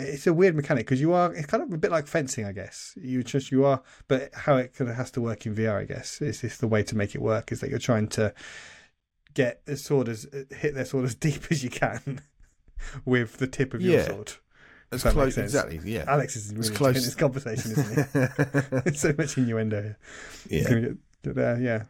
it's 0.00 0.26
a 0.26 0.32
weird 0.32 0.54
mechanic 0.56 0.86
because 0.86 1.00
you 1.00 1.12
are. 1.12 1.32
It's 1.34 1.46
kind 1.46 1.62
of 1.62 1.72
a 1.72 1.78
bit 1.78 1.90
like 1.90 2.06
fencing, 2.06 2.44
I 2.44 2.52
guess. 2.52 2.94
You 3.00 3.22
just 3.22 3.50
you 3.50 3.64
are, 3.64 3.82
but 4.08 4.30
how 4.34 4.56
it 4.56 4.74
kind 4.74 4.90
of 4.90 4.96
has 4.96 5.10
to 5.12 5.20
work 5.20 5.46
in 5.46 5.54
VR, 5.54 5.78
I 5.80 5.84
guess, 5.84 6.20
is 6.22 6.40
this 6.40 6.56
the 6.58 6.68
way 6.68 6.82
to 6.84 6.96
make 6.96 7.14
it 7.14 7.22
work? 7.22 7.52
Is 7.52 7.60
that 7.60 7.70
you're 7.70 7.78
trying 7.78 8.08
to 8.08 8.32
get 9.34 9.64
the 9.66 9.76
sword 9.76 10.08
as 10.08 10.26
hit 10.50 10.74
their 10.74 10.84
sword 10.84 11.04
as 11.04 11.14
deep 11.26 11.42
as 11.50 11.62
you 11.62 11.70
can 11.70 12.20
with 13.04 13.36
the 13.38 13.46
tip 13.46 13.74
of 13.74 13.80
your 13.82 13.98
Yeah. 14.00 14.06
sword. 14.06 14.32
As 14.90 15.02
that 15.02 15.12
close, 15.12 15.36
exactly. 15.36 15.78
Yeah. 15.84 16.04
Alex 16.08 16.34
is 16.34 16.50
really 16.54 16.74
close. 16.74 16.96
enjoying 16.96 17.04
this 17.04 17.14
conversation, 17.14 17.70
isn't 17.72 18.08
he? 18.12 18.82
It's 18.86 19.00
so 19.02 19.14
much 19.18 19.36
innuendo 19.36 19.94
here. 20.48 20.96
Yeah. 21.26 21.30
uh, 21.36 21.56
yeah. 21.56 21.82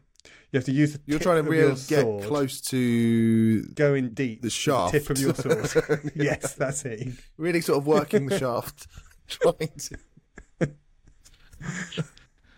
You 0.51 0.57
have 0.57 0.65
to 0.65 0.73
use 0.73 0.95
the 0.95 1.01
You're 1.05 1.19
trying 1.19 1.45
to 1.45 1.51
really 1.51 1.75
get 1.89 2.03
sword, 2.03 2.25
close 2.25 2.61
to 2.63 3.63
going 3.75 4.11
deep. 4.11 4.41
the 4.41 4.49
shaft. 4.49 4.93
tip 4.93 5.11
of 5.11 5.19
your 5.19 5.35
sword. 5.35 6.11
yes, 6.15 6.55
that's 6.55 6.87
it. 6.87 7.09
really 7.37 7.61
sort 7.61 7.79
of 7.79 7.87
working 7.87 8.27
the 8.27 8.39
shaft, 8.39 8.87
trying 9.29 9.71
to 9.79 9.99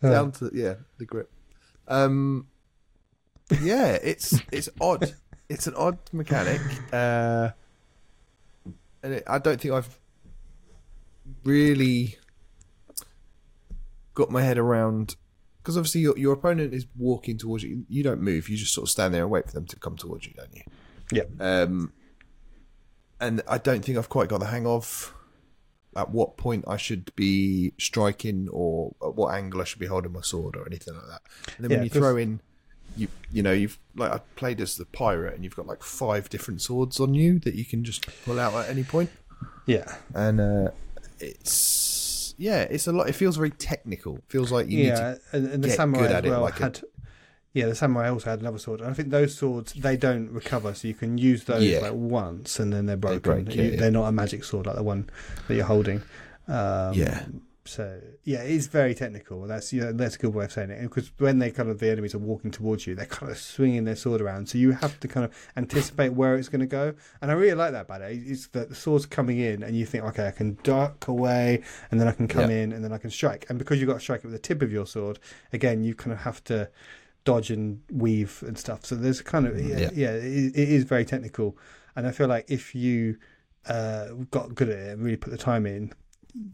down 0.03 0.31
to 0.33 0.51
yeah 0.55 0.75
the 0.99 1.05
grip. 1.05 1.33
Um, 1.89 2.47
yeah, 3.61 3.99
it's 4.03 4.41
it's 4.53 4.69
odd. 4.81 5.13
It's 5.49 5.67
an 5.67 5.75
odd 5.75 5.99
mechanic, 6.13 6.61
uh, 6.93 7.51
and 9.03 9.15
it, 9.15 9.25
I 9.27 9.39
don't 9.39 9.61
think 9.61 9.75
I've 9.75 9.99
really 11.43 12.17
got 14.15 14.31
my 14.31 14.43
head 14.43 14.59
around 14.59 15.17
because 15.63 15.77
obviously 15.77 16.01
your 16.03 16.17
your 16.19 16.33
opponent 16.33 16.75
is 16.75 16.87
walking 16.97 17.39
towards 17.39 17.63
you. 17.65 17.85
You 17.89 18.03
don't 18.03 18.21
move. 18.21 18.49
You 18.49 18.57
just 18.57 18.73
sort 18.75 18.87
of 18.87 18.91
stand 18.91 19.15
there 19.15 19.23
and 19.23 19.31
wait 19.31 19.47
for 19.47 19.53
them 19.53 19.67
to 19.67 19.77
come 19.77 19.97
towards 19.97 20.27
you, 20.27 20.33
don't 20.37 20.55
you? 20.55 20.63
Yeah. 21.13 21.25
Um, 21.39 21.93
and 23.21 23.43
I 23.49 23.59
don't 23.59 23.85
think 23.85 23.99
I've 23.99 24.09
quite 24.09 24.29
got 24.29 24.41
the 24.41 24.47
hang 24.47 24.67
of 24.67 25.15
at 25.97 26.11
what 26.11 26.37
point 26.37 26.65
I 26.69 26.77
should 26.77 27.15
be 27.17 27.73
striking 27.79 28.49
or 28.53 28.95
at 29.03 29.15
what 29.17 29.35
angle 29.35 29.61
I 29.61 29.65
should 29.65 29.81
be 29.81 29.87
holding 29.87 30.13
my 30.13 30.21
sword 30.21 30.57
or 30.57 30.65
anything 30.67 30.95
like 30.95 31.07
that. 31.09 31.23
And 31.57 31.65
then 31.65 31.71
Yeah, 31.73 31.77
when 31.79 31.85
you 31.85 31.91
throw 31.91 32.17
in, 32.17 32.41
you 32.97 33.09
you 33.33 33.43
know 33.43 33.53
you've 33.53 33.79
like 33.97 34.13
I 34.13 34.21
played 34.37 34.61
as 34.61 34.77
the 34.77 34.85
pirate 34.87 35.35
and 35.35 35.45
you've 35.45 35.57
got 35.57 35.67
like 35.67 35.83
five 35.83 36.29
different 36.31 36.63
swords 36.63 36.99
on 37.01 37.15
you 37.15 37.39
that 37.41 37.55
you 37.55 37.65
can 37.65 37.85
just 37.85 38.07
pull 38.25 38.39
out 38.41 38.55
at 38.55 38.71
any 38.71 38.85
point, 38.85 39.11
Yeah. 39.67 39.97
and 40.15 40.41
uh, 40.41 40.71
it's 41.19 41.51
yeah, 42.41 42.63
it's 42.63 42.87
a 42.87 42.93
lot. 42.93 43.09
It 43.09 43.13
feels 43.13 43.37
very 43.37 43.51
technical. 43.51 44.17
It 44.17 44.25
feels 44.29 44.51
like 44.51 44.69
you 44.69 44.79
need 44.79 44.87
yeah, 44.89 44.97
to 45.15 45.21
and, 45.33 45.47
and 45.53 45.63
the 45.65 45.71
samurai 45.71 46.09
good 46.09 46.25
as 46.25 46.31
well 46.31 46.41
like 46.41 46.59
a- 46.59 46.63
had. 46.65 46.81
Yeah, 47.53 47.67
the 47.67 47.75
samurai 47.75 48.09
also 48.11 48.31
had 48.31 48.41
another 48.41 48.59
sword. 48.59 48.81
And 48.81 48.89
I 48.91 48.95
think 48.95 49.11
those 49.11 49.35
swords 49.37 49.73
they 49.75 49.97
don't 49.97 50.31
recover, 50.31 50.73
so 50.73 50.87
you 50.89 50.95
can 50.95 51.19
use 51.19 51.45
those 51.45 51.63
Yeah. 51.65 51.81
like 51.81 51.93
once 51.95 52.59
and 52.61 52.73
then 52.73 52.87
they're 52.87 52.97
broken. 52.97 53.21
break, 53.45 53.55
yeah, 53.57 53.63
You- 53.63 53.71
yeah. 53.73 53.77
They're 53.81 53.91
not 53.91 54.07
a 54.07 54.13
magic 54.13 54.45
sword 54.45 54.67
like 54.67 54.77
the 54.77 54.83
one 54.85 55.11
that 55.49 55.55
you're 55.57 55.65
holding. 55.65 56.01
Um, 56.49 56.95
Yeah. 56.95 57.25
So 57.71 58.01
yeah, 58.25 58.43
it 58.43 58.51
is 58.51 58.67
very 58.67 58.95
technical. 58.95 59.47
That's 59.47 59.73
yeah, 59.73 59.93
that's 59.95 60.17
a 60.17 60.19
good 60.19 60.35
way 60.35 60.47
of 60.47 60.53
saying 60.53 60.71
it. 60.71 60.83
Because 60.83 61.13
when 61.19 61.39
they 61.39 61.51
kind 61.53 61.69
of 61.71 61.79
the 61.79 61.89
enemies 61.91 62.15
are 62.15 62.19
walking 62.19 62.51
towards 62.51 62.87
you, 62.87 62.95
they're 62.97 63.07
kind 63.07 63.31
of 63.31 63.39
swinging 63.39 63.85
their 63.85 63.95
sword 63.95 64.21
around, 64.21 64.49
so 64.49 64.59
you 64.59 64.73
have 64.73 64.99
to 65.01 65.09
kind 65.09 65.25
of 65.25 65.33
anticipate 65.57 66.11
where 66.15 66.35
it's 66.37 66.49
going 66.49 66.61
to 66.61 66.67
go. 66.67 66.95
And 67.23 67.31
I 67.31 67.35
really 67.35 67.55
like 67.55 67.73
that 67.73 67.83
about 67.83 68.03
it. 68.03 68.13
It's 68.27 68.49
that 68.49 68.69
the 68.71 68.75
sword's 68.75 69.07
coming 69.07 69.39
in, 69.39 69.63
and 69.63 69.77
you 69.77 69.87
think, 69.87 70.03
okay, 70.05 70.27
I 70.27 70.33
can 70.33 70.59
duck 70.65 71.07
away, 71.09 71.63
and 71.91 72.01
then 72.01 72.09
I 72.09 72.13
can 72.13 72.27
come 72.27 72.51
Yeah. 72.51 72.57
in, 72.57 72.73
and 72.73 72.83
then 72.83 72.93
I 72.93 72.99
can 72.99 73.11
strike. 73.11 73.47
And 73.49 73.59
because 73.59 73.79
you've 73.81 73.89
got 73.89 73.95
to 73.95 74.01
strike 74.01 74.21
it 74.21 74.25
with 74.25 74.33
the 74.35 74.39
tip 74.41 74.63
of 74.63 74.73
your 74.73 74.87
sword, 74.87 75.21
again, 75.53 75.85
you 75.85 75.95
kind 75.95 76.13
of 76.13 76.19
have 76.19 76.43
to 76.45 76.69
dodge 77.25 77.51
and 77.51 77.83
weave 77.93 78.43
and 78.47 78.59
stuff. 78.59 78.85
So 78.85 78.97
there's 78.97 79.21
kind 79.23 79.47
of 79.47 79.61
yeah, 79.61 79.79
Yeah. 79.79 79.91
yeah 79.95 80.11
it, 80.13 80.57
it 80.57 80.69
is 80.71 80.85
very 80.85 81.05
technical. 81.05 81.57
And 81.95 82.07
I 82.07 82.11
feel 82.11 82.27
like 82.29 82.47
if 82.51 82.75
you 82.75 83.19
uh, 83.69 84.09
got 84.31 84.55
good 84.55 84.69
at 84.71 84.79
it 84.79 84.89
and 84.95 85.03
really 85.05 85.17
put 85.17 85.31
the 85.31 85.39
time 85.39 85.67
in, 85.67 85.93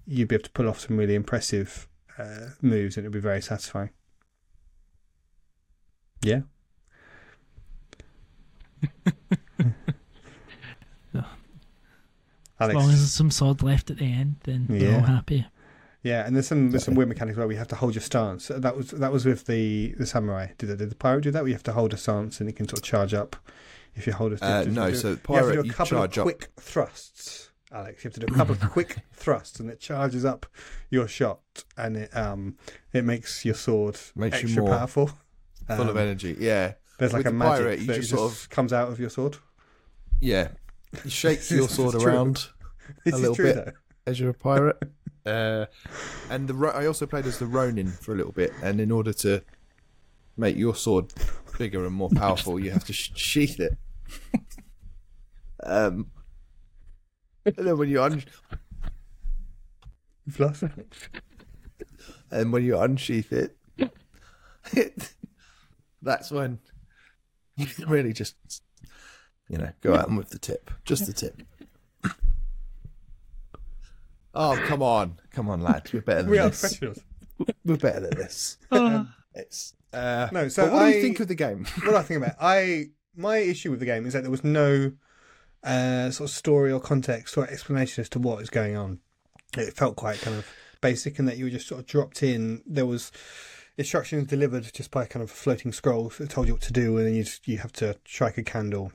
you'd 0.06 0.28
be 0.28 0.34
able 0.36 0.44
to 0.44 0.50
pull 0.50 0.68
off 0.68 0.80
some 0.80 0.96
really 0.96 1.14
impressive 1.14 1.88
uh, 2.18 2.50
moves, 2.62 2.96
and 2.96 3.04
it'd 3.04 3.12
be 3.12 3.20
very 3.20 3.42
satisfying. 3.42 3.90
Yeah. 6.22 6.40
As 12.58 12.72
long 12.72 12.84
as 12.88 12.96
there's 12.98 13.12
some 13.12 13.30
sword 13.30 13.62
left 13.62 13.90
at 13.90 13.98
the 13.98 14.04
end, 14.10 14.36
then 14.44 14.66
we're 14.68 14.88
Yeah. 14.90 14.94
all 14.96 15.02
happy. 15.02 15.46
Yeah, 16.02 16.24
and 16.26 16.34
there's 16.34 16.46
some 16.46 16.70
there's 16.70 16.84
some 16.84 16.94
weird 16.94 17.08
mechanics 17.08 17.36
where 17.36 17.46
we 17.48 17.56
have 17.56 17.68
to 17.68 17.74
hold 17.76 17.94
your 17.94 18.00
stance. 18.02 18.48
That 18.48 18.76
was 18.76 18.92
that 18.92 19.12
was 19.12 19.26
with 19.26 19.44
the 19.46 19.94
the 19.98 20.06
samurai. 20.06 20.48
Did 20.56 20.68
the, 20.68 20.76
did 20.76 20.90
the 20.90 20.94
pirate 20.94 21.22
do 21.24 21.30
that? 21.32 21.44
We 21.44 21.52
have 21.52 21.64
to 21.64 21.72
hold 21.72 21.92
a 21.92 21.96
stance 21.98 22.40
and 22.40 22.48
it 22.48 22.54
can 22.56 22.66
sort 22.68 22.78
of 22.78 22.84
charge 22.84 23.12
up 23.12 23.36
if 23.94 24.06
you 24.06 24.12
hold 24.14 24.32
a. 24.32 24.36
Uh, 24.44 24.64
just- 24.64 24.74
no, 24.76 24.90
do- 24.90 24.96
so 24.96 25.08
you 25.08 25.14
have 25.14 25.22
to 25.22 25.26
pirate, 25.28 25.52
do 25.54 25.60
a 25.60 25.64
you 25.66 25.72
couple 25.72 25.98
charge 25.98 26.16
of 26.16 26.20
up. 26.20 26.24
quick 26.24 26.48
thrusts, 26.58 27.45
Alex. 27.76 28.02
You 28.04 28.08
have 28.08 28.14
to 28.14 28.20
do 28.26 28.32
a 28.32 28.36
couple 28.36 28.54
of 28.54 28.60
quick 28.72 28.98
thrusts, 29.12 29.60
and 29.60 29.70
it 29.70 29.78
charges 29.80 30.24
up 30.24 30.46
your 30.90 31.06
shot, 31.08 31.40
and 31.76 31.96
it 31.96 32.16
um 32.16 32.56
it 32.92 33.04
makes 33.04 33.44
your 33.44 33.54
sword 33.54 33.98
Makes 34.14 34.42
you 34.42 34.46
extra 34.48 34.62
more 34.62 34.76
powerful. 34.78 35.10
Full 35.68 35.82
of 35.90 35.96
Um, 35.96 35.98
energy. 35.98 36.36
Yeah, 36.38 36.74
There's 36.98 37.12
like 37.12 37.20
with 37.20 37.26
a 37.26 37.30
the 37.30 37.36
magic 37.36 37.64
pirate, 37.64 37.78
you 37.80 37.86
that 37.86 37.94
just 37.96 38.10
just 38.10 38.20
sort 38.20 38.32
of- 38.32 38.50
comes 38.50 38.72
out 38.72 38.88
of 38.90 38.98
your 39.00 39.10
sword. 39.10 39.36
yeah. 40.20 40.48
You 41.04 41.10
shake 41.10 41.50
your 41.50 41.68
sword 41.68 41.94
true. 42.00 42.04
around 42.06 42.48
This 43.04 43.14
A 43.14 43.18
little 43.18 43.34
true 43.34 43.44
bit. 43.52 43.56
though. 43.56 43.72
as 44.06 44.20
you're 44.20 44.30
a 44.30 44.34
pirate. 44.34 44.80
Uh, 45.26 45.66
and 46.30 46.46
the 46.48 46.54
I 46.72 46.86
also 46.86 47.04
played 47.04 47.26
as 47.26 47.38
the 47.40 47.46
Ronin 47.46 47.88
for 47.88 48.12
a 48.12 48.16
little 48.16 48.32
bit, 48.32 48.52
and 48.62 48.80
in 48.80 48.92
order 48.92 49.12
to 49.14 49.42
make 50.36 50.56
your 50.56 50.74
sword 50.76 51.12
bigger 51.58 51.84
and 51.84 51.94
more 51.94 52.10
powerful, 52.10 52.60
you 52.60 52.70
have 52.70 52.84
to 52.84 52.92
sheath 52.92 53.58
it. 53.58 53.76
um, 55.64 56.10
and 57.46 57.66
then 57.66 57.78
when 57.78 57.88
you 57.88 58.02
un- 58.02 58.22
and 62.30 62.52
when 62.52 62.64
you 62.64 62.78
unsheath 62.78 63.32
it, 63.32 63.56
it 64.72 65.12
that's 66.02 66.30
when 66.30 66.58
you 67.56 67.66
can 67.66 67.88
really 67.88 68.12
just 68.12 68.34
you 69.48 69.58
know 69.58 69.70
go 69.80 69.94
out 69.94 70.08
and 70.08 70.18
with 70.18 70.30
the 70.30 70.38
tip, 70.38 70.70
just 70.84 71.06
the 71.06 71.12
tip. 71.12 71.42
Oh 74.34 74.60
come 74.66 74.82
on, 74.82 75.18
come 75.30 75.48
on, 75.48 75.60
lad, 75.62 75.88
we're 75.92 76.02
better 76.02 76.22
than 76.22 76.30
We 76.30 76.38
are 76.38 76.50
this. 76.50 76.60
professionals. 76.60 76.98
We're 77.64 77.76
better 77.76 78.00
than 78.00 78.16
this. 78.18 78.58
It's 79.34 79.74
uh, 79.92 80.28
No, 80.32 80.48
so 80.48 80.70
what 80.72 80.86
do 80.86 80.90
you 80.96 81.02
think 81.02 81.20
of 81.20 81.28
the 81.28 81.34
game? 81.34 81.66
what 81.82 81.90
do 81.90 81.96
I 81.96 82.02
think 82.02 82.18
about 82.22 82.30
it? 82.32 82.36
I 82.40 82.86
my 83.14 83.38
issue 83.38 83.70
with 83.70 83.80
the 83.80 83.86
game 83.86 84.04
is 84.06 84.12
that 84.12 84.22
there 84.22 84.30
was 84.30 84.44
no 84.44 84.92
uh, 85.64 86.10
sort 86.10 86.30
of 86.30 86.36
story 86.36 86.72
or 86.72 86.80
context 86.80 87.36
or 87.36 87.46
explanation 87.48 88.00
as 88.02 88.08
to 88.10 88.18
what 88.18 88.42
is 88.42 88.50
going 88.50 88.76
on. 88.76 89.00
It 89.56 89.74
felt 89.74 89.96
quite 89.96 90.20
kind 90.20 90.36
of 90.36 90.46
basic 90.80 91.18
in 91.18 91.24
that 91.26 91.36
you 91.38 91.44
were 91.44 91.50
just 91.50 91.66
sort 91.68 91.80
of 91.80 91.86
dropped 91.86 92.22
in. 92.22 92.62
There 92.66 92.86
was 92.86 93.10
instructions 93.76 94.26
delivered 94.28 94.70
just 94.72 94.90
by 94.90 95.04
kind 95.06 95.22
of 95.22 95.30
floating 95.30 95.72
scrolls 95.72 96.18
that 96.18 96.30
told 96.30 96.46
you 96.46 96.54
what 96.54 96.62
to 96.62 96.72
do, 96.72 96.96
and 96.98 97.06
then 97.06 97.14
you 97.14 97.24
just, 97.24 97.46
you 97.48 97.58
have 97.58 97.72
to 97.74 97.96
strike 98.06 98.38
a 98.38 98.42
candle, 98.42 98.92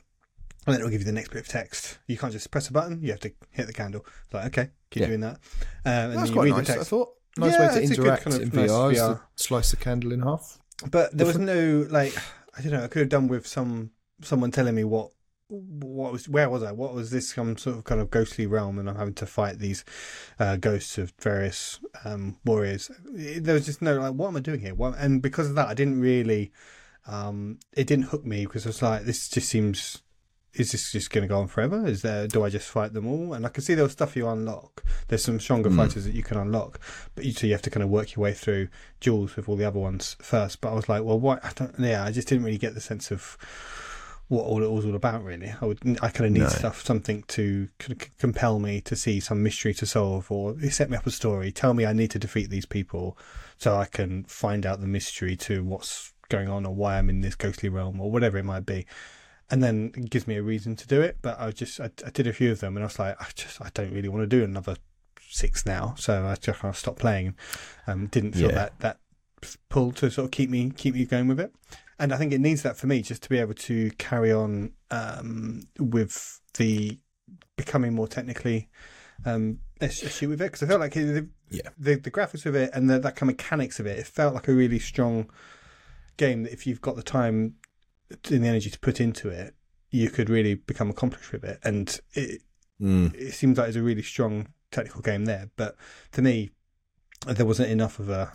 and 0.65 0.73
then 0.73 0.75
it'll 0.81 0.89
give 0.91 1.01
you 1.01 1.05
the 1.05 1.11
next 1.11 1.29
bit 1.29 1.41
of 1.41 1.47
text. 1.47 1.99
You 2.07 2.17
can't 2.17 2.33
just 2.33 2.51
press 2.51 2.67
a 2.67 2.73
button; 2.73 2.99
you 3.01 3.11
have 3.11 3.19
to 3.21 3.31
hit 3.51 3.67
the 3.67 3.73
candle. 3.73 4.05
It's 4.25 4.33
like 4.33 4.45
okay, 4.47 4.69
keep 4.89 5.01
Yeah. 5.01 5.07
doing 5.07 5.21
that. 5.21 5.35
Um, 5.35 5.39
and 5.85 6.11
That's 6.13 6.21
then 6.21 6.27
you 6.27 6.33
quite 6.33 6.43
read 6.45 6.55
nice. 6.57 6.67
the 6.67 6.79
I 6.79 6.83
thought 6.83 7.09
nice 7.37 7.53
Yeah, 7.53 7.59
way 7.67 7.73
to 7.73 7.81
it's 7.81 7.91
a 7.91 7.95
good 7.95 7.99
interact 8.05 8.23
kind 8.23 8.35
of 8.35 8.41
in 8.43 8.49
nice 8.61 8.69
VR, 8.71 8.91
is 8.91 8.99
VR. 8.99 9.15
to 9.15 9.21
slice 9.43 9.71
the 9.71 9.77
candle 9.77 10.11
in 10.11 10.21
half. 10.21 10.59
But 10.89 11.15
there 11.17 11.27
was 11.27 11.37
no 11.37 11.87
like 11.89 12.15
I 12.57 12.61
don't 12.61 12.71
know. 12.71 12.83
I 12.83 12.87
could 12.87 12.99
have 13.01 13.09
done 13.09 13.27
with 13.27 13.47
some 13.47 13.91
someone 14.21 14.51
telling 14.51 14.75
me 14.75 14.83
what 14.83 15.11
what 15.51 16.13
was 16.13 16.29
where 16.29 16.49
was 16.49 16.63
I? 16.63 16.71
What 16.71 16.93
was 16.93 17.11
this 17.11 17.29
some 17.33 17.57
sort 17.57 17.77
of 17.77 17.83
kind 17.83 17.99
of 17.99 18.09
ghostly 18.09 18.47
realm, 18.47 18.79
and 18.79 18.89
I'm 18.89 18.95
having 18.95 19.13
to 19.15 19.25
fight 19.25 19.59
these 19.59 19.83
uh, 20.39 20.55
ghosts 20.55 20.97
of 20.97 21.13
various 21.19 21.79
um, 22.05 22.37
warriors. 22.45 22.89
There 23.05 23.53
was 23.53 23.65
just 23.65 23.81
no 23.81 23.99
like, 23.99 24.13
what 24.13 24.29
am 24.29 24.37
I 24.37 24.39
doing 24.39 24.61
here? 24.61 24.73
What, 24.73 24.95
and 24.97 25.21
because 25.21 25.49
of 25.49 25.55
that, 25.55 25.67
I 25.67 25.73
didn't 25.73 25.99
really. 25.99 26.51
Um, 27.07 27.59
it 27.73 27.87
didn't 27.87 28.05
hook 28.05 28.25
me 28.25 28.45
because 28.45 28.65
I 28.65 28.69
was 28.69 28.81
like, 28.81 29.03
this 29.03 29.27
just 29.27 29.49
seems. 29.49 30.01
Is 30.53 30.73
this 30.73 30.91
just 30.91 31.11
going 31.11 31.21
to 31.21 31.29
go 31.29 31.39
on 31.39 31.47
forever? 31.47 31.87
Is 31.87 32.01
there? 32.01 32.27
Do 32.27 32.43
I 32.43 32.49
just 32.49 32.67
fight 32.69 32.91
them 32.91 33.07
all? 33.07 33.33
And 33.33 33.45
I 33.45 33.49
can 33.49 33.63
see 33.63 33.73
there 33.73 33.85
was 33.85 33.93
stuff 33.93 34.17
you 34.17 34.27
unlock. 34.27 34.83
There's 35.07 35.23
some 35.23 35.39
stronger 35.39 35.69
Mm. 35.69 35.77
fighters 35.77 36.03
that 36.03 36.13
you 36.13 36.23
can 36.23 36.37
unlock, 36.37 36.79
but 37.15 37.23
you 37.23 37.31
so 37.31 37.47
you 37.47 37.53
have 37.53 37.61
to 37.61 37.69
kind 37.69 37.83
of 37.83 37.89
work 37.89 38.15
your 38.15 38.23
way 38.23 38.33
through 38.33 38.67
duels 38.99 39.35
with 39.37 39.47
all 39.47 39.55
the 39.55 39.63
other 39.65 39.79
ones 39.79 40.17
first. 40.21 40.59
But 40.59 40.71
I 40.71 40.75
was 40.75 40.89
like, 40.89 41.03
well, 41.03 41.19
what? 41.19 41.43
I 41.43 41.51
don't. 41.55 41.73
Yeah, 41.79 42.03
I 42.03 42.11
just 42.11 42.27
didn't 42.27 42.43
really 42.43 42.57
get 42.57 42.73
the 42.73 42.81
sense 42.81 43.11
of 43.11 43.37
what 44.31 44.45
all 44.45 44.63
it 44.63 44.71
was 44.71 44.85
all 44.85 44.95
about. 44.95 45.23
Really, 45.23 45.53
I 45.61 45.65
would. 45.65 45.79
I 46.01 46.09
kind 46.09 46.25
of 46.27 46.31
need 46.31 46.39
No. 46.43 46.47
stuff, 46.47 46.83
something 46.85 47.23
to 47.29 47.67
c- 47.81 47.95
compel 48.17 48.59
me 48.59 48.79
to 48.81 48.95
see 48.95 49.19
some 49.19 49.43
mystery 49.43 49.73
to 49.75 49.85
solve, 49.85 50.31
or 50.31 50.57
set 50.69 50.89
me 50.89 50.95
up 50.97 51.05
a 51.05 51.11
story. 51.11 51.51
Tell 51.51 51.73
me 51.73 51.85
I 51.85 51.93
need 51.93 52.11
to 52.11 52.19
defeat 52.19 52.49
these 52.49 52.65
people, 52.65 53.17
so 53.57 53.75
I 53.75 53.85
can 53.85 54.23
find 54.23 54.65
out 54.65 54.79
the 54.79 54.87
mystery 54.87 55.35
to 55.37 55.63
what's 55.63 56.13
going 56.29 56.47
on, 56.47 56.65
or 56.65 56.73
why 56.73 56.97
I'm 56.97 57.09
in 57.09 57.19
this 57.21 57.35
ghostly 57.35 57.67
realm, 57.69 57.99
or 57.99 58.09
whatever 58.09 58.37
it 58.37 58.45
might 58.45 58.65
be. 58.65 58.85
And 59.49 59.61
then 59.61 59.91
it 59.97 60.09
gives 60.09 60.27
me 60.27 60.37
a 60.37 60.43
reason 60.43 60.77
to 60.77 60.87
do 60.87 61.01
it. 61.01 61.17
But 61.21 61.37
I 61.37 61.51
just, 61.51 61.81
I, 61.81 61.89
I 62.05 62.09
did 62.09 62.25
a 62.25 62.31
few 62.31 62.51
of 62.53 62.61
them, 62.61 62.77
and 62.77 62.83
I 62.85 62.87
was 62.87 62.97
like, 62.99 63.21
I 63.21 63.27
just, 63.35 63.59
I 63.61 63.69
don't 63.73 63.91
really 63.93 64.07
want 64.07 64.23
to 64.23 64.27
do 64.37 64.45
another 64.45 64.77
six 65.27 65.65
now. 65.65 65.93
So 65.97 66.25
I 66.25 66.35
just 66.35 66.59
kind 66.59 66.71
of 66.73 66.77
stopped 66.77 66.99
playing. 66.99 67.35
Um, 67.85 68.07
didn't 68.07 68.31
feel 68.33 68.47
Yeah. 68.49 68.55
that 68.55 68.79
that 68.79 68.97
pull 69.69 69.91
to 69.91 70.09
sort 70.11 70.25
of 70.25 70.31
keep 70.31 70.49
me 70.49 70.71
keep 70.75 70.93
me 70.93 71.03
going 71.03 71.27
with 71.27 71.39
it. 71.39 71.51
And 72.01 72.11
I 72.13 72.17
think 72.17 72.33
it 72.33 72.41
needs 72.41 72.63
that 72.63 72.75
for 72.77 72.87
me 72.87 73.01
just 73.01 73.23
to 73.23 73.29
be 73.29 73.37
able 73.37 73.53
to 73.53 73.91
carry 73.91 74.31
on 74.33 74.73
um, 74.89 75.63
with 75.79 76.41
the 76.57 76.99
becoming 77.55 77.93
more 77.93 78.07
technically 78.07 78.69
um, 79.23 79.59
astute 79.79 80.29
with 80.29 80.41
it 80.41 80.45
because 80.51 80.63
I 80.63 80.67
felt 80.67 80.79
like 80.81 80.93
the, 80.95 81.29
Yeah. 81.49 81.69
the 81.77 81.95
the 81.95 82.09
graphics 82.11 82.45
of 82.47 82.55
it 82.55 82.71
and 82.73 82.89
the, 82.89 82.97
that 82.99 83.15
kind 83.15 83.29
of 83.29 83.37
mechanics 83.37 83.79
of 83.79 83.85
it, 83.85 83.99
it 83.99 84.07
felt 84.07 84.33
like 84.33 84.47
a 84.47 84.53
really 84.53 84.79
strong 84.79 85.29
game 86.17 86.43
that 86.43 86.51
if 86.53 86.65
you've 86.65 86.81
got 86.81 86.95
the 86.95 87.03
time 87.03 87.55
and 88.09 88.43
the 88.43 88.47
energy 88.47 88.69
to 88.71 88.79
put 88.79 88.99
into 88.99 89.29
it, 89.29 89.53
you 89.91 90.09
could 90.09 90.29
really 90.29 90.55
become 90.55 90.89
accomplished 90.89 91.31
with 91.31 91.43
it. 91.43 91.59
And 91.63 91.99
it, 92.13 92.41
Mm. 92.81 93.13
it 93.13 93.33
seems 93.33 93.59
like 93.59 93.67
it's 93.67 93.77
a 93.77 93.83
really 93.83 94.01
strong 94.01 94.47
technical 94.71 95.01
game 95.01 95.25
there. 95.25 95.51
But 95.55 95.75
for 96.11 96.23
me, 96.23 96.49
there 97.27 97.45
wasn't 97.45 97.69
enough 97.69 97.99
of 97.99 98.09
a 98.09 98.33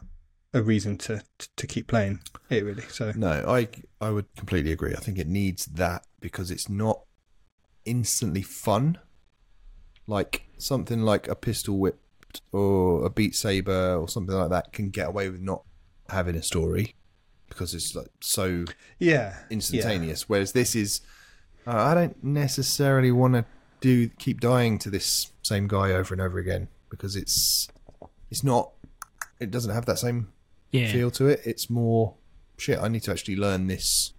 a 0.57 0.63
reason 0.63 0.97
to 0.97 1.23
to, 1.57 1.67
keep 1.67 1.87
playing 1.87 2.21
it 2.49 2.65
really. 2.65 2.83
So 2.89 3.13
No, 3.15 3.45
I 3.47 3.69
I 4.01 4.11
would 4.11 4.27
completely 4.37 4.73
agree. 4.73 4.95
I 4.95 5.01
think 5.01 5.19
it 5.19 5.29
needs 5.29 5.67
that 5.67 6.07
because 6.21 6.51
it's 6.51 6.69
not 6.69 7.03
instantly 7.85 8.43
fun. 8.43 8.99
Like 10.07 10.47
something 10.57 11.03
like 11.03 11.29
a 11.29 11.35
pistol 11.35 11.79
whip 11.79 12.01
or 12.53 13.05
a 13.05 13.11
beat 13.11 13.35
saber 13.35 13.97
or 13.97 14.09
something 14.09 14.35
like 14.35 14.51
that 14.51 14.73
can 14.73 14.91
get 14.91 15.09
away 15.09 15.29
with 15.29 15.41
not 15.41 15.63
having 16.09 16.37
a 16.37 16.43
story 16.43 16.95
because 17.49 17.75
it's 17.75 17.95
like 17.95 18.11
so 18.21 18.65
yeah, 18.99 19.37
instantaneous. 19.51 20.29
Whereas 20.29 20.53
this 20.53 20.75
is, 20.75 21.01
uh, 21.67 21.77
I 21.77 21.95
don't 21.95 22.23
necessarily 22.25 23.13
want 23.13 23.35
to 23.35 23.45
do 23.81 24.09
keep 24.09 24.41
dying 24.41 24.79
to 24.79 24.91
this 24.91 25.33
same 25.43 25.69
guy 25.69 25.93
over 25.93 26.15
and 26.15 26.21
over 26.21 26.39
again 26.39 26.69
because 26.89 27.15
it's 27.15 27.69
it's 28.31 28.43
not. 28.43 28.73
It 29.39 29.51
doesn't 29.51 29.75
have 29.75 29.85
that 29.85 29.99
same 29.99 30.33
Yeah. 30.71 30.93
feel 30.93 31.11
to 31.13 31.27
it. 31.27 31.41
It's 31.45 31.71
more 31.71 32.15
shit. 32.59 32.79
I 32.79 32.89
need 32.89 33.03
to 33.05 33.13
actually 33.13 33.37
learn 33.37 33.67
this 33.67 34.13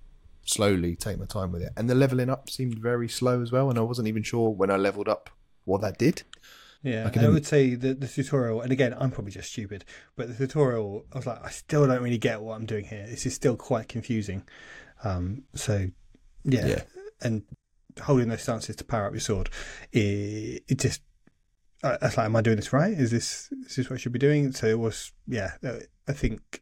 slowly, 0.44 0.96
take 0.96 1.20
my 1.20 1.26
time 1.26 1.52
with 1.52 1.62
it. 1.62 1.74
And 1.76 1.90
the 1.90 1.96
leveling 1.96 2.30
up 2.30 2.50
seemed 2.50 2.80
very 2.80 3.10
slow 3.10 3.42
as 3.42 3.52
well, 3.52 3.70
and 3.70 3.78
I 3.78 3.82
wasn't 3.82 4.08
even 4.08 4.24
sure 4.24 4.50
when 4.50 4.72
I 4.72 4.78
leveled 4.78 5.10
up 5.10 5.30
what 5.66 5.82
that 5.82 5.98
did. 5.98 6.24
Yeah, 6.84 7.06
Like, 7.06 7.16
and 7.18 7.26
I 7.26 7.28
um, 7.28 7.34
would 7.34 7.46
say 7.46 7.76
the, 7.76 7.94
the 7.94 8.08
tutorial, 8.08 8.62
and 8.62 8.72
again, 8.72 8.96
I'm 8.98 9.12
probably 9.12 9.32
just 9.32 9.52
stupid, 9.52 9.84
but 10.16 10.30
the 10.30 10.36
tutorial, 10.36 11.06
I 11.12 11.18
was 11.18 11.26
like, 11.26 11.44
I 11.44 11.50
still 11.50 11.86
don't 11.86 12.02
really 12.02 12.18
get 12.18 12.42
what 12.42 12.56
I'm 12.56 12.66
doing 12.66 12.86
here. 12.86 13.06
This 13.08 13.26
is 13.26 13.34
still 13.34 13.56
quite 13.58 13.90
confusing. 13.90 14.44
Um, 15.04 15.44
so, 15.54 15.88
yeah. 16.44 16.68
Yeah. 16.68 16.82
and 17.22 17.44
holding 18.02 18.30
those 18.30 18.44
stances 18.44 18.76
to 18.78 18.86
power 18.86 19.08
up 19.08 19.14
your 19.14 19.20
sword, 19.20 19.50
it, 19.92 20.64
it 20.68 20.80
just, 20.80 21.02
I 21.84 21.98
I 22.02 22.06
was 22.06 22.18
like, 22.18 22.26
am 22.26 22.36
I 22.36 22.42
doing 22.42 22.56
this 22.56 22.72
right? 22.74 22.94
Is 22.94 23.12
this 23.12 23.52
is 23.66 23.76
this 23.76 23.90
what 23.90 23.96
I 23.96 24.00
should 24.00 24.14
be 24.14 24.20
doing? 24.20 24.52
So 24.54 24.68
it 24.68 24.80
was, 24.80 25.12
yeah, 25.28 25.52
uh, 25.66 25.80
I 26.08 26.14
think 26.14 26.62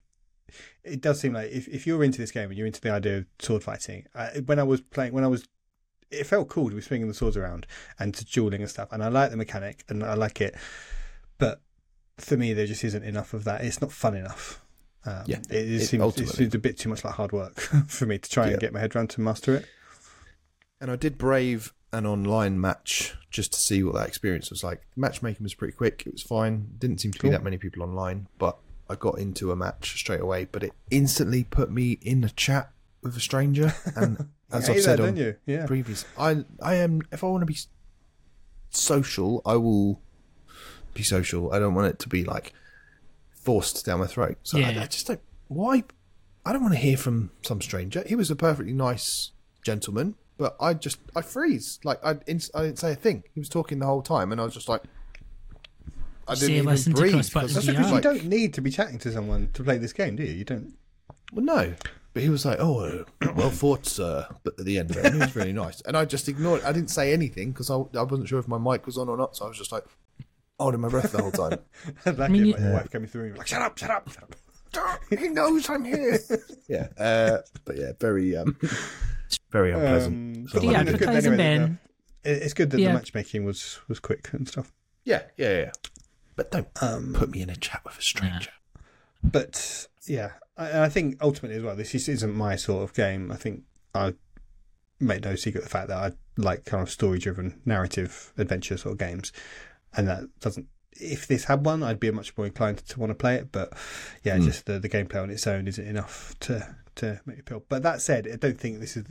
it 0.84 1.02
does 1.02 1.20
seem 1.20 1.34
like 1.34 1.52
if, 1.52 1.68
if 1.68 1.86
you're 1.88 2.04
into 2.04 2.20
this 2.20 2.32
game 2.32 2.50
and 2.50 2.58
you're 2.58 2.68
into 2.68 2.82
the 2.82 2.92
idea 2.92 3.18
of 3.20 3.26
sword 3.40 3.64
fighting, 3.64 4.06
I, 4.16 4.42
when 4.46 4.60
I 4.60 4.64
was 4.64 4.82
playing, 4.82 5.14
when 5.14 5.24
I 5.24 5.28
was, 5.28 5.48
it 6.12 6.26
felt 6.26 6.48
cool 6.50 6.70
to 6.70 6.76
be 6.76 6.82
swinging 6.82 7.08
the 7.08 7.14
swords 7.14 7.36
around 7.38 7.66
and 8.00 8.14
to 8.14 8.24
dueling 8.26 8.62
and 8.62 8.70
stuff. 8.70 8.90
And 8.92 9.04
I 9.04 9.08
like 9.10 9.32
the 9.32 9.38
mechanic 9.38 9.84
and 9.90 10.04
I 10.04 10.14
like 10.14 10.42
it, 10.42 10.56
but 11.38 11.62
for 12.18 12.38
me, 12.38 12.54
there 12.54 12.66
just 12.68 12.84
isn't 12.84 13.04
enough 13.04 13.34
of 13.34 13.44
that. 13.44 13.62
It's 13.64 13.82
not 13.82 13.92
fun 13.92 14.16
enough. 14.16 14.62
Um, 15.06 15.24
Yeah, 15.28 15.40
it, 15.50 15.70
it, 15.72 15.80
seems, 15.86 16.18
it 16.20 16.30
seems 16.30 16.56
a 16.56 16.60
bit 16.60 16.78
too 16.80 16.90
much 16.90 17.04
like 17.04 17.16
hard 17.16 17.32
work 17.32 17.60
for 17.88 18.06
me 18.06 18.18
to 18.18 18.30
try 18.30 18.46
Yeah. 18.46 18.52
and 18.54 18.60
get 18.62 18.74
my 18.74 18.80
head 18.80 18.96
around 18.96 19.10
to 19.12 19.22
master 19.22 19.56
it. 19.56 19.66
And 20.80 20.90
I 20.92 20.96
did 20.96 21.18
brave 21.18 21.74
an 21.94 22.06
online 22.06 22.60
match 22.60 23.16
just 23.32 23.54
to 23.54 23.60
see 23.60 23.84
what 23.84 23.94
that 23.96 24.08
experience 24.08 24.50
was 24.50 24.64
like. 24.64 24.82
Matchmaking 24.96 25.44
was 25.44 25.54
pretty 25.54 25.74
quick. 25.74 26.04
It 26.06 26.12
was 26.14 26.22
fine. 26.24 26.68
Didn't 26.78 27.00
seem 27.00 27.12
to 27.14 27.20
Cool. 27.20 27.30
be 27.32 27.36
that 27.38 27.44
many 27.44 27.58
people 27.58 27.84
online, 27.84 28.28
but 28.38 28.58
I 28.90 28.96
got 28.96 29.20
into 29.20 29.52
a 29.52 29.56
match 29.56 29.98
straight 29.98 30.22
away. 30.22 30.48
But 30.52 30.64
it 30.64 30.74
instantly 30.92 31.44
put 31.44 31.72
me 31.72 31.98
in 32.02 32.24
a 32.24 32.30
chat 32.30 32.72
with 33.02 33.16
a 33.18 33.20
stranger. 33.20 33.74
And 33.96 34.30
as 34.52 34.70
I've 34.70 34.82
said 34.82 35.00
that, 35.00 35.08
on 35.10 35.18
you? 35.18 35.36
Yeah. 35.46 35.66
previous, 35.66 36.06
I 36.18 36.46
I 36.62 36.76
am 36.76 37.02
if 37.12 37.24
I 37.24 37.28
want 37.28 37.42
to 37.42 37.46
be 37.46 37.58
social, 38.70 39.42
I 39.46 39.56
will 39.56 40.02
be 40.94 41.04
social. 41.04 41.52
I 41.54 41.60
don't 41.60 41.74
want 41.76 41.88
it 41.88 42.00
to 42.00 42.10
be 42.10 42.24
like 42.24 42.54
forced 43.32 43.86
down 43.86 44.00
my 44.00 44.08
throat. 44.08 44.38
So 44.44 44.58
I, 44.58 44.62
Yeah. 44.62 44.84
I 44.84 44.88
just 44.88 45.08
don't. 45.08 45.22
Why? 45.48 45.84
I 46.46 46.54
don't 46.54 46.62
want 46.62 46.74
to 46.74 46.80
hear 46.80 46.98
from 46.98 47.32
some 47.42 47.62
stranger. 47.62 48.04
He 48.06 48.16
was 48.16 48.30
a 48.30 48.36
perfectly 48.36 48.74
nice 48.74 49.32
gentleman, 49.64 50.16
but 50.38 50.56
I 50.60 50.74
just 50.74 51.00
I 51.16 51.22
freeze. 51.22 51.80
Like 51.84 52.04
I, 52.04 52.12
I 52.12 52.14
didn't 52.14 52.80
say 52.80 52.92
a 52.92 52.96
thing. 52.96 53.24
He 53.34 53.40
was 53.40 53.50
talking 53.50 53.80
the 53.80 53.86
whole 53.86 54.02
time, 54.02 54.32
and 54.32 54.40
I 54.40 54.46
was 54.46 54.54
just 54.54 54.70
like, 54.70 54.84
I 56.28 56.36
didn't 56.36 56.56
even 56.56 56.94
breathe 56.94 57.16
because 57.18 57.54
That's 57.54 57.66
VR. 57.68 57.72
because 57.78 57.92
you 57.92 58.02
don't 58.02 58.26
need 58.26 58.54
to 58.56 58.62
be 58.62 58.72
chatting 58.72 58.98
to 59.00 59.12
someone 59.12 59.50
to 59.54 59.64
play 59.64 59.78
this 59.78 59.94
game, 59.94 60.16
do 60.16 60.24
you? 60.24 60.34
You 60.34 60.44
don't. 60.46 60.74
well, 61.34 61.46
no. 61.46 61.74
But 62.14 62.24
he 62.24 62.30
was 62.30 62.46
like, 62.46 62.60
"Oh, 62.62 62.80
uh, 62.80 63.04
well 63.36 63.50
fought, 63.50 63.86
sir." 63.86 64.26
But 64.44 64.58
at 64.58 64.66
the 64.66 64.80
end 64.80 64.90
of 64.92 64.98
it, 64.98 65.06
and 65.06 65.16
he 65.16 65.20
was 65.20 65.36
really 65.36 65.52
nice. 65.66 65.82
And 65.82 65.98
I 65.98 66.06
just 66.06 66.30
ignored. 66.30 66.62
it. 66.62 66.66
I 66.66 66.72
didn't 66.72 66.90
say 66.90 67.12
anything 67.12 67.52
because 67.52 67.70
I, 67.70 67.76
I 67.76 68.04
wasn't 68.04 68.30
sure 68.30 68.40
if 68.40 68.48
my 68.48 68.58
mic 68.58 68.86
was 68.86 68.98
on 68.98 69.10
or 69.10 69.18
not. 69.18 69.36
So 69.36 69.46
I 69.46 69.50
was 69.50 69.58
just 69.58 69.72
like 69.74 69.84
holding 70.58 70.80
my 70.80 70.88
breath 70.88 71.12
the 71.12 71.22
whole 71.22 71.32
time. 71.32 71.60
I'd 72.06 72.18
like 72.18 72.32
mean, 72.32 72.44
it, 72.44 72.48
you- 72.48 72.54
like 72.54 72.62
your 72.62 72.74
wife 72.74 72.90
coming 72.92 73.10
through, 73.10 73.34
like, 73.38 73.48
shut 73.48 73.62
up, 73.62 73.78
shut 73.78 73.90
up, 73.90 74.10
shut 74.12 74.24
up. 74.24 75.00
he 75.10 75.28
knows 75.28 75.70
I'm 75.70 75.84
here. 75.84 76.18
yeah, 76.70 76.88
uh, 76.98 77.38
but 77.66 77.78
yeah, 77.78 77.92
very, 78.00 78.36
um, 78.38 78.58
very 79.52 79.72
unpleasant. 79.74 80.38
Um, 80.38 80.48
So, 80.48 80.60
The 80.60 80.68
I 80.70 80.82
it's 80.82 80.92
good 80.92 80.94
advertising, 80.94 81.34
anyway 81.34 81.38
that, 81.58 81.64
uh, 81.64 81.66
Ben. 81.68 81.80
It's 82.24 82.54
good 82.54 82.70
that 82.72 82.80
Yeah. 82.80 82.88
the 82.90 82.94
matchmaking 82.96 83.44
was 83.46 83.80
was 83.90 84.00
quick 84.00 84.30
and 84.32 84.48
stuff. 84.48 84.72
yeah, 85.04 85.24
yeah, 85.38 85.58
yeah. 85.60 85.72
But 86.36 86.52
don't 86.52 86.68
Um, 86.82 87.14
put 87.14 87.30
me 87.30 87.42
in 87.42 87.50
a 87.50 87.56
chat 87.56 87.82
with 87.86 87.98
a 87.98 88.02
stranger. 88.02 88.52
but 89.24 89.88
yeah, 90.06 90.34
I, 90.58 90.84
I 90.84 90.90
think 90.90 91.18
ultimately 91.22 91.58
as 91.58 91.64
well, 91.64 91.76
this 91.76 91.96
is, 91.96 92.08
isn't 92.10 92.36
my 92.36 92.56
sort 92.56 92.84
of 92.84 92.94
game. 92.96 93.32
I 93.32 93.36
think 93.36 93.64
I 93.94 94.14
made 95.00 95.24
no 95.24 95.36
secret 95.36 95.60
of 95.62 95.66
the 95.66 95.70
fact 95.70 95.88
that 95.90 95.98
I 95.98 96.12
like 96.38 96.66
kind 96.66 96.82
of 96.84 96.90
story-driven, 96.90 97.62
narrative 97.66 98.34
adventure 98.38 98.78
sort 98.78 98.94
of 98.94 98.98
games, 99.00 99.32
and 99.96 100.08
that 100.08 100.24
doesn't. 100.40 100.68
If 100.98 101.28
this 101.28 101.46
had 101.46 101.66
one, 101.66 101.84
I'd 101.84 102.00
be 102.00 102.10
much 102.12 102.38
more 102.38 102.48
inclined 102.48 102.78
to 102.80 103.00
want 103.00 103.10
to 103.10 103.16
play 103.16 103.36
it. 103.36 103.52
But 103.52 103.74
yeah, 104.24 104.38
Hmm. 104.38 104.44
just 104.46 104.66
the, 104.66 104.80
the 104.80 104.88
gameplay 104.90 105.22
on 105.22 105.30
its 105.30 105.46
own 105.48 105.68
isn't 105.68 105.86
enough 105.88 106.36
to 106.42 106.76
to 106.96 107.20
make 107.26 107.38
me 107.38 107.42
appeal. 107.42 107.64
But 107.68 107.84
that 107.84 108.02
said, 108.02 108.28
I 108.32 108.36
don't 108.38 108.60
think 108.60 108.80
this 108.80 108.96
is. 108.98 109.06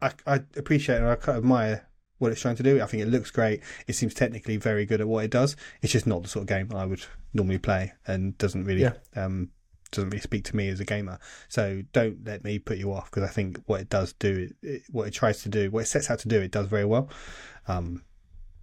I, 0.00 0.12
I 0.26 0.34
appreciate 0.56 0.98
and 0.98 1.06
I 1.08 1.16
kind 1.16 1.38
of 1.38 1.44
admire 1.44 1.87
what 2.18 2.32
it's 2.32 2.40
trying 2.40 2.56
to 2.56 2.62
do. 2.62 2.80
I 2.80 2.86
think 2.86 3.02
it 3.02 3.08
looks 3.08 3.30
great. 3.30 3.62
It 3.86 3.94
seems 3.94 4.14
technically 4.14 4.56
very 4.56 4.84
good 4.86 5.00
at 5.00 5.08
what 5.08 5.24
it 5.24 5.30
does. 5.30 5.56
It's 5.82 5.92
just 5.92 6.06
not 6.06 6.22
the 6.22 6.28
sort 6.28 6.42
of 6.42 6.48
game 6.48 6.70
I 6.74 6.84
would 6.84 7.04
normally 7.34 7.58
play, 7.58 7.92
and 8.06 8.36
doesn't 8.38 8.64
really 8.64 8.82
Yeah. 8.82 8.94
um, 9.16 9.50
doesn't 9.90 10.10
really 10.10 10.20
speak 10.20 10.44
to 10.44 10.54
me 10.56 10.68
as 10.68 10.80
a 10.80 10.84
gamer. 10.84 11.18
So 11.48 11.82
don't 11.92 12.24
let 12.26 12.44
me 12.44 12.58
put 12.58 12.76
you 12.76 12.92
off 12.92 13.10
because 13.10 13.22
I 13.22 13.32
think 13.32 13.58
what 13.66 13.80
it 13.80 13.88
does 13.88 14.12
do, 14.14 14.50
it, 14.62 14.82
what 14.90 15.06
it 15.08 15.12
tries 15.14 15.42
to 15.44 15.48
do, 15.48 15.70
what 15.70 15.84
it 15.84 15.86
sets 15.86 16.10
out 16.10 16.18
to 16.20 16.28
do, 16.28 16.40
it 16.40 16.50
does 16.50 16.66
very 16.66 16.84
well. 16.84 17.08
Um, 17.68 18.02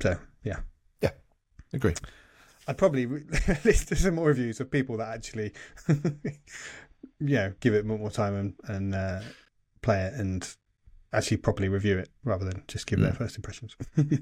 so 0.02 0.18
yeah, 0.44 0.60
yeah, 1.02 1.12
Agree. 1.74 1.96
I'd 2.68 2.78
probably 2.78 3.06
re- 3.06 3.24
list 3.64 3.96
some 3.96 4.16
more 4.16 4.28
reviews 4.28 4.60
of 4.60 4.70
people 4.70 4.98
that 4.98 5.14
actually, 5.16 5.54
you 5.88 5.96
know, 7.20 7.54
give 7.60 7.74
it 7.74 7.86
more, 7.86 7.98
more 7.98 8.12
time 8.12 8.36
and, 8.36 8.54
and 8.68 8.96
uh, 8.96 9.22
play 9.82 10.02
it 10.04 10.14
and 10.16 10.56
actually 11.14 11.38
properly 11.38 11.70
review 11.70 11.98
it 11.98 12.10
rather 12.24 12.46
than 12.46 12.64
just 12.68 12.88
give 12.88 13.00
their 13.00 13.12
Mm. 13.12 13.18
first 13.18 13.36
impressions. 13.38 13.76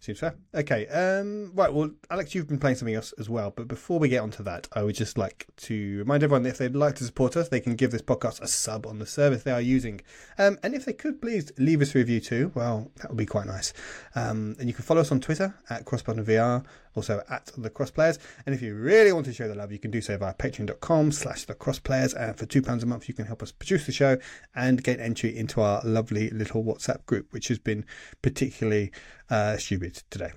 Seems 0.00 0.18
fair. 0.18 0.34
Okay. 0.54 0.86
Um, 0.88 1.52
right. 1.54 1.72
Well, 1.72 1.90
Alex, 2.10 2.34
you've 2.34 2.46
been 2.46 2.58
playing 2.58 2.76
something 2.76 2.94
else 2.94 3.14
as 3.18 3.30
well. 3.30 3.50
But 3.50 3.68
before 3.68 3.98
we 3.98 4.10
get 4.10 4.20
onto 4.20 4.42
that, 4.42 4.68
I 4.74 4.82
would 4.82 4.94
just 4.94 5.16
like 5.16 5.46
to 5.58 5.98
remind 5.98 6.22
everyone 6.22 6.42
that 6.42 6.50
if 6.50 6.58
they'd 6.58 6.76
like 6.76 6.96
to 6.96 7.04
support 7.04 7.38
us, 7.38 7.48
they 7.48 7.60
can 7.60 7.74
give 7.74 7.90
this 7.90 8.02
podcast 8.02 8.42
a 8.42 8.46
sub 8.46 8.86
on 8.86 8.98
the 8.98 9.06
service 9.06 9.44
they 9.44 9.50
are 9.52 9.62
using. 9.62 10.02
Um, 10.36 10.58
and 10.62 10.74
if 10.74 10.84
they 10.84 10.92
could, 10.92 11.22
please 11.22 11.52
leave 11.56 11.80
us 11.80 11.94
a 11.94 11.98
review 11.98 12.20
too. 12.20 12.52
Well, 12.54 12.90
that 12.96 13.08
would 13.08 13.16
be 13.16 13.24
quite 13.24 13.46
nice. 13.46 13.72
Um, 14.14 14.56
and 14.58 14.68
you 14.68 14.74
can 14.74 14.84
follow 14.84 15.00
us 15.00 15.10
on 15.10 15.20
Twitter 15.20 15.54
at 15.70 15.86
CrossButtonVR, 15.86 16.64
also 16.94 17.22
at 17.28 17.50
the 17.56 17.70
Crossplayers. 17.70 18.18
And 18.46 18.54
if 18.54 18.62
you 18.62 18.74
really 18.74 19.12
want 19.12 19.26
to 19.26 19.32
show 19.32 19.48
the 19.48 19.54
love, 19.54 19.72
you 19.72 19.78
can 19.78 19.90
do 19.90 20.00
so 20.00 20.16
via 20.16 20.34
patreon.com 20.34 21.12
slash 21.12 21.44
the 21.44 21.54
Crossplayers. 21.54 22.14
And 22.18 22.36
for 22.36 22.46
£2 22.46 22.82
a 22.82 22.86
month, 22.86 23.08
you 23.08 23.14
can 23.14 23.26
help 23.26 23.42
us 23.42 23.52
produce 23.52 23.86
the 23.86 23.92
show 23.92 24.18
and 24.54 24.82
get 24.82 25.00
entry 25.00 25.36
into 25.36 25.60
our 25.60 25.80
lovely 25.84 26.30
little 26.30 26.64
WhatsApp 26.64 27.04
group, 27.06 27.32
which 27.32 27.48
has 27.48 27.58
been 27.58 27.84
particularly 28.22 28.92
uh, 29.30 29.56
stupid 29.56 30.02
today. 30.10 30.32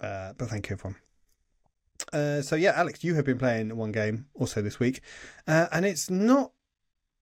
Uh, 0.00 0.32
but 0.36 0.48
thank 0.48 0.68
you, 0.68 0.74
everyone. 0.74 0.96
Uh, 2.12 2.42
so 2.42 2.56
yeah, 2.56 2.72
Alex, 2.74 3.02
you 3.04 3.14
have 3.14 3.24
been 3.24 3.38
playing 3.38 3.74
one 3.76 3.92
game 3.92 4.26
also 4.34 4.60
this 4.60 4.78
week, 4.78 5.00
uh, 5.46 5.66
and 5.72 5.84
it's 5.84 6.10
not 6.10 6.52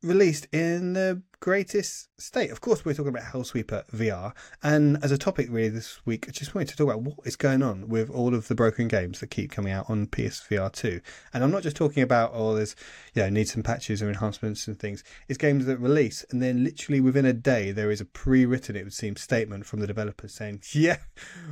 released 0.03 0.46
in 0.53 0.94
the 0.94 1.22
greatest 1.40 2.09
state. 2.20 2.50
Of 2.50 2.61
course, 2.61 2.84
we're 2.84 2.94
talking 2.94 3.09
about 3.09 3.32
Hellsweeper 3.32 3.88
VR, 3.90 4.32
and 4.62 5.03
as 5.03 5.11
a 5.11 5.18
topic 5.18 5.48
really 5.50 5.68
this 5.68 6.05
week, 6.05 6.26
I 6.28 6.32
just 6.32 6.55
wanted 6.55 6.68
to 6.68 6.76
talk 6.76 6.86
about 6.86 7.03
what 7.03 7.18
is 7.24 7.36
going 7.36 7.62
on 7.62 7.88
with 7.88 8.11
all 8.11 8.34
of 8.34 8.48
the 8.48 8.55
broken 8.55 8.88
games 8.88 9.20
that 9.20 9.28
keep 9.28 9.50
coming 9.50 9.72
out 9.72 9.90
on 9.90 10.07
PSVR 10.07 10.72
two. 10.72 11.00
And 11.32 11.42
I'm 11.42 11.50
not 11.50 11.62
just 11.62 11.76
talking 11.76 12.03
about 12.03 12.30
oh, 12.34 12.55
there's 12.55 12.76
you 13.14 13.22
know 13.22 13.30
need 13.30 13.48
some 13.48 13.62
patches 13.62 14.03
or 14.03 14.09
enhancements 14.09 14.66
and 14.68 14.78
things. 14.78 15.03
It's 15.28 15.38
games 15.38 15.66
that 15.66 15.78
release, 15.78 16.24
and 16.30 16.42
then 16.42 16.64
literally 16.64 17.00
within 17.00 17.26
a 17.26 17.32
day 17.32 17.72
there 17.72 17.90
is 17.90 18.00
a 18.00 18.07
pre-written, 18.07 18.76
it 18.76 18.84
would 18.84 18.92
seem, 18.92 19.16
statement 19.16 19.66
from 19.66 19.80
the 19.80 19.86
developers 19.86 20.34
saying, 20.34 20.62
"Yeah, 20.72 20.98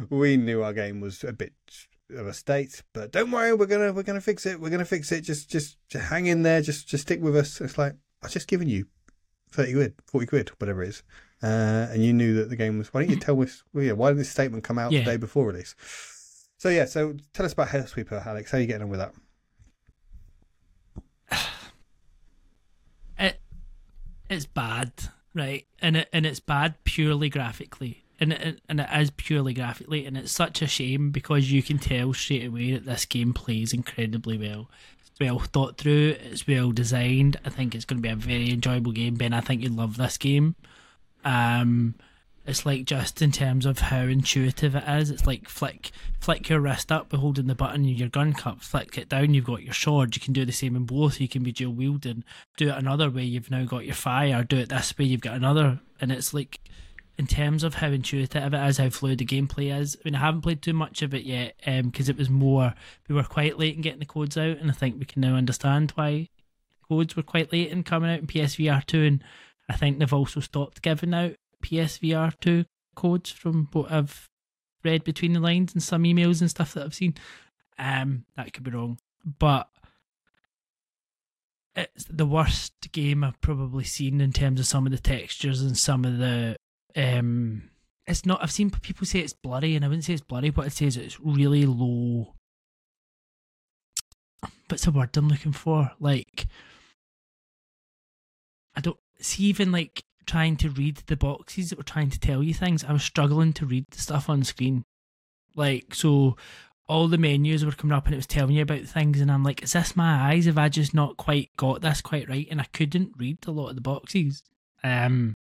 we 0.08 0.36
knew 0.36 0.62
our 0.62 0.72
game 0.72 1.00
was 1.00 1.24
a 1.24 1.32
bit." 1.32 1.52
of 2.16 2.26
a 2.26 2.34
state 2.34 2.82
but 2.92 3.12
don't 3.12 3.30
worry 3.30 3.54
we're 3.54 3.66
gonna 3.66 3.92
we're 3.92 4.02
gonna 4.02 4.20
fix 4.20 4.44
it 4.44 4.60
we're 4.60 4.68
gonna 4.68 4.84
fix 4.84 5.12
it 5.12 5.20
just 5.20 5.48
just, 5.48 5.76
just 5.88 6.06
hang 6.06 6.26
in 6.26 6.42
there 6.42 6.60
just 6.60 6.88
just 6.88 7.02
stick 7.02 7.20
with 7.22 7.36
us 7.36 7.60
it's 7.60 7.78
like 7.78 7.94
i've 8.22 8.30
just 8.30 8.48
given 8.48 8.68
you 8.68 8.86
30 9.52 9.72
quid 9.74 9.94
40 10.06 10.26
quid 10.26 10.48
whatever 10.58 10.82
it 10.82 10.88
is 10.90 11.02
uh, 11.42 11.88
and 11.90 12.04
you 12.04 12.12
knew 12.12 12.34
that 12.34 12.50
the 12.50 12.56
game 12.56 12.78
was 12.78 12.92
why 12.92 13.00
don't 13.00 13.10
you 13.10 13.16
tell 13.20 13.40
us 13.42 13.62
well, 13.72 13.82
yeah, 13.84 13.92
why 13.92 14.10
did 14.10 14.18
this 14.18 14.28
statement 14.30 14.62
come 14.64 14.78
out 14.78 14.92
Yeah. 14.92 15.00
the 15.00 15.04
day 15.12 15.16
before 15.16 15.46
release 15.46 15.74
so 16.58 16.68
yeah 16.68 16.84
so 16.84 17.14
tell 17.32 17.46
us 17.46 17.52
about 17.52 17.68
hellsweeper 17.68 18.24
alex 18.26 18.50
how 18.50 18.58
are 18.58 18.60
you 18.60 18.66
getting 18.66 18.82
on 18.82 18.90
with 18.90 19.00
that 19.00 19.14
it 23.18 23.40
it's 24.28 24.46
bad, 24.46 24.92
right? 25.34 25.66
And 25.80 25.96
it 25.96 26.08
and 26.12 26.24
it's 26.26 26.40
bad 26.40 26.74
purely 26.84 27.28
graphically, 27.28 28.04
and 28.20 28.32
it, 28.32 28.60
and 28.68 28.80
it 28.80 28.88
is 28.96 29.10
purely 29.10 29.54
graphically, 29.54 30.06
and 30.06 30.16
it's 30.16 30.32
such 30.32 30.62
a 30.62 30.66
shame 30.66 31.10
because 31.10 31.50
you 31.50 31.62
can 31.62 31.78
tell 31.78 32.12
straight 32.12 32.46
away 32.46 32.72
that 32.72 32.86
this 32.86 33.04
game 33.06 33.32
plays 33.32 33.72
incredibly 33.72 34.38
well. 34.38 34.70
Well 35.20 35.38
thought 35.38 35.76
through. 35.76 36.16
It's 36.20 36.46
well 36.46 36.72
designed. 36.72 37.38
I 37.44 37.50
think 37.50 37.74
it's 37.74 37.84
going 37.84 37.98
to 37.98 38.02
be 38.02 38.12
a 38.12 38.16
very 38.16 38.50
enjoyable 38.50 38.92
game, 38.92 39.16
Ben. 39.16 39.34
I 39.34 39.40
think 39.40 39.62
you 39.62 39.68
love 39.68 39.96
this 39.96 40.16
game. 40.16 40.54
Um, 41.24 41.94
it's 42.46 42.64
like 42.64 42.86
just 42.86 43.20
in 43.20 43.30
terms 43.30 43.66
of 43.66 43.78
how 43.78 44.00
intuitive 44.00 44.74
it 44.74 44.84
is. 44.88 45.10
It's 45.10 45.26
like 45.26 45.48
flick 45.48 45.90
flick 46.20 46.48
your 46.48 46.60
wrist 46.60 46.90
up 46.90 47.10
by 47.10 47.18
holding 47.18 47.46
the 47.46 47.54
button 47.54 47.84
in 47.84 47.96
your 47.96 48.08
gun 48.08 48.32
cup. 48.32 48.62
Flick 48.62 48.96
it 48.96 49.08
down, 49.08 49.34
you've 49.34 49.44
got 49.44 49.62
your 49.62 49.74
sword. 49.74 50.16
You 50.16 50.22
can 50.22 50.32
do 50.32 50.44
the 50.44 50.52
same 50.52 50.74
in 50.74 50.84
both. 50.84 51.20
You 51.20 51.28
can 51.28 51.42
be 51.42 51.52
dual 51.52 51.74
wielding. 51.74 52.24
Do 52.56 52.70
it 52.70 52.76
another 52.76 53.10
way, 53.10 53.24
you've 53.24 53.50
now 53.50 53.64
got 53.64 53.84
your 53.84 53.94
fire. 53.94 54.42
Do 54.42 54.56
it 54.56 54.70
this 54.70 54.96
way, 54.98 55.04
you've 55.04 55.20
got 55.20 55.36
another. 55.36 55.80
And 56.00 56.10
it's 56.10 56.32
like 56.32 56.60
in 57.20 57.26
terms 57.26 57.62
of 57.62 57.74
how 57.74 57.88
intuitive 57.88 58.54
it 58.54 58.66
is, 58.66 58.78
how 58.78 58.88
fluid 58.88 59.18
the 59.18 59.26
gameplay 59.26 59.78
is. 59.78 59.94
I 59.94 60.00
mean, 60.06 60.14
I 60.14 60.20
haven't 60.20 60.40
played 60.40 60.62
too 60.62 60.72
much 60.72 61.02
of 61.02 61.12
it 61.12 61.24
yet 61.24 61.54
because 61.66 62.08
it 62.08 62.16
was 62.16 62.30
more 62.30 62.72
we 63.08 63.14
were 63.14 63.22
quite 63.24 63.58
late 63.58 63.76
in 63.76 63.82
getting 63.82 63.98
the 63.98 64.06
codes 64.06 64.38
out, 64.38 64.56
and 64.56 64.70
I 64.70 64.72
think 64.72 64.98
we 64.98 65.04
can 65.04 65.20
now 65.20 65.34
understand 65.34 65.90
why 65.96 66.30
codes 66.88 67.16
were 67.16 67.22
quite 67.22 67.52
late 67.52 67.70
in 67.70 67.82
coming 67.82 68.10
out 68.10 68.20
in 68.20 68.26
PSVR 68.26 68.86
two, 68.86 69.02
and 69.02 69.24
I 69.68 69.76
think 69.76 69.98
they've 69.98 70.10
also 70.10 70.40
stopped 70.40 70.80
giving 70.80 71.12
out 71.12 71.34
PSVR 71.62 72.32
two 72.40 72.64
codes 72.94 73.30
from 73.30 73.68
what 73.72 73.92
I've 73.92 74.30
read 74.82 75.04
between 75.04 75.34
the 75.34 75.40
lines 75.40 75.74
and 75.74 75.82
some 75.82 76.04
emails 76.04 76.40
and 76.40 76.48
stuff 76.48 76.72
that 76.72 76.84
I've 76.84 76.94
seen. 76.94 77.16
Um, 77.78 78.24
that 78.38 78.54
could 78.54 78.64
be 78.64 78.70
wrong, 78.70 78.98
but 79.38 79.68
it's 81.76 82.06
the 82.06 82.24
worst 82.24 82.72
game 82.92 83.22
I've 83.22 83.42
probably 83.42 83.84
seen 83.84 84.22
in 84.22 84.32
terms 84.32 84.58
of 84.58 84.64
some 84.64 84.86
of 84.86 84.92
the 84.92 84.98
textures 84.98 85.60
and 85.60 85.76
some 85.76 86.06
of 86.06 86.16
the 86.16 86.56
um. 86.96 87.64
It's 88.06 88.26
not. 88.26 88.42
I've 88.42 88.50
seen 88.50 88.70
people 88.70 89.06
say 89.06 89.20
it's 89.20 89.32
blurry, 89.32 89.76
and 89.76 89.84
I 89.84 89.88
wouldn't 89.88 90.04
say 90.04 90.14
it's 90.14 90.22
blurry, 90.22 90.50
but 90.50 90.66
it 90.66 90.72
says 90.72 90.96
it's 90.96 91.20
really 91.20 91.64
low. 91.64 92.34
What's 94.68 94.84
the 94.84 94.90
word 94.90 95.16
I'm 95.16 95.28
looking 95.28 95.52
for? 95.52 95.92
Like, 96.00 96.46
I 98.74 98.80
don't 98.80 98.98
see 99.20 99.44
even 99.44 99.70
like 99.70 100.02
trying 100.26 100.56
to 100.56 100.70
read 100.70 100.96
the 101.06 101.16
boxes 101.16 101.70
that 101.70 101.78
were 101.78 101.84
trying 101.84 102.10
to 102.10 102.18
tell 102.18 102.42
you 102.42 102.54
things. 102.54 102.84
I 102.84 102.92
was 102.92 103.04
struggling 103.04 103.52
to 103.54 103.66
read 103.66 103.86
the 103.90 104.00
stuff 104.00 104.28
on 104.28 104.42
screen. 104.42 104.84
Like, 105.54 105.94
so 105.94 106.36
all 106.88 107.06
the 107.06 107.18
menus 107.18 107.64
were 107.64 107.72
coming 107.72 107.96
up 107.96 108.06
and 108.06 108.14
it 108.14 108.18
was 108.18 108.26
telling 108.26 108.56
you 108.56 108.62
about 108.62 108.82
things, 108.82 109.20
and 109.20 109.30
I'm 109.30 109.44
like, 109.44 109.62
is 109.62 109.72
this 109.72 109.94
my 109.94 110.32
eyes? 110.32 110.46
Have 110.46 110.58
I 110.58 110.68
just 110.68 110.94
not 110.94 111.16
quite 111.16 111.50
got 111.56 111.82
this 111.82 112.00
quite 112.00 112.28
right? 112.28 112.48
And 112.50 112.60
I 112.60 112.66
couldn't 112.72 113.12
read 113.16 113.38
a 113.46 113.52
lot 113.52 113.68
of 113.68 113.76
the 113.76 113.80
boxes, 113.80 114.42
um, 114.82 115.34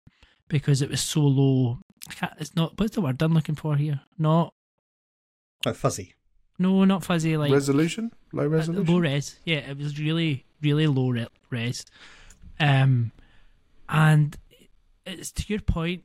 because 0.48 0.82
it 0.82 0.90
was 0.90 1.02
so 1.02 1.22
low. 1.22 1.80
I 2.10 2.14
can't. 2.14 2.34
It's 2.40 2.56
not. 2.56 2.80
What's 2.80 2.96
the 2.96 3.02
word 3.02 3.22
I'm 3.22 3.34
looking 3.34 3.56
for 3.56 3.76
here? 3.76 4.02
Not. 4.18 4.54
oh 5.66 5.74
fuzzy 5.74 6.16
No, 6.60 6.86
not 6.86 7.04
fuzzy. 7.04 7.38
Like 7.38 7.52
resolution, 7.52 8.12
low 8.34 8.46
uh, 8.46 8.48
resolution. 8.48 8.94
low 8.94 9.00
res. 9.00 9.40
Yeah, 9.46 9.58
it 9.58 9.78
was 9.78 10.00
really, 10.00 10.46
really 10.62 10.88
low 10.88 11.10
re- 11.10 11.28
res. 11.50 11.86
Um, 12.60 13.12
and 13.90 14.36
it's 15.06 15.32
to 15.34 15.44
your 15.48 15.62
point, 15.62 16.04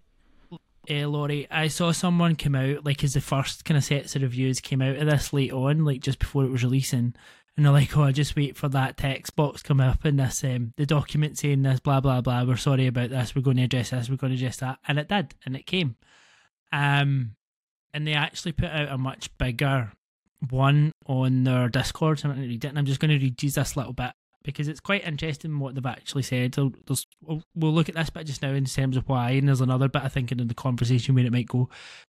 uh, 0.90 1.06
Laurie. 1.08 1.46
I 1.50 1.68
saw 1.68 1.92
someone 1.92 2.36
come 2.36 2.54
out 2.54 2.84
like 2.84 3.02
as 3.04 3.14
the 3.14 3.20
first 3.20 3.64
kind 3.64 3.78
of 3.78 3.84
sets 3.84 4.16
of 4.16 4.22
reviews 4.22 4.60
came 4.60 4.82
out 4.82 4.96
of 4.96 5.08
this 5.08 5.32
late 5.32 5.52
on, 5.52 5.84
like 5.84 6.00
just 6.00 6.18
before 6.18 6.44
it 6.44 6.50
was 6.50 6.62
releasing, 6.64 7.14
and 7.56 7.66
they're 7.66 7.72
like, 7.72 7.96
"Oh, 7.96 8.04
I 8.04 8.12
just 8.12 8.36
wait 8.36 8.56
for 8.56 8.68
that 8.68 8.96
text 8.96 9.36
box 9.36 9.62
come 9.62 9.80
up 9.80 10.04
in 10.06 10.16
this 10.16 10.42
um 10.44 10.72
the 10.76 10.86
document 10.86 11.38
saying 11.38 11.62
this, 11.62 11.80
blah 11.80 12.00
blah 12.00 12.20
blah. 12.20 12.44
We're 12.44 12.56
sorry 12.56 12.86
about 12.86 13.10
this. 13.10 13.34
We're 13.34 13.42
going 13.42 13.58
to 13.58 13.64
address 13.64 13.90
this. 13.90 14.08
We're 14.08 14.16
going 14.16 14.32
to 14.32 14.38
address 14.38 14.58
that," 14.58 14.78
and 14.86 14.98
it 14.98 15.08
did, 15.08 15.34
and 15.44 15.56
it 15.56 15.66
came. 15.66 15.96
Um, 16.72 17.36
and 17.92 18.06
they 18.06 18.14
actually 18.14 18.52
put 18.52 18.70
out 18.70 18.88
a 18.88 18.96
much 18.96 19.36
bigger 19.36 19.92
one 20.50 20.92
on 21.06 21.44
their 21.44 21.68
Discord. 21.68 22.18
So 22.18 22.24
I'm 22.24 22.30
not 22.30 22.36
going 22.36 22.48
to 22.48 22.54
read 22.54 22.64
it, 22.64 22.68
and 22.68 22.78
I'm 22.78 22.86
just 22.86 23.00
going 23.00 23.10
to 23.10 23.24
read 23.24 23.42
you 23.42 23.50
this 23.50 23.76
little 23.76 23.92
bit 23.92 24.12
because 24.44 24.68
it's 24.68 24.80
quite 24.80 25.06
interesting 25.06 25.58
what 25.58 25.74
they've 25.74 25.86
actually 25.86 26.22
said. 26.22 26.54
So 26.54 26.72
we'll, 27.20 27.42
we'll 27.54 27.72
look 27.72 27.88
at 27.88 27.94
this 27.94 28.10
bit 28.10 28.26
just 28.26 28.42
now 28.42 28.52
in 28.52 28.64
terms 28.64 28.96
of 28.96 29.08
why, 29.08 29.32
and 29.32 29.48
there's 29.48 29.60
another 29.60 29.88
bit 29.88 30.02
I 30.02 30.08
think 30.08 30.32
in 30.32 30.46
the 30.46 30.54
conversation 30.54 31.14
where 31.14 31.26
it 31.26 31.32
might 31.32 31.48
go. 31.48 31.68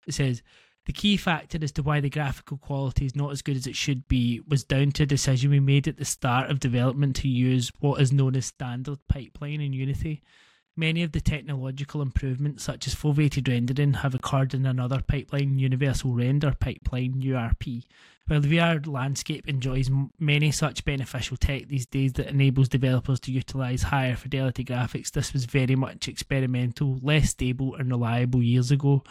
It 0.08 0.14
says 0.14 0.42
the 0.86 0.94
key 0.94 1.16
factor 1.16 1.60
as 1.62 1.72
to 1.74 1.84
why 1.84 2.00
the 2.00 2.10
graphical 2.10 2.58
quality 2.58 3.06
is 3.06 3.16
not 3.16 3.32
as 3.32 3.42
good 3.42 3.56
as 3.56 3.68
it 3.68 3.76
should 3.76 4.08
be 4.08 4.42
was 4.48 4.64
down 4.64 4.92
to 4.92 5.04
a 5.04 5.06
decision 5.06 5.52
we 5.52 5.60
made 5.60 5.88
at 5.88 5.98
the 5.98 6.06
start 6.06 6.50
of 6.50 6.60
development 6.60 7.16
to 7.18 7.28
use 7.28 7.72
what 7.80 8.02
is 8.02 8.12
known 8.12 8.36
as 8.36 8.48
standard 8.48 8.98
pipeline 9.08 9.62
in 9.62 9.74
Unity. 9.74 10.22
Many 10.76 11.04
of 11.04 11.12
the 11.12 11.22
technological 11.22 12.02
improvements, 12.02 12.64
such 12.64 12.88
as 12.88 12.96
foveated 12.96 13.50
rendering, 13.50 13.96
have 13.96 14.16
occurred 14.16 14.54
in 14.54 14.66
another 14.66 15.02
pipeline, 15.02 15.60
Universal 15.60 16.14
Render 16.14 16.56
Pipeline 16.60 17.22
(URP). 17.22 17.84
While 18.26 18.40
the 18.40 18.58
VR 18.58 18.88
landscape 18.88 19.48
enjoys 19.50 19.92
many 20.18 20.50
such 20.52 20.86
beneficial 20.86 21.36
tech 21.36 21.68
these 21.68 21.86
days 21.86 22.14
that 22.14 22.30
enables 22.30 22.70
developers 22.70 23.20
to 23.22 23.34
utilize 23.34 23.84
higher 23.84 24.16
fidelity 24.16 24.64
graphics, 24.64 25.12
this 25.12 25.34
was 25.34 25.44
very 25.44 25.76
much 25.76 26.08
experimental, 26.08 26.98
less 27.02 27.32
stable, 27.32 27.76
and 27.76 27.92
reliable 27.92 28.42
years 28.42 28.72
ago. 28.72 29.04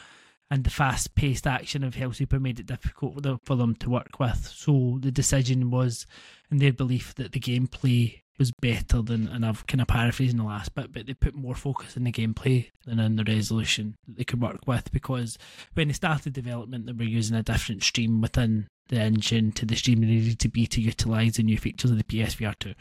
And 0.50 0.64
the 0.64 0.70
fast 0.70 1.14
paced 1.14 1.46
action 1.46 1.84
of 1.84 1.94
Hellsweeper 1.94 2.40
made 2.40 2.58
it 2.58 2.66
difficult 2.66 3.24
for 3.44 3.56
them- 3.56 3.76
to 3.76 3.90
work 3.90 4.18
with. 4.18 4.46
So 4.46 4.98
the 5.00 5.12
decision 5.12 5.70
was, 5.70 6.06
in 6.50 6.58
their 6.58 6.72
belief, 6.72 7.14
that 7.14 7.32
the 7.32 7.40
gameplay 7.40 8.22
was 8.40 8.50
better 8.60 9.02
than, 9.02 9.28
and 9.28 9.44
I've 9.44 9.66
kind 9.66 9.82
of 9.82 9.86
paraphrasing 9.86 10.38
the 10.38 10.44
last 10.44 10.74
bit, 10.74 10.92
but 10.92 11.06
they 11.06 11.14
put 11.14 11.34
more 11.34 11.54
focus 11.54 11.96
in 11.96 12.04
the 12.04 12.10
gameplay 12.10 12.70
than 12.86 12.98
in 12.98 13.16
the 13.16 13.24
resolution 13.24 13.96
that 14.06 14.16
they 14.16 14.24
could 14.24 14.40
work 14.40 14.66
with 14.66 14.90
because 14.90 15.38
when 15.74 15.88
they 15.88 15.94
started 15.94 16.32
development, 16.32 16.86
they 16.86 16.92
were 16.92 17.04
using 17.04 17.36
a 17.36 17.42
different 17.42 17.82
stream 17.82 18.20
within 18.20 18.66
the 18.88 18.98
engine 18.98 19.52
to 19.52 19.66
the 19.66 19.76
stream 19.76 20.00
they 20.00 20.06
needed 20.06 20.38
to 20.40 20.48
be 20.48 20.66
to 20.66 20.80
utilise 20.80 21.36
the 21.36 21.42
new 21.42 21.58
features 21.58 21.90
of 21.90 21.98
the 21.98 22.04
PSVR 22.04 22.58
2. 22.58 22.74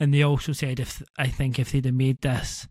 And 0.00 0.12
they 0.12 0.22
also 0.22 0.52
said 0.52 0.80
if 0.80 1.02
I 1.16 1.28
think 1.28 1.58
if 1.58 1.70
they'd 1.70 1.84
have 1.84 1.94
made 1.94 2.20
this 2.20 2.66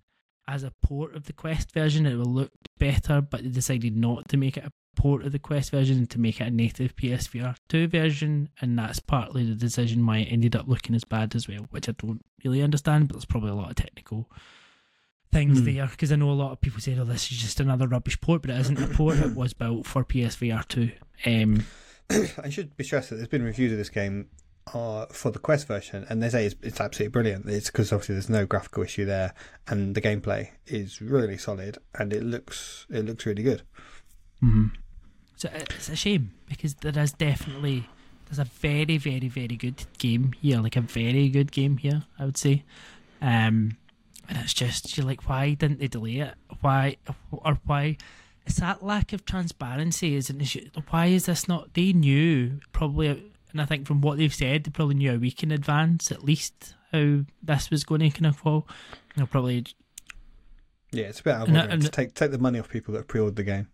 as 0.47 0.63
a 0.63 0.71
port 0.81 1.15
of 1.15 1.25
the 1.25 1.33
Quest 1.33 1.71
version, 1.73 2.05
it 2.05 2.15
would 2.15 2.27
look 2.27 2.51
better, 2.77 3.21
but 3.21 3.43
they 3.43 3.49
decided 3.49 3.95
not 3.95 4.27
to 4.29 4.37
make 4.37 4.57
it 4.57 4.65
a 4.65 4.71
port 4.95 5.25
of 5.25 5.31
the 5.31 5.39
Quest 5.39 5.71
version 5.71 5.97
and 5.97 6.09
to 6.09 6.19
make 6.19 6.39
it 6.41 6.47
a 6.47 6.51
native 6.51 6.95
PSVR 6.95 7.55
2 7.69 7.87
version, 7.87 8.49
and 8.61 8.77
that's 8.77 8.99
partly 8.99 9.45
the 9.45 9.55
decision 9.55 10.05
why 10.05 10.17
it 10.19 10.31
ended 10.31 10.55
up 10.55 10.67
looking 10.67 10.95
as 10.95 11.03
bad 11.03 11.33
as 11.35 11.47
well, 11.47 11.65
which 11.71 11.87
I 11.89 11.93
don't 11.93 12.23
really 12.43 12.61
understand, 12.61 13.07
but 13.07 13.15
there's 13.15 13.25
probably 13.25 13.51
a 13.51 13.55
lot 13.55 13.69
of 13.69 13.75
technical 13.75 14.29
things 15.31 15.59
Hmm. 15.59 15.65
there 15.65 15.87
because 15.87 16.11
I 16.11 16.15
know 16.15 16.29
a 16.29 16.33
lot 16.33 16.51
of 16.51 16.61
people 16.61 16.79
say, 16.79 16.95
"Oh, 16.97 17.05
this 17.05 17.31
is 17.31 17.37
just 17.39 17.59
another 17.59 17.87
rubbish 17.87 18.19
port," 18.21 18.41
but 18.43 18.51
it 18.51 18.59
isn't 18.59 18.79
a 18.81 18.87
port. 18.87 19.17
It 19.17 19.33
was 19.35 19.53
built 19.53 19.87
for 19.87 20.03
PSVR 20.03 20.63
2. 20.67 20.91
Um, 21.25 21.65
I 22.43 22.49
should 22.49 22.77
be 22.77 22.83
stressed 22.83 23.09
that 23.09 23.15
there's 23.15 23.27
been 23.29 23.41
reviews 23.41 23.71
of 23.71 23.77
this 23.79 23.89
game 23.89 24.27
uh, 24.74 25.05
for 25.07 25.32
the 25.32 25.39
Quest 25.39 25.68
version, 25.68 26.05
and 26.09 26.22
they 26.22 26.30
say 26.30 26.45
it's, 26.45 26.55
it's 26.61 26.80
absolutely 26.80 27.11
brilliant. 27.11 27.49
It's 27.49 27.70
because 27.70 27.91
obviously 27.91 28.16
there's 28.16 28.30
no 28.30 28.45
graphical 28.45 28.84
issue 28.84 29.05
there, 29.05 29.34
and 29.68 29.95
the 29.95 30.01
gameplay 30.01 30.49
is 30.68 31.01
really 31.01 31.38
solid, 31.38 31.78
and 31.97 32.14
it 32.14 32.24
looks 32.24 32.86
it 32.89 33.05
looks 33.05 33.26
really 33.26 33.43
good. 33.43 33.64
Mhm. 34.41 34.72
So 35.36 35.49
it's 35.53 35.89
a 35.89 35.95
shame 35.95 36.32
because 36.47 36.76
there 36.76 36.97
is 36.97 37.11
definitely 37.11 37.88
there's 38.26 38.39
a 38.39 38.45
very 38.45 38.97
very 38.97 39.28
very 39.28 39.55
good 39.55 39.86
game 39.97 40.34
here, 40.41 40.59
like 40.61 40.76
a 40.76 40.82
very 40.82 41.30
good 41.30 41.51
game 41.51 41.78
here. 41.78 42.03
I 42.18 42.26
would 42.26 42.38
say, 42.38 42.64
um, 43.22 43.78
and 44.30 44.38
it's 44.38 44.53
just 44.53 44.97
you're 44.97 45.05
like, 45.05 45.28
why 45.28 45.53
didn't 45.55 45.80
they 45.80 45.88
delay 45.88 46.18
it? 46.18 46.36
Why 46.61 46.97
or 47.32 47.59
why? 47.66 47.97
It's 48.45 48.59
that 48.59 48.84
lack 48.84 49.14
of 49.14 49.26
transparency 49.26 50.16
is 50.16 50.30
an 50.30 50.41
issue. 50.41 50.70
Why 50.89 51.05
is 51.07 51.28
this 51.28 51.47
not? 51.47 51.74
They 51.76 51.93
knew 51.93 52.59
probably, 52.74 53.32
and 53.53 53.61
I 53.61 53.65
think 53.65 53.87
from 53.87 54.01
what 54.01 54.17
they've 54.17 54.33
said, 54.33 54.63
they 54.63 54.71
probably 54.71 54.95
knew 54.95 55.13
a 55.13 55.17
week 55.17 55.43
in 55.43 55.51
advance 55.51 56.11
at 56.11 56.23
least 56.25 56.75
how 56.91 57.21
this 57.41 57.69
was 57.69 57.83
going 57.83 58.01
to 58.01 58.09
kind 58.09 58.25
of 58.25 58.37
fall. 58.37 58.67
They'll 59.15 59.27
probably 59.27 59.65
Yeah, 60.91 61.05
it's 61.05 61.19
a 61.19 61.23
bit 61.23 61.33
out 61.33 61.47
of 61.47 61.55
order 61.55 61.77
to 61.77 61.89
take 61.89 62.13
take 62.13 62.31
the 62.31 62.37
money 62.37 62.59
off 62.59 62.69
people 62.69 62.93
that 62.93 62.99
have 62.99 63.07
pre-ordered 63.07 63.35
the 63.35 63.43
game. 63.43 63.67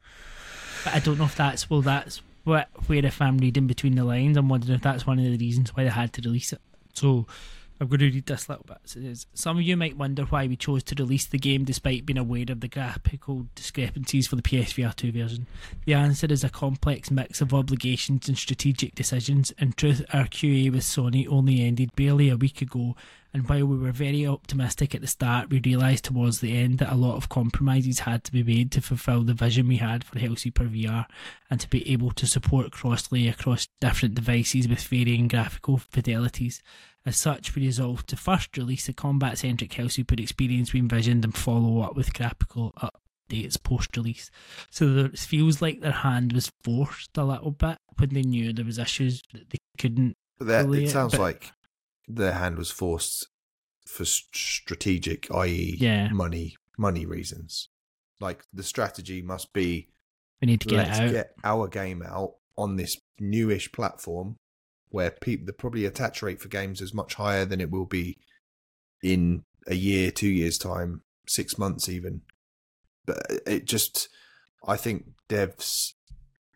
But 0.83 0.95
I 0.95 0.99
don't 0.99 1.17
know 1.17 1.25
if 1.25 1.35
that's 1.35 1.69
well. 1.69 1.81
That's 1.81 2.21
what 2.43 2.69
where 2.87 3.05
if 3.05 3.21
I'm 3.21 3.37
reading 3.37 3.67
between 3.67 3.95
the 3.95 4.03
lines, 4.03 4.37
I'm 4.37 4.49
wondering 4.49 4.75
if 4.75 4.81
that's 4.81 5.07
one 5.07 5.19
of 5.19 5.25
the 5.25 5.37
reasons 5.37 5.75
why 5.75 5.83
they 5.83 5.89
had 5.89 6.13
to 6.13 6.21
release 6.21 6.53
it. 6.53 6.61
So 6.93 7.25
I'm 7.79 7.87
going 7.87 7.99
to 7.99 8.05
read 8.11 8.25
this 8.25 8.49
little 8.49 8.65
bit. 8.67 8.77
It 8.83 8.89
says, 8.89 9.25
Some 9.33 9.57
of 9.57 9.63
you 9.63 9.77
might 9.77 9.95
wonder 9.95 10.23
why 10.23 10.47
we 10.47 10.57
chose 10.57 10.83
to 10.83 10.95
release 10.95 11.25
the 11.25 11.37
game 11.37 11.63
despite 11.63 12.05
being 12.05 12.17
aware 12.17 12.45
of 12.49 12.59
the 12.59 12.67
graphical 12.67 13.47
discrepancies 13.55 14.27
for 14.27 14.35
the 14.35 14.41
PSVR 14.41 14.93
2 14.93 15.13
version. 15.13 15.47
The 15.85 15.93
answer 15.93 16.27
is 16.27 16.43
a 16.43 16.49
complex 16.49 17.09
mix 17.09 17.39
of 17.39 17.53
obligations 17.53 18.27
and 18.27 18.37
strategic 18.37 18.95
decisions. 18.95 19.51
In 19.59 19.71
truth, 19.71 20.03
our 20.11 20.25
QA 20.25 20.71
with 20.71 20.81
Sony 20.81 21.25
only 21.29 21.61
ended 21.61 21.95
barely 21.95 22.29
a 22.29 22.35
week 22.35 22.61
ago, 22.61 22.97
and 23.33 23.47
while 23.47 23.65
we 23.65 23.77
were 23.77 23.91
very 23.91 24.25
optimistic 24.25 24.93
at 24.93 25.01
the 25.01 25.07
start, 25.07 25.49
we 25.49 25.61
realised 25.63 26.05
towards 26.05 26.39
the 26.39 26.57
end 26.57 26.79
that 26.79 26.91
a 26.91 26.95
lot 26.95 27.15
of 27.15 27.29
compromises 27.29 27.99
had 27.99 28.23
to 28.25 28.31
be 28.31 28.43
made 28.43 28.71
to 28.71 28.81
fulfil 28.81 29.21
the 29.21 29.33
vision 29.33 29.67
we 29.67 29.77
had 29.77 30.03
for 30.03 30.17
Hellsweeper 30.17 30.67
VR 30.67 31.05
and 31.49 31.59
to 31.61 31.69
be 31.69 31.89
able 31.91 32.11
to 32.11 32.27
support 32.27 32.71
crossplay 32.71 33.29
across 33.29 33.67
different 33.79 34.15
devices 34.15 34.67
with 34.67 34.81
varying 34.81 35.27
graphical 35.27 35.77
fidelities. 35.77 36.61
As 37.05 37.17
such, 37.17 37.55
we 37.55 37.65
resolved 37.65 38.07
to 38.09 38.17
first 38.17 38.55
release 38.57 38.89
a 38.89 38.93
combat 38.93 39.37
centric 39.37 39.71
Hellsweeper 39.71 40.19
experience 40.19 40.73
we 40.73 40.79
envisioned 40.79 41.23
and 41.23 41.35
follow 41.35 41.81
up 41.81 41.95
with 41.95 42.13
graphical 42.13 42.73
updates 43.31 43.61
post 43.61 43.95
release. 43.95 44.29
So 44.69 44.93
there, 44.93 45.05
it 45.05 45.17
feels 45.19 45.61
like 45.61 45.79
their 45.81 45.91
hand 45.91 46.33
was 46.33 46.51
forced 46.63 47.17
a 47.17 47.23
little 47.23 47.51
bit 47.51 47.77
when 47.97 48.09
they 48.13 48.21
knew 48.23 48.51
there 48.53 48.65
was 48.65 48.77
issues 48.77 49.21
that 49.33 49.49
they 49.49 49.57
couldn't. 49.77 50.15
That, 50.39 50.69
it 50.73 50.89
sounds 50.89 51.17
like 51.17 51.51
their 52.07 52.33
hand 52.33 52.57
was 52.57 52.69
forced 52.71 53.27
for 53.85 54.05
strategic, 54.05 55.31
i.e., 55.31 55.77
Yeah. 55.79 56.09
money 56.09 56.55
money 56.77 57.05
reasons. 57.05 57.69
Like 58.19 58.43
the 58.53 58.63
strategy 58.63 59.21
must 59.21 59.51
be 59.53 59.87
We 60.41 60.47
need 60.47 60.61
to 60.61 60.69
get 60.69 60.89
out. 60.89 61.11
get 61.11 61.31
our 61.43 61.67
game 61.67 62.01
out 62.01 62.35
on 62.57 62.75
this 62.77 62.97
newish 63.19 63.71
platform 63.71 64.37
where 64.89 65.11
people 65.11 65.45
the 65.45 65.53
probably 65.53 65.85
attach 65.85 66.21
rate 66.21 66.41
for 66.41 66.47
games 66.47 66.81
is 66.81 66.93
much 66.93 67.15
higher 67.15 67.45
than 67.45 67.61
it 67.61 67.71
will 67.71 67.85
be 67.85 68.17
in 69.03 69.43
a 69.67 69.75
year, 69.75 70.11
two 70.11 70.27
years 70.27 70.57
time, 70.57 71.01
six 71.27 71.57
months 71.57 71.87
even. 71.87 72.21
But 73.05 73.31
uh, 73.31 73.35
it 73.45 73.65
just, 73.65 74.09
I 74.67 74.77
think 74.77 75.05
devs 75.29 75.93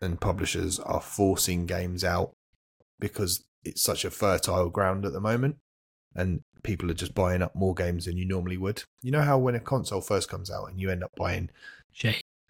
and 0.00 0.20
publishers 0.20 0.78
are 0.80 1.00
forcing 1.00 1.66
games 1.66 2.04
out 2.04 2.34
because 2.98 3.44
it's 3.64 3.82
such 3.82 4.04
a 4.04 4.10
fertile 4.10 4.68
ground 4.68 5.06
at 5.06 5.12
the 5.12 5.20
moment, 5.20 5.56
and 6.14 6.40
people 6.62 6.90
are 6.90 6.94
just 6.94 7.14
buying 7.14 7.42
up 7.42 7.54
more 7.54 7.74
games 7.74 8.06
than 8.06 8.16
you 8.16 8.26
normally 8.26 8.58
would. 8.58 8.82
You 9.02 9.12
know 9.12 9.22
how 9.22 9.38
when 9.38 9.54
a 9.54 9.60
console 9.60 10.00
first 10.00 10.28
comes 10.28 10.50
out 10.50 10.70
and 10.70 10.80
you 10.80 10.90
end 10.90 11.04
up 11.04 11.12
buying. 11.16 11.50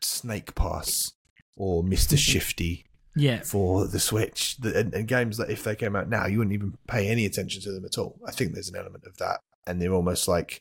Snake 0.01 0.55
Pass 0.55 1.13
or 1.57 1.83
Mister 1.83 2.17
Shifty 2.17 2.85
Yeah. 3.17 3.41
for 3.43 3.87
the 3.87 4.01
Switch, 4.01 4.57
the, 4.57 4.79
and, 4.79 4.95
and 4.95 5.07
games 5.07 5.37
that 5.37 5.51
if 5.51 5.63
they 5.65 5.77
came 5.77 5.95
out 5.95 6.09
now, 6.09 6.27
you 6.27 6.39
wouldn't 6.39 6.55
even 6.55 6.77
pay 6.89 7.09
any 7.09 7.27
attention 7.27 7.63
to 7.63 7.73
them 7.73 7.85
at 7.85 7.99
all. 7.99 8.19
I 8.27 8.33
think 8.33 8.53
there's 8.53 8.69
an 8.69 8.77
element 8.77 9.05
of 9.07 9.17
that, 9.19 9.41
and 9.67 9.81
they're 9.81 9.95
almost 9.95 10.27
like, 10.27 10.61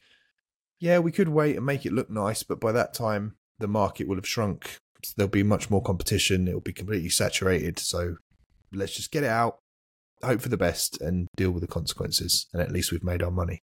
yeah, 0.79 0.99
we 0.99 1.11
could 1.11 1.29
wait 1.29 1.55
and 1.55 1.65
make 1.65 1.85
it 1.85 1.93
look 1.93 2.09
nice, 2.09 2.43
but 2.43 2.59
by 2.59 2.71
that 2.73 2.93
time 2.93 3.35
the 3.59 3.67
market 3.67 4.07
will 4.07 4.17
have 4.17 4.27
shrunk. 4.27 4.77
There'll 5.15 5.29
be 5.29 5.43
much 5.43 5.69
more 5.69 5.81
competition. 5.81 6.47
It'll 6.47 6.61
be 6.61 6.73
completely 6.73 7.09
saturated. 7.09 7.79
So 7.79 8.17
let's 8.71 8.95
just 8.95 9.11
get 9.11 9.23
it 9.23 9.29
out, 9.29 9.59
hope 10.23 10.41
for 10.41 10.49
the 10.49 10.57
best, 10.57 11.01
and 11.01 11.27
deal 11.35 11.51
with 11.51 11.61
the 11.61 11.67
consequences. 11.67 12.47
And 12.53 12.61
at 12.61 12.71
least 12.71 12.91
we've 12.91 13.03
made 13.03 13.23
our 13.23 13.31
money. 13.31 13.61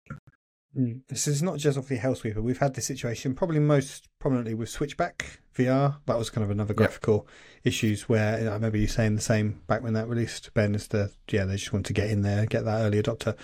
Mm. 0.75 1.01
This 1.07 1.27
is 1.27 1.41
not 1.41 1.57
just 1.57 1.77
off 1.77 1.87
the 1.87 1.97
obviously 1.99 2.31
Hellsweeper. 2.33 2.41
We've 2.43 2.57
had 2.59 2.73
this 2.73 2.85
situation 2.87 3.33
probably 3.33 3.59
most 3.59 4.09
prominently 4.19 4.53
with 4.53 4.69
Switchback 4.69 5.39
VR. 5.55 5.97
That 6.05 6.17
was 6.17 6.29
kind 6.29 6.43
of 6.43 6.51
another 6.51 6.73
Yep. 6.73 6.77
graphical 6.77 7.27
issues 7.63 8.07
where 8.09 8.37
you 8.37 8.45
know, 8.45 8.51
I 8.51 8.55
remember 8.55 8.77
you 8.77 8.87
saying 8.87 9.15
the 9.15 9.21
same 9.21 9.61
back 9.67 9.81
when 9.81 9.93
that 9.93 10.07
released. 10.07 10.53
Ben 10.53 10.75
is 10.75 10.87
the 10.87 11.11
yeah 11.31 11.45
they 11.45 11.55
just 11.55 11.73
want 11.73 11.85
to 11.87 11.93
get 11.93 12.09
in 12.09 12.21
there, 12.21 12.45
get 12.45 12.65
that 12.65 12.81
early 12.81 13.01
adopter. 13.01 13.35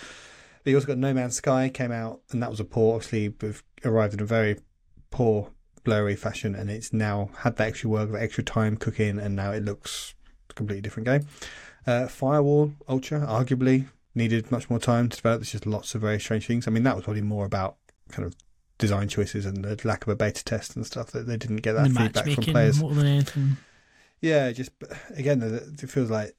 But 0.63 0.69
you 0.69 0.75
also 0.75 0.87
got 0.87 0.97
No 0.97 1.13
Man's 1.13 1.37
Sky 1.37 1.69
came 1.69 1.91
out 1.91 2.21
and 2.31 2.41
that 2.43 2.49
was 2.49 2.59
a 2.59 2.65
poor. 2.65 2.95
Obviously, 2.95 3.29
we've 3.41 3.63
arrived 3.83 4.13
in 4.13 4.19
a 4.21 4.25
very 4.25 4.59
poor, 5.09 5.51
blurry 5.83 6.15
fashion, 6.15 6.55
and 6.55 6.69
it's 6.69 6.93
now 6.93 7.29
had 7.39 7.55
that 7.57 7.67
extra 7.67 7.89
work, 7.89 8.11
that 8.11 8.21
extra 8.21 8.43
time 8.43 8.77
cooking, 8.77 9.19
and 9.19 9.35
now 9.35 9.51
it 9.51 9.63
looks 9.63 10.13
a 10.49 10.53
completely 10.53 10.81
different 10.81 11.07
game. 11.07 11.27
Uh, 11.85 12.07
Firewall 12.07 12.73
Ultra 12.87 13.19
arguably 13.21 13.87
needed 14.15 14.51
much 14.51 14.69
more 14.69 14.79
time 14.79 15.09
to 15.09 15.15
develop. 15.17 15.39
There's 15.39 15.51
just 15.51 15.65
lots 15.65 15.95
of 15.95 16.01
very 16.01 16.19
strange 16.19 16.45
things. 16.47 16.67
I 16.67 16.71
mean, 16.71 16.83
that 16.83 16.95
was 16.95 17.05
probably 17.05 17.21
more 17.21 17.45
about 17.45 17.77
kind 18.09 18.25
of 18.25 18.35
design 18.77 19.07
choices 19.07 19.45
and 19.45 19.63
the 19.63 19.79
lack 19.87 20.03
of 20.03 20.09
a 20.09 20.15
beta 20.15 20.43
test 20.43 20.75
and 20.75 20.85
stuff 20.85 21.11
that 21.11 21.25
they 21.27 21.37
didn't 21.37 21.57
get 21.57 21.73
that 21.73 21.87
the 21.93 21.99
feedback 21.99 22.25
from 22.29 22.43
players. 22.43 22.79
more 22.79 22.93
than 22.93 23.05
anything. 23.07 23.57
Yeah, 24.21 24.51
just 24.51 24.71
again, 25.15 25.41
it 25.43 25.89
feels 25.89 26.09
like 26.09 26.35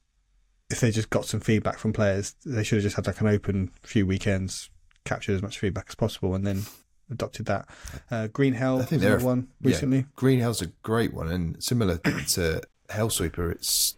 if 0.71 0.81
they 0.81 0.91
just 0.91 1.11
got 1.11 1.27
some 1.27 1.41
feedback 1.41 1.79
from 1.79 1.93
players, 1.93 2.35
they 2.45 2.65
should 2.65 2.77
have 2.77 2.83
just 2.85 2.97
had 2.97 3.07
like 3.07 3.21
an 3.21 3.27
open 3.29 3.71
few 3.83 4.07
weekends, 4.07 4.71
captured 5.05 5.35
as 5.35 5.43
much 5.43 5.59
feedback 5.59 5.87
as 5.89 5.95
possible, 5.95 6.35
and 6.35 6.47
then 6.47 6.63
adopted 7.11 7.45
that. 7.47 7.69
Uh, 8.11 8.27
Green 8.29 8.55
Hell, 8.55 8.81
I 8.81 8.85
think 8.87 9.03
was 9.03 9.11
they're- 9.11 9.19
one 9.27 9.49
yeah. 9.61 9.69
recently. 9.69 10.07
Green 10.17 10.41
Hell's 10.41 10.63
a 10.63 10.69
great 10.83 11.13
one, 11.13 11.29
and 11.29 11.63
similar 11.63 11.99
to 11.99 12.63
Hellsweeper, 12.89 13.51
it's 13.53 13.97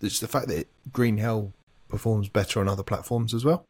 it's 0.00 0.20
the 0.20 0.28
fact 0.28 0.48
that 0.48 0.68
Green 0.92 1.16
Hell 1.16 1.54
performs 1.88 2.28
better 2.28 2.60
on 2.60 2.68
other 2.68 2.82
platforms 2.82 3.34
as 3.34 3.44
well. 3.44 3.64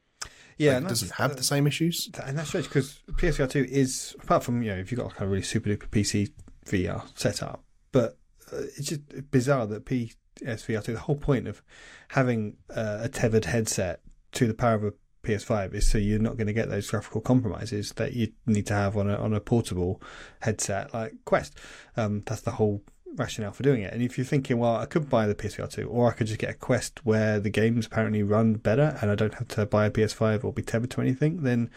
Yeah, 0.58 0.74
Like, 0.74 0.84
it 0.84 0.88
doesn't 0.88 1.12
have 1.12 1.36
the 1.36 1.44
same 1.44 1.66
issues. 1.66 2.10
And 2.24 2.36
that's 2.36 2.48
strange 2.48 2.66
because 2.66 3.00
PSVR 3.12 3.48
two 3.48 3.66
is 3.68 4.16
apart 4.22 4.42
from 4.42 4.62
you 4.62 4.70
know 4.70 4.78
if 4.78 4.90
you've 4.90 4.98
got 4.98 5.06
like 5.08 5.20
a 5.20 5.26
really 5.26 5.42
super 5.42 5.70
duper 5.70 5.88
PC 5.88 6.32
VR 6.66 7.04
setup, 7.14 7.62
but 7.92 8.18
uh, 8.52 8.62
it's 8.76 8.88
just 8.88 9.30
bizarre 9.30 9.66
that 9.66 9.84
PSVR 9.84 10.84
two. 10.84 10.92
The 10.92 11.00
whole 11.00 11.16
point 11.16 11.46
of 11.46 11.62
having 12.08 12.56
uh, 12.74 12.98
a 13.02 13.08
tethered 13.08 13.44
headset 13.44 14.00
to 14.32 14.46
the 14.46 14.54
power 14.54 14.74
of 14.74 14.84
a 14.84 14.92
PS5 15.24 15.74
is 15.74 15.88
so 15.88 15.98
you're 15.98 16.18
not 16.18 16.36
going 16.36 16.46
to 16.46 16.52
get 16.52 16.68
those 16.70 16.90
graphical 16.90 17.20
compromises 17.20 17.92
that 17.92 18.14
you 18.14 18.32
need 18.46 18.66
to 18.66 18.74
have 18.74 18.96
on 18.96 19.10
a 19.10 19.16
on 19.16 19.34
a 19.34 19.40
portable 19.40 20.02
headset 20.40 20.92
like 20.92 21.12
Quest. 21.24 21.56
Um, 21.96 22.22
that's 22.26 22.42
the 22.42 22.52
whole 22.52 22.82
rationale 23.16 23.52
for 23.52 23.62
doing 23.62 23.82
it. 23.82 23.92
And 23.92 24.02
if 24.02 24.16
you're 24.18 24.24
thinking, 24.24 24.59
well, 24.59 24.76
I 24.76 24.86
could 24.86 25.09
buy 25.09 25.26
the 25.26 25.34
PSVR 25.34 25.70
2, 25.70 25.88
or 25.88 26.09
I 26.11 26.12
could 26.12 26.26
just 26.26 26.38
get 26.38 26.50
a 26.50 26.54
Quest 26.54 27.04
where 27.04 27.40
the 27.40 27.50
games 27.50 27.86
apparently 27.86 28.22
run 28.22 28.54
better 28.54 28.96
and 29.00 29.11
I 29.11 29.14
don't 29.14 29.34
have 29.34 29.48
to 29.48 29.66
buy 29.66 29.86
a 29.86 29.90
PS5 29.90 30.44
or 30.44 30.52
be 30.52 30.62
tethered 30.62 30.90
to 30.92 31.00
anything, 31.00 31.42
then 31.42 31.70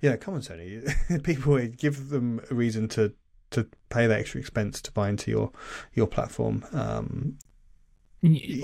yeah, 0.00 0.16
come 0.16 0.34
on, 0.34 0.40
Sony. 0.40 1.22
People 1.22 1.64
give 1.68 2.08
them 2.08 2.40
a 2.50 2.54
reason 2.54 2.88
to 2.88 3.12
to 3.50 3.68
pay 3.90 4.06
that 4.06 4.18
extra 4.18 4.40
expense 4.40 4.80
to 4.80 4.90
buy 4.92 5.08
into 5.08 5.30
your 5.30 5.52
your 5.94 6.06
platform. 6.06 6.64
Um, 6.72 7.38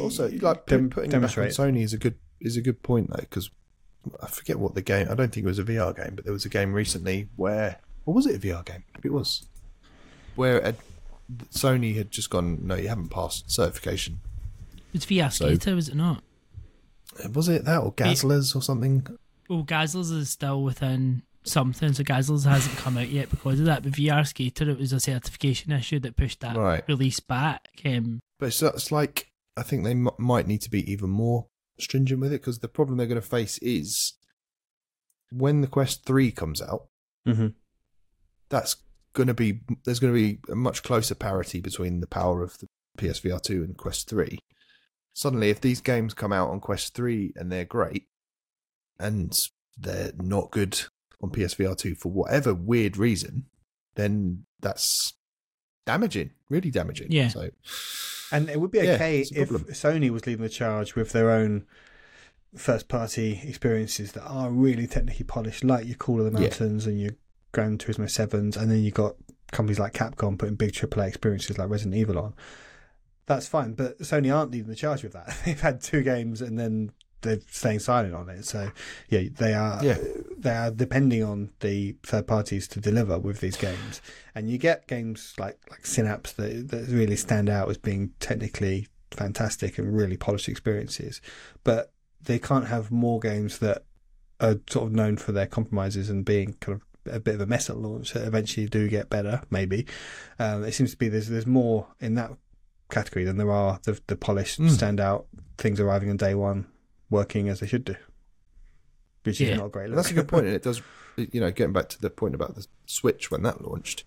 Also, 0.01 0.31
like 0.31 0.67
Dem- 0.67 0.89
put, 0.89 0.95
putting 0.95 1.11
it 1.13 1.21
back 1.21 1.39
on. 1.39 1.45
Sony 1.47 1.83
is 1.83 1.93
a 1.93 1.99
good 1.99 2.17
is 2.41 2.57
a 2.57 2.61
good 2.61 2.83
point 2.83 3.11
though 3.11 3.21
because 3.21 3.51
I 4.23 4.27
forget 4.27 4.59
what 4.59 4.75
the 4.75 4.83
game. 4.83 5.09
I 5.11 5.15
don't 5.15 5.33
think 5.33 5.45
it 5.45 5.49
was 5.49 5.59
a 5.59 5.65
VR 5.65 5.95
game, 5.95 6.15
but 6.15 6.25
there 6.25 6.33
was 6.33 6.45
a 6.45 6.49
game 6.49 6.73
recently 6.73 7.29
where, 7.37 7.81
or 8.07 8.15
was 8.15 8.27
it 8.27 8.37
a 8.37 8.39
VR 8.39 8.65
game? 8.65 8.85
Maybe 8.95 9.09
it 9.09 9.13
was, 9.13 9.47
where 10.37 10.59
a, 10.61 10.75
Sony 11.51 11.97
had 11.97 12.11
just 12.11 12.31
gone, 12.31 12.59
no, 12.67 12.75
you 12.75 12.89
haven't 12.89 13.09
passed 13.11 13.51
certification. 13.51 14.21
It's 14.95 15.05
VR 15.07 15.31
So- 15.33 15.47
is 15.49 15.89
it 15.89 15.95
not? 15.95 16.23
Was 17.33 17.49
it 17.49 17.65
that 17.65 17.79
or 17.83 17.93
Gazlers 17.93 18.55
or 18.55 18.63
something? 18.63 19.07
Well, 19.49 19.65
Gazlers 19.65 20.13
is 20.13 20.31
still 20.31 20.63
within 20.63 21.23
something, 21.43 21.93
so 21.93 22.03
Gazlers 22.05 22.45
hasn't 22.45 22.77
come 22.77 22.97
out 22.99 23.09
yet 23.09 23.31
because 23.31 23.59
of 23.61 23.67
that. 23.67 23.83
But 23.83 23.93
VR 23.93 24.27
Skater, 24.27 24.71
it 24.71 24.79
was 24.79 24.93
a 24.93 25.01
certification 25.01 25.73
issue 25.73 25.99
that 26.01 26.17
pushed 26.17 26.41
that 26.41 26.57
Right. 26.57 26.87
release 26.89 27.21
back. 27.21 27.69
Um, 27.85 28.21
But 28.39 28.47
it's, 28.47 28.63
it's 28.63 28.93
like 28.93 29.33
I 29.57 29.63
think 29.65 29.83
they 29.85 29.91
m- 29.91 30.11
might 30.19 30.47
need 30.47 30.61
to 30.63 30.71
be 30.71 30.89
even 30.91 31.11
more 31.11 31.49
stringent 31.81 32.21
with 32.21 32.33
it 32.33 32.41
because 32.41 32.61
the 32.61 32.69
problem 32.69 32.97
they're 32.99 33.07
going 33.09 33.21
to 33.21 33.27
face 33.27 33.59
is 33.59 34.13
when 35.31 35.61
the 35.63 35.67
Quest 35.67 36.05
Three 36.05 36.31
comes 36.31 36.63
out. 36.63 36.87
mhm. 37.27 37.55
That's 38.51 38.77
going 39.19 39.27
to 39.27 39.35
be 39.35 39.61
there's 39.85 39.99
going 39.99 40.15
to 40.15 40.19
be 40.19 40.39
a 40.51 40.55
much 40.55 40.83
closer 40.85 41.15
parity 41.17 41.61
between 41.61 42.01
the 42.01 42.07
power 42.07 42.43
of 42.43 42.57
the 42.59 42.69
PSVR 42.97 43.43
two 43.43 43.65
and 43.65 43.77
Quest 43.77 44.09
Three. 44.09 44.39
Suddenly, 45.13 45.51
if 45.51 45.61
these 45.61 45.81
games 45.81 46.15
come 46.15 46.33
out 46.33 46.49
on 46.51 46.61
Quest 46.61 46.95
Three 46.95 47.33
and 47.37 47.51
they're 47.51 47.65
great, 47.65 48.05
and 48.99 49.37
they're 49.77 50.13
not 50.17 50.53
good 50.53 50.81
on 51.21 51.31
PSVR 51.31 51.77
two 51.77 51.95
for 51.97 52.11
whatever 52.11 52.55
weird 52.55 52.97
reason, 52.97 53.47
then 53.97 54.45
that's 54.61 55.15
damaging, 55.85 56.31
really 56.49 56.71
damaging. 56.71 57.09
Yeah. 57.11 57.29
So 57.29 57.51
And 58.31 58.49
it 58.49 58.61
would 58.61 58.71
be 58.71 58.81
okay 58.81 59.21
it's 59.21 59.33
a 59.33 59.43
if. 59.43 59.51
Sony 59.51 60.11
was 60.11 60.27
leading 60.27 60.43
the 60.43 60.49
charge 60.49 60.95
with 60.95 61.11
their 61.13 61.31
own 61.31 61.67
first 62.55 62.89
party 62.89 63.43
experiences 63.45 64.13
that 64.13 64.25
are 64.25 64.51
really 64.51 64.87
technically 64.87 65.25
polished, 65.25 65.65
like 65.65 65.87
your 65.87 65.97
Call 65.97 66.25
of 66.25 66.33
the 66.33 66.39
Yeah. 66.39 66.49
Mountains 66.49 66.87
and 66.87 67.01
your 67.01 67.13
Gran 67.59 67.77
Turismo 67.77 68.05
7s, 68.05 68.57
and 68.57 68.71
then 68.71 68.85
you 68.85 68.93
got 68.93 69.17
companies 69.51 69.81
like 69.81 69.93
Capcom 69.93 70.39
putting 70.39 70.55
big 70.55 70.71
AAA 70.73 71.09
experiences 71.09 71.59
like 71.59 71.69
Resident 71.69 71.97
Evil 71.97 72.17
on. 72.17 72.35
That's 73.27 73.49
fine, 73.49 73.73
but 73.73 73.99
Sony 73.99 74.33
aren't 74.33 74.53
leading 74.53 74.69
the 74.69 74.77
charge 74.77 75.03
with 75.03 75.13
that. 75.15 75.37
They've 75.45 75.61
had 75.61 75.81
two 75.81 76.03
games 76.05 76.41
and 76.41 76.57
then 76.57 76.93
they're 77.23 77.41
staying 77.51 77.81
silent 77.81 78.15
on 78.15 78.29
it. 78.29 78.45
So 78.45 78.71
yeah, 79.09 79.23
they 79.37 79.55
are 79.55 79.85
Yeah. 79.85 79.99
they 80.39 80.53
are 80.53 80.71
depending 80.71 81.25
on 81.25 81.51
the 81.59 81.97
third 82.05 82.29
parties 82.29 82.69
to 82.69 82.81
deliver 82.81 83.19
with 83.19 83.41
these 83.41 83.57
games. 83.57 84.01
And 84.37 84.49
you 84.49 84.57
get 84.57 84.87
games 84.87 85.35
like 85.37 85.59
like 85.69 85.85
Synapse 85.85 86.33
that 86.35 86.69
that 86.69 86.87
really 86.87 87.17
stand 87.17 87.49
out 87.49 87.69
as 87.69 87.77
being 87.77 88.13
technically 88.21 88.87
fantastic 89.11 89.79
and 89.79 89.97
really 89.97 90.17
polished 90.17 90.49
experiences. 90.49 91.21
But 91.65 91.93
they 92.23 92.39
can't 92.39 92.69
have 92.69 92.93
more 92.93 93.19
games 93.19 93.59
that 93.59 93.85
are 94.41 94.61
sort 94.71 94.87
of 94.87 94.93
known 94.93 95.17
for 95.17 95.33
their 95.33 95.47
compromises 95.49 96.09
and 96.09 96.25
being 96.25 96.53
kind 96.61 96.77
of 96.81 96.88
a 97.11 97.21
bit 97.21 97.35
of 97.35 97.41
a 97.41 97.47
mess 97.47 97.69
at 97.71 97.77
launch 97.77 98.13
that 98.13 98.27
eventually 98.27 98.67
do 98.69 98.89
get 98.89 99.09
better, 99.11 99.43
maybe. 99.51 99.87
Um, 100.39 100.65
it 100.65 100.73
seems 100.73 100.91
to 100.93 100.97
be 100.97 101.09
there's 101.09 101.29
there's 101.29 101.47
more 101.47 101.87
in 102.01 102.15
that 102.15 102.31
category 102.91 103.25
than 103.25 103.37
there 103.37 103.51
are 103.51 103.81
the 103.85 104.01
the 104.07 104.17
polished 104.17 104.61
Mm. 104.61 104.71
standout 104.71 105.25
things 105.59 105.79
arriving 105.81 106.11
on 106.11 106.17
day 106.17 106.35
one 106.35 106.67
working 107.11 107.49
as 107.49 107.61
they 107.61 107.67
should 107.67 107.85
do. 107.85 107.97
Which 109.25 109.41
Yeah. 109.41 109.49
is 109.53 109.59
not 109.59 109.67
a 109.67 109.71
great 109.71 109.89
look. 109.89 109.97
That's 109.97 110.11
a 110.11 110.15
good 110.15 110.29
point, 110.29 110.47
and 110.47 110.55
it 110.55 110.63
does. 110.69 110.81
You 111.17 111.41
know, 111.41 111.51
getting 111.51 111.73
back 111.73 111.89
to 111.91 112.01
the 112.01 112.11
point 112.11 112.35
about 112.37 112.55
the 112.55 112.67
Switch 112.87 113.31
when 113.31 113.43
that 113.43 113.61
launched, 113.67 114.05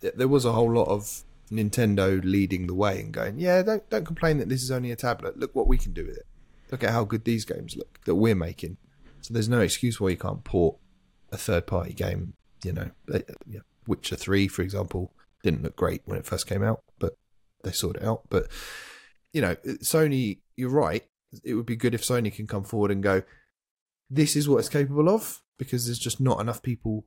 there 0.00 0.28
was 0.28 0.44
a 0.46 0.52
whole 0.52 0.72
lot 0.72 0.88
of 0.88 1.22
Nintendo 1.52 2.24
leading 2.24 2.66
the 2.66 2.74
way 2.74 2.98
and 3.00 3.12
going, 3.12 3.38
"Yeah, 3.38 3.62
don't 3.62 3.88
don't 3.90 4.06
complain 4.06 4.38
that 4.38 4.48
this 4.48 4.62
is 4.62 4.70
only 4.70 4.90
a 4.90 4.96
tablet. 4.96 5.38
Look 5.38 5.54
what 5.54 5.68
we 5.68 5.76
can 5.78 5.92
do 5.92 6.06
with 6.06 6.16
it. 6.16 6.26
Look 6.72 6.82
at 6.82 6.90
how 6.90 7.04
good 7.04 7.24
these 7.24 7.44
games 7.44 7.76
look 7.76 8.00
that 8.06 8.14
we're 8.14 8.34
making." 8.34 8.78
So 9.20 9.34
there's 9.34 9.48
no 9.48 9.60
excuse 9.60 10.00
why 10.00 10.08
you 10.10 10.16
can't 10.16 10.42
port 10.42 10.76
a 11.32 11.36
third 11.36 11.66
party 11.66 11.92
game. 11.92 12.34
You 12.64 12.72
know, 12.72 12.90
Uh, 13.12 13.20
Witcher 13.86 14.16
Three, 14.16 14.48
for 14.48 14.62
example, 14.62 15.12
didn't 15.42 15.62
look 15.62 15.76
great 15.76 16.02
when 16.04 16.18
it 16.18 16.26
first 16.26 16.46
came 16.46 16.62
out, 16.62 16.82
but 16.98 17.16
they 17.62 17.72
sorted 17.72 18.02
it 18.02 18.06
out. 18.06 18.22
But 18.28 18.48
you 19.32 19.40
know, 19.40 19.54
Sony, 19.82 20.40
you're 20.56 20.70
right. 20.70 21.04
It 21.44 21.54
would 21.54 21.66
be 21.66 21.76
good 21.76 21.94
if 21.94 22.02
Sony 22.02 22.32
can 22.34 22.46
come 22.46 22.64
forward 22.64 22.90
and 22.90 23.02
go, 23.02 23.22
this 24.08 24.36
is 24.36 24.48
what 24.48 24.58
it's 24.58 24.68
capable 24.68 25.08
of 25.08 25.42
because 25.58 25.86
there's 25.86 25.98
just 25.98 26.20
not 26.20 26.40
enough 26.40 26.62
people. 26.62 27.04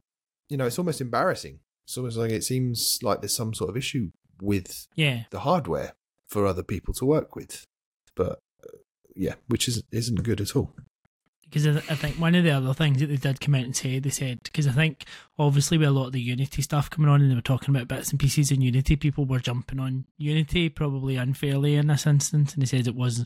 You 0.49 0.57
know, 0.57 0.65
it's 0.65 0.79
almost 0.79 1.01
embarrassing. 1.01 1.59
It's 1.85 1.97
almost 1.97 2.17
like 2.17 2.31
it 2.31 2.43
seems 2.43 2.99
like 3.01 3.21
there's 3.21 3.35
some 3.35 3.53
sort 3.53 3.69
of 3.69 3.77
issue 3.77 4.11
with 4.41 4.87
yeah, 4.95 5.23
the 5.31 5.39
hardware 5.39 5.93
for 6.27 6.45
other 6.45 6.63
people 6.63 6.93
to 6.95 7.05
work 7.05 7.35
with. 7.35 7.65
But 8.15 8.39
uh, 8.63 8.77
yeah, 9.15 9.35
which 9.47 9.67
is, 9.67 9.83
isn't 9.91 10.23
good 10.23 10.41
at 10.41 10.55
all. 10.55 10.73
Because 11.49 11.67
I, 11.67 11.77
I 11.91 11.95
think 11.95 12.15
one 12.17 12.35
of 12.35 12.43
the 12.43 12.51
other 12.51 12.73
things 12.73 12.99
that 12.99 13.07
they 13.07 13.15
did 13.15 13.41
come 13.41 13.55
out 13.55 13.63
and 13.63 13.75
say, 13.75 13.99
they 13.99 14.09
said, 14.09 14.41
because 14.43 14.67
I 14.67 14.71
think 14.71 15.05
obviously 15.37 15.77
with 15.77 15.87
a 15.87 15.91
lot 15.91 16.07
of 16.07 16.11
the 16.11 16.21
Unity 16.21 16.61
stuff 16.61 16.89
coming 16.89 17.09
on 17.09 17.21
and 17.21 17.31
they 17.31 17.35
were 17.35 17.41
talking 17.41 17.75
about 17.75 17.87
bits 17.87 18.11
and 18.11 18.19
pieces 18.19 18.51
in 18.51 18.61
Unity, 18.61 18.95
people 18.95 19.25
were 19.25 19.39
jumping 19.39 19.79
on 19.79 20.05
Unity 20.17 20.69
probably 20.69 21.15
unfairly 21.15 21.75
in 21.75 21.87
this 21.87 22.05
instance. 22.05 22.53
And 22.53 22.61
they 22.61 22.67
said 22.67 22.87
it 22.87 22.95
was, 22.95 23.25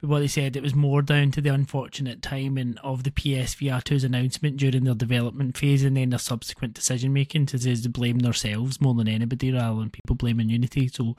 but 0.00 0.10
what 0.10 0.20
they 0.20 0.28
said, 0.28 0.54
it 0.54 0.62
was 0.62 0.74
more 0.74 1.00
down 1.00 1.30
to 1.32 1.40
the 1.40 1.50
unfortunate 1.50 2.20
timing 2.20 2.76
of 2.82 3.04
the 3.04 3.10
PSVR 3.10 3.82
2's 3.82 4.04
announcement 4.04 4.58
during 4.58 4.84
their 4.84 4.94
development 4.94 5.56
phase 5.56 5.82
and 5.82 5.96
then 5.96 6.10
their 6.10 6.18
subsequent 6.18 6.74
decision 6.74 7.12
making 7.12 7.46
to 7.46 7.58
to 7.58 7.88
blame 7.88 8.18
themselves 8.18 8.80
more 8.80 8.94
than 8.94 9.08
anybody 9.08 9.52
rather 9.52 9.80
than 9.80 9.90
people 9.90 10.16
blaming 10.16 10.50
Unity. 10.50 10.88
So, 10.88 11.16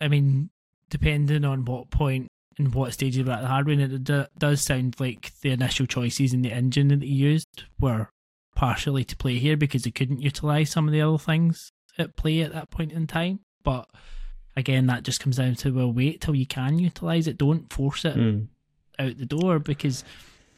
I 0.00 0.08
mean, 0.08 0.50
depending 0.88 1.44
on 1.44 1.64
what 1.64 1.90
point 1.90 2.28
and 2.58 2.74
what 2.74 2.92
stage 2.92 3.16
of 3.18 3.26
that 3.26 3.44
hardware, 3.44 3.78
and 3.78 3.92
it 3.92 4.04
do, 4.04 4.24
does 4.38 4.62
sound 4.62 4.96
like 5.00 5.32
the 5.40 5.50
initial 5.50 5.86
choices 5.86 6.32
in 6.32 6.42
the 6.42 6.52
engine 6.52 6.88
that 6.88 7.00
they 7.00 7.06
used 7.06 7.64
were 7.80 8.08
partially 8.54 9.04
to 9.04 9.16
play 9.16 9.38
here 9.38 9.56
because 9.56 9.82
they 9.82 9.90
couldn't 9.90 10.22
utilize 10.22 10.70
some 10.70 10.86
of 10.86 10.92
the 10.92 11.00
other 11.02 11.18
things 11.18 11.72
at 11.98 12.16
play 12.16 12.40
at 12.40 12.52
that 12.52 12.70
point 12.70 12.92
in 12.92 13.06
time. 13.06 13.40
But 13.62 13.88
again, 14.56 14.86
that 14.86 15.02
just 15.02 15.20
comes 15.20 15.36
down 15.36 15.54
to 15.56 15.70
well, 15.72 15.92
wait 15.92 16.20
till 16.20 16.34
you 16.34 16.46
can 16.46 16.78
utilize 16.78 17.26
it. 17.26 17.38
Don't 17.38 17.72
force 17.72 18.04
it 18.04 18.16
Mm. 18.16 18.46
out 18.98 19.18
the 19.18 19.26
door 19.26 19.58
because 19.58 20.04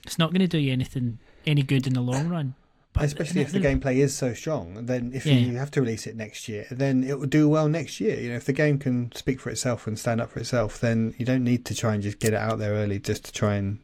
it's 0.04 0.18
not 0.18 0.30
going 0.30 0.40
to 0.40 0.46
do 0.46 0.58
you 0.58 0.72
anything 0.72 1.18
any 1.46 1.62
good 1.62 1.86
in 1.86 1.94
the 1.94 2.00
long 2.02 2.28
run. 2.28 2.54
But 2.96 3.04
Especially 3.04 3.42
if 3.42 3.52
the 3.52 3.60
gameplay 3.60 3.96
is 3.96 4.16
so 4.16 4.32
strong, 4.32 4.86
then 4.86 5.12
if 5.14 5.26
Yeah. 5.26 5.34
you 5.34 5.56
have 5.56 5.70
to 5.72 5.80
release 5.82 6.06
it 6.06 6.16
next 6.16 6.48
year, 6.48 6.66
then 6.70 7.04
it 7.04 7.18
will 7.18 7.26
do 7.26 7.46
well 7.48 7.68
next 7.68 8.00
year. 8.00 8.18
You 8.18 8.30
know, 8.30 8.36
if 8.36 8.46
the 8.46 8.54
game 8.54 8.78
can 8.78 9.12
speak 9.14 9.38
for 9.38 9.50
itself 9.50 9.86
and 9.86 9.98
stand 9.98 10.20
up 10.20 10.30
for 10.30 10.40
itself, 10.40 10.80
then 10.80 11.14
you 11.18 11.26
don't 11.26 11.44
need 11.44 11.66
to 11.66 11.74
try 11.74 11.92
and 11.92 12.02
just 12.02 12.18
get 12.20 12.32
it 12.32 12.36
out 12.38 12.58
there 12.58 12.72
early 12.72 12.98
just 12.98 13.24
to 13.26 13.32
try 13.32 13.56
and 13.56 13.80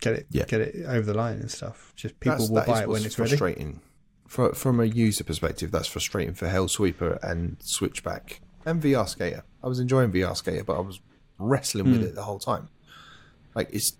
get 0.00 0.12
it 0.14 0.26
Yeah. 0.30 0.44
get 0.44 0.60
it 0.60 0.84
over 0.86 1.06
the 1.06 1.14
line 1.14 1.38
and 1.38 1.50
stuff. 1.50 1.94
Just 1.96 2.20
people 2.20 2.32
That's- 2.46 2.50
will 2.50 2.74
buy 2.74 2.82
it 2.82 2.88
when 2.88 3.00
what's 3.02 3.06
it's 3.06 3.18
ready. 3.18 3.30
frustrating. 3.30 3.80
From 4.28 4.80
a 4.80 4.84
user 4.84 5.24
perspective, 5.24 5.70
that's 5.70 5.88
frustrating 5.88 6.34
for 6.34 6.46
Hellsweeper 6.48 7.18
and 7.22 7.56
Switchback 7.62 8.40
and 8.66 8.82
VR 8.82 9.06
Skater. 9.06 9.44
I 9.62 9.68
was 9.68 9.78
enjoying 9.80 10.10
VR 10.12 10.34
Skater, 10.34 10.64
but 10.64 10.76
I 10.76 10.80
was 10.80 11.00
wrestling 11.38 11.90
with 11.90 12.00
Hmm. 12.00 12.06
it 12.08 12.14
the 12.14 12.24
whole 12.24 12.38
time. 12.38 12.68
Like 13.54 13.68
it's 13.72 13.94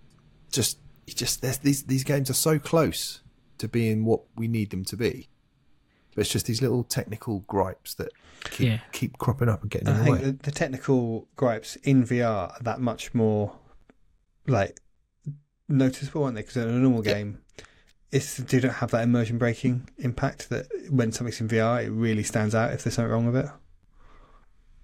just, 0.51 0.77
it's 1.07 1.17
just 1.17 1.41
these 1.63 1.85
these 1.85 2.05
games 2.05 2.29
are 2.29 2.35
so 2.35 2.59
close 2.59 3.21
to 3.63 3.69
being 3.69 4.05
what 4.05 4.21
we 4.37 4.47
need 4.49 4.71
them 4.71 4.85
to 4.85 4.97
be. 4.97 5.29
But 6.15 6.23
it's 6.23 6.31
just 6.31 6.47
these 6.47 6.61
little 6.61 6.85
technical 6.85 7.41
gripes 7.49 7.95
that 7.95 8.13
keep 8.51 8.69
Yeah. 8.69 8.79
keep 8.93 9.17
cropping 9.19 9.49
up 9.49 9.63
and 9.63 9.71
getting 9.71 9.89
in 9.89 9.95
I 9.95 9.99
the 9.99 10.05
think 10.05 10.19
way. 10.19 10.25
the, 10.25 10.33
the 10.43 10.51
technical 10.51 11.27
gripes 11.37 11.77
in 11.77 12.05
VR 12.05 12.27
are 12.53 12.57
that 12.61 12.81
much 12.81 13.15
more 13.15 13.57
like 14.47 14.79
noticeable, 15.69 16.25
aren't 16.25 16.35
they? 16.37 16.43
Because 16.43 16.57
in 16.59 16.69
a 16.69 16.73
normal 16.73 17.07
Yeah. 17.07 17.15
game, 17.15 17.39
it's 18.11 18.37
they 18.37 18.61
don't 18.61 18.75
have 18.75 18.91
that 18.91 19.05
immersion 19.05 19.39
breaking 19.39 19.89
impact 19.99 20.51
that 20.51 20.67
when 20.91 21.13
something's 21.13 21.41
in 21.41 21.49
VR, 21.49 21.83
it 21.85 21.89
really 21.91 22.23
stands 22.23 22.55
out 22.55 22.73
if 22.75 22.85
there's 22.85 22.95
something 22.95 23.11
wrong 23.11 23.27
with 23.27 23.37
it. 23.37 23.51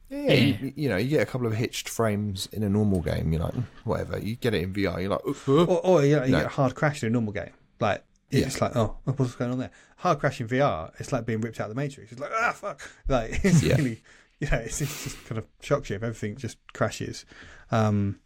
Yeah, 0.08 0.18
Yeah. 0.20 0.34
You, 0.34 0.72
you 0.76 0.88
know, 0.88 0.96
you 0.96 1.10
get 1.10 1.20
a 1.20 1.26
couple 1.26 1.46
of 1.46 1.52
hitched 1.54 1.88
frames 1.90 2.48
in 2.52 2.62
a 2.62 2.68
normal 2.70 3.00
game. 3.02 3.30
You're 3.32 3.42
like, 3.42 3.52
"Mm, 3.54 3.64
whatever. 3.84 4.18
You 4.18 4.36
get 4.36 4.54
it 4.54 4.62
in 4.62 4.72
VR. 4.72 4.98
You're 5.00 5.10
like, 5.10 5.20
"Uh, 5.26 5.32
uh." 5.52 5.64
Or, 5.66 5.84
or 5.86 6.04
you, 6.04 6.16
know, 6.16 6.24
you 6.24 6.32
No. 6.32 6.38
get 6.38 6.46
a 6.46 6.50
hard 6.50 6.74
crash 6.74 7.02
in 7.02 7.08
a 7.08 7.10
normal 7.10 7.34
game. 7.34 7.50
Like 7.80 8.02
it's 8.30 8.60
like, 8.60 8.76
oh, 8.76 8.96
what's 9.04 9.34
going 9.36 9.50
on 9.52 9.58
there? 9.58 9.70
Hard 9.98 10.18
crash 10.18 10.40
in 10.40 10.48
VR. 10.48 10.92
It's 11.00 11.12
like 11.12 11.24
being 11.26 11.40
ripped 11.40 11.60
out 11.60 11.70
of 11.70 11.74
the 11.76 11.80
Matrix. 11.80 12.12
It's 12.12 12.20
like, 12.20 12.30
ah, 12.34 12.52
fuck. 12.52 12.80
Like 13.08 13.40
it's 13.44 13.62
Yeah. 13.62 13.76
really, 13.76 14.02
you 14.40 14.48
know, 14.50 14.58
it's, 14.58 14.80
it's 14.80 15.04
just 15.04 15.24
kind 15.26 15.38
of 15.38 15.46
shocks 15.62 15.90
you 15.90 15.96
if 15.96 16.02
everything 16.02 16.36
just 16.36 16.58
crashes. 16.72 17.24
Um, 17.70 18.20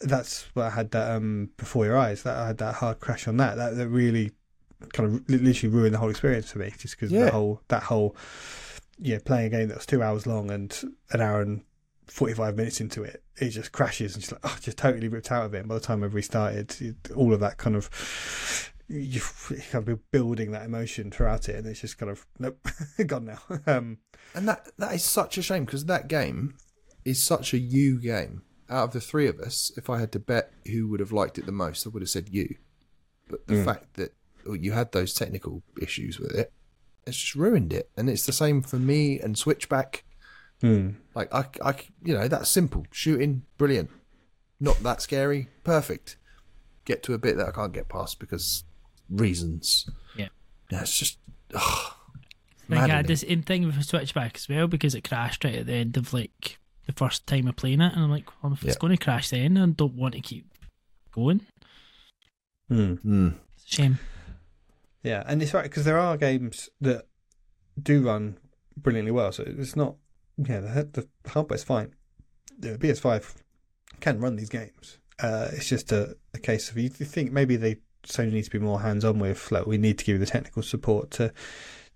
that's 0.00 0.44
what 0.54 0.66
I 0.66 0.70
had 0.70 0.90
that 0.90 1.10
um 1.16 1.50
before 1.56 1.86
your 1.86 1.96
eyes. 1.96 2.22
That 2.22 2.36
I 2.36 2.46
had 2.48 2.58
that 2.58 2.74
hard 2.76 3.00
crash 3.00 3.26
on 3.26 3.38
that. 3.38 3.56
That 3.56 3.76
that 3.76 3.88
really 3.88 4.32
kind 4.92 5.08
of 5.14 5.28
literally 5.30 5.74
ruined 5.74 5.94
the 5.94 5.98
whole 5.98 6.10
experience 6.10 6.50
for 6.52 6.58
me, 6.58 6.72
just 6.76 6.96
because 6.96 7.10
Yeah. 7.10 7.24
the 7.26 7.30
whole 7.30 7.62
that 7.68 7.84
whole 7.84 8.14
yeah 8.98 9.18
playing 9.24 9.46
a 9.46 9.50
game 9.50 9.68
that 9.68 9.76
was 9.78 9.86
two 9.86 10.02
hours 10.02 10.26
long 10.26 10.50
and 10.50 10.78
an 11.12 11.20
hour 11.22 11.40
and 11.40 11.62
45 12.08 12.56
minutes 12.56 12.80
into 12.80 13.02
it, 13.02 13.22
it 13.38 13.48
just 13.50 13.72
crashes 13.72 14.14
and 14.14 14.20
just 14.22 14.32
like, 14.32 14.40
oh, 14.44 14.56
just 14.60 14.78
totally 14.78 15.08
ripped 15.08 15.32
out 15.32 15.44
of 15.46 15.54
it. 15.54 15.60
And 15.60 15.68
by 15.68 15.74
the 15.74 15.80
time 15.80 16.04
I've 16.04 16.14
restarted, 16.14 16.74
it, 16.80 17.10
all 17.16 17.32
of 17.34 17.40
that 17.40 17.56
kind 17.56 17.74
of, 17.74 17.90
you've 18.88 19.52
kind 19.70 19.82
of 19.82 19.84
been 19.86 20.00
building 20.12 20.52
that 20.52 20.64
emotion 20.64 21.10
throughout 21.10 21.48
it, 21.48 21.56
and 21.56 21.66
it's 21.66 21.80
just 21.80 21.98
kind 21.98 22.10
of, 22.10 22.26
nope, 22.38 22.66
gone 23.06 23.24
now. 23.26 23.38
Um, 23.66 23.98
And 24.34 24.46
that 24.48 24.68
that 24.78 24.94
is 24.94 25.02
such 25.04 25.38
a 25.38 25.42
shame 25.42 25.64
because 25.64 25.84
that 25.86 26.08
game 26.08 26.54
is 27.04 27.22
such 27.22 27.52
a 27.54 27.58
you 27.58 28.00
game. 28.00 28.42
Out 28.68 28.84
of 28.84 28.92
the 28.92 29.00
three 29.00 29.28
of 29.28 29.38
us, 29.38 29.70
if 29.76 29.88
I 29.88 30.00
had 30.00 30.10
to 30.12 30.18
bet 30.18 30.52
who 30.66 30.88
would 30.88 30.98
have 31.00 31.12
liked 31.12 31.38
it 31.38 31.46
the 31.46 31.52
most, 31.52 31.86
I 31.86 31.90
would 31.90 32.02
have 32.02 32.08
said 32.10 32.28
you. 32.30 32.56
But 33.28 33.46
the 33.46 33.54
Mm. 33.54 33.64
fact 33.64 33.94
that 33.94 34.14
oh, 34.46 34.54
you 34.54 34.72
had 34.72 34.90
those 34.92 35.14
technical 35.14 35.62
issues 35.80 36.18
with 36.18 36.32
it, 36.32 36.52
it's 37.06 37.16
just 37.16 37.34
ruined 37.36 37.72
it. 37.72 37.90
And 37.96 38.10
it's 38.10 38.26
the 38.26 38.32
same 38.32 38.62
for 38.62 38.78
me 38.78 39.20
and 39.20 39.38
Switchback. 39.38 40.04
hmm. 40.60 40.90
Like 41.14 41.32
I, 41.32 41.46
I, 41.64 41.74
you 42.02 42.14
know, 42.14 42.26
that's 42.28 42.50
simple. 42.50 42.86
Shooting, 42.90 43.42
brilliant. 43.56 43.90
Not 44.58 44.80
that 44.82 45.00
scary, 45.02 45.48
perfect. 45.64 46.16
Get 46.84 47.02
to 47.04 47.14
a 47.14 47.18
bit 47.18 47.36
that 47.36 47.48
I 47.48 47.52
can't 47.52 47.72
get 47.72 47.88
past 47.88 48.18
because 48.18 48.64
reasons. 49.10 49.88
Yeah. 50.16 50.28
Yeah, 50.70 50.82
it's 50.82 50.98
just. 50.98 51.18
ugh, 51.54 51.92
I 52.70 52.74
I 52.74 52.78
had 52.78 52.88
maddening. 52.88 53.06
the 53.06 53.16
same 53.16 53.42
thing 53.42 53.66
with 53.66 53.82
Switchback 53.84 54.36
as 54.36 54.48
well 54.48 54.66
because 54.66 54.94
it 54.94 55.08
crashed 55.08 55.44
right 55.44 55.54
at 55.56 55.66
the 55.66 55.74
end 55.74 55.96
of 55.96 56.12
like 56.12 56.58
the 56.86 56.92
first 56.92 57.26
time 57.26 57.46
of 57.48 57.56
playing 57.56 57.80
it, 57.80 57.92
and 57.94 58.02
I'm 58.04 58.10
like, 58.10 58.26
well, 58.42 58.52
if 58.52 58.62
it's 58.64 58.74
Yeah. 58.74 58.80
going 58.80 58.96
to 58.96 59.02
crash 59.04 59.30
then, 59.30 59.56
I 59.56 59.66
don't 59.66 59.94
want 59.94 60.14
to 60.14 60.20
keep 60.20 60.46
going. 61.12 61.40
Hmm. 62.68 62.94
Mm. 63.04 63.34
It's 63.54 63.64
a 63.72 63.74
shame. 63.76 63.98
Yeah, 65.02 65.22
and 65.26 65.40
it's 65.42 65.54
right 65.54 65.62
because 65.64 65.84
there 65.84 65.98
are 65.98 66.16
games 66.16 66.68
that 66.80 67.06
do 67.80 68.02
run 68.04 68.38
brilliantly 68.76 69.12
well. 69.12 69.30
So 69.30 69.44
it's 69.46 69.76
not, 69.76 69.94
yeah, 70.36 70.60
the, 70.60 70.88
the 71.24 71.30
hardware's 71.30 71.62
fine. 71.62 71.94
The 72.58 72.76
PS5 72.78 73.36
can 74.00 74.18
run 74.20 74.34
these 74.36 74.48
games. 74.48 74.98
Uh, 75.20 75.48
it's 75.52 75.68
just 75.68 75.92
a, 75.92 76.16
a 76.34 76.38
case 76.38 76.70
of 76.70 76.76
you 76.76 76.88
think 76.88 77.30
maybe 77.32 77.54
they 77.56 77.76
Sony 78.06 78.32
needs 78.32 78.48
to 78.48 78.58
be 78.58 78.64
more 78.64 78.80
hands 78.80 79.04
on 79.04 79.18
with 79.18 79.50
like 79.52 79.66
we 79.66 79.78
need 79.78 79.98
to 79.98 80.04
give 80.04 80.14
you 80.14 80.18
the 80.18 80.30
technical 80.30 80.62
support 80.62 81.10
to, 81.12 81.32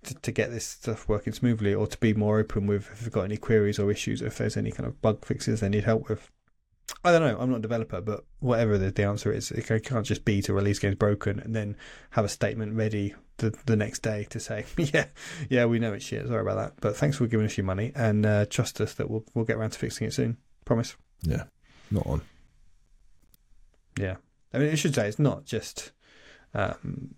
to 0.05 0.15
to 0.15 0.33
get 0.33 0.51
this 0.51 0.67
stuff 0.67 1.09
working 1.09 1.33
smoothly, 1.33 1.75
or 1.75 1.87
to 1.87 1.99
be 1.99 2.15
more 2.15 2.39
open 2.39 2.67
with 2.67 2.91
if 2.93 3.03
you've 3.03 3.13
got 3.13 3.25
any 3.25 3.37
queries 3.37 3.79
or 3.79 3.91
issues, 3.91 4.23
if 4.23 4.39
there's 4.39 4.57
any 4.57 4.71
kind 4.71 4.87
of 4.87 5.01
bug 5.01 5.25
fixes 5.25 5.61
they 5.61 5.69
need 5.69 5.85
help 5.85 6.09
with. 6.09 6.31
I 7.05 7.13
don't 7.13 7.23
know. 7.23 7.39
I'm 7.39 7.51
not 7.51 7.59
a 7.59 7.63
developer, 7.63 8.01
but 8.01 8.25
whatever 8.41 8.77
the, 8.77 8.91
the 8.91 9.05
answer 9.05 9.33
is, 9.33 9.51
it 9.51 9.65
can't 9.85 10.05
just 10.05 10.25
be 10.25 10.43
to 10.43 10.53
release 10.53 10.79
games 10.79 10.97
broken 10.97 11.39
and 11.39 11.55
then 11.55 11.77
have 12.11 12.25
a 12.25 12.29
statement 12.29 12.75
ready 12.75 13.15
the, 13.39 13.55
the 13.67 13.77
next 13.77 14.01
day 14.01 14.27
to 14.31 14.41
say, 14.41 14.67
yeah, 14.77 15.07
yeah, 15.49 15.65
we 15.65 15.79
know 15.79 15.93
it's 15.93 16.05
shit. 16.05 16.27
Sorry 16.27 16.43
about 16.43 16.57
that, 16.57 16.73
but 16.81 16.97
thanks 16.97 17.17
for 17.17 17.27
giving 17.27 17.47
us 17.47 17.57
your 17.57 17.65
money 17.65 17.93
and 17.95 18.27
uh, 18.27 18.47
trust 18.47 18.81
us 18.81 18.95
that 18.95 19.11
we'll 19.11 19.25
we'll 19.35 19.45
get 19.45 19.57
around 19.57 19.71
to 19.71 19.79
fixing 19.79 20.07
it 20.07 20.13
soon. 20.13 20.37
Promise. 20.65 20.97
Yeah, 21.23 21.45
not 21.91 22.07
on. 22.07 22.23
Yeah, 23.99 24.17
I 24.53 24.59
mean, 24.59 24.71
I 24.71 24.75
should 24.75 24.95
say 24.95 25.09
it's 25.09 25.19
not 25.19 25.45
just 25.45 25.93
um, 26.55 27.15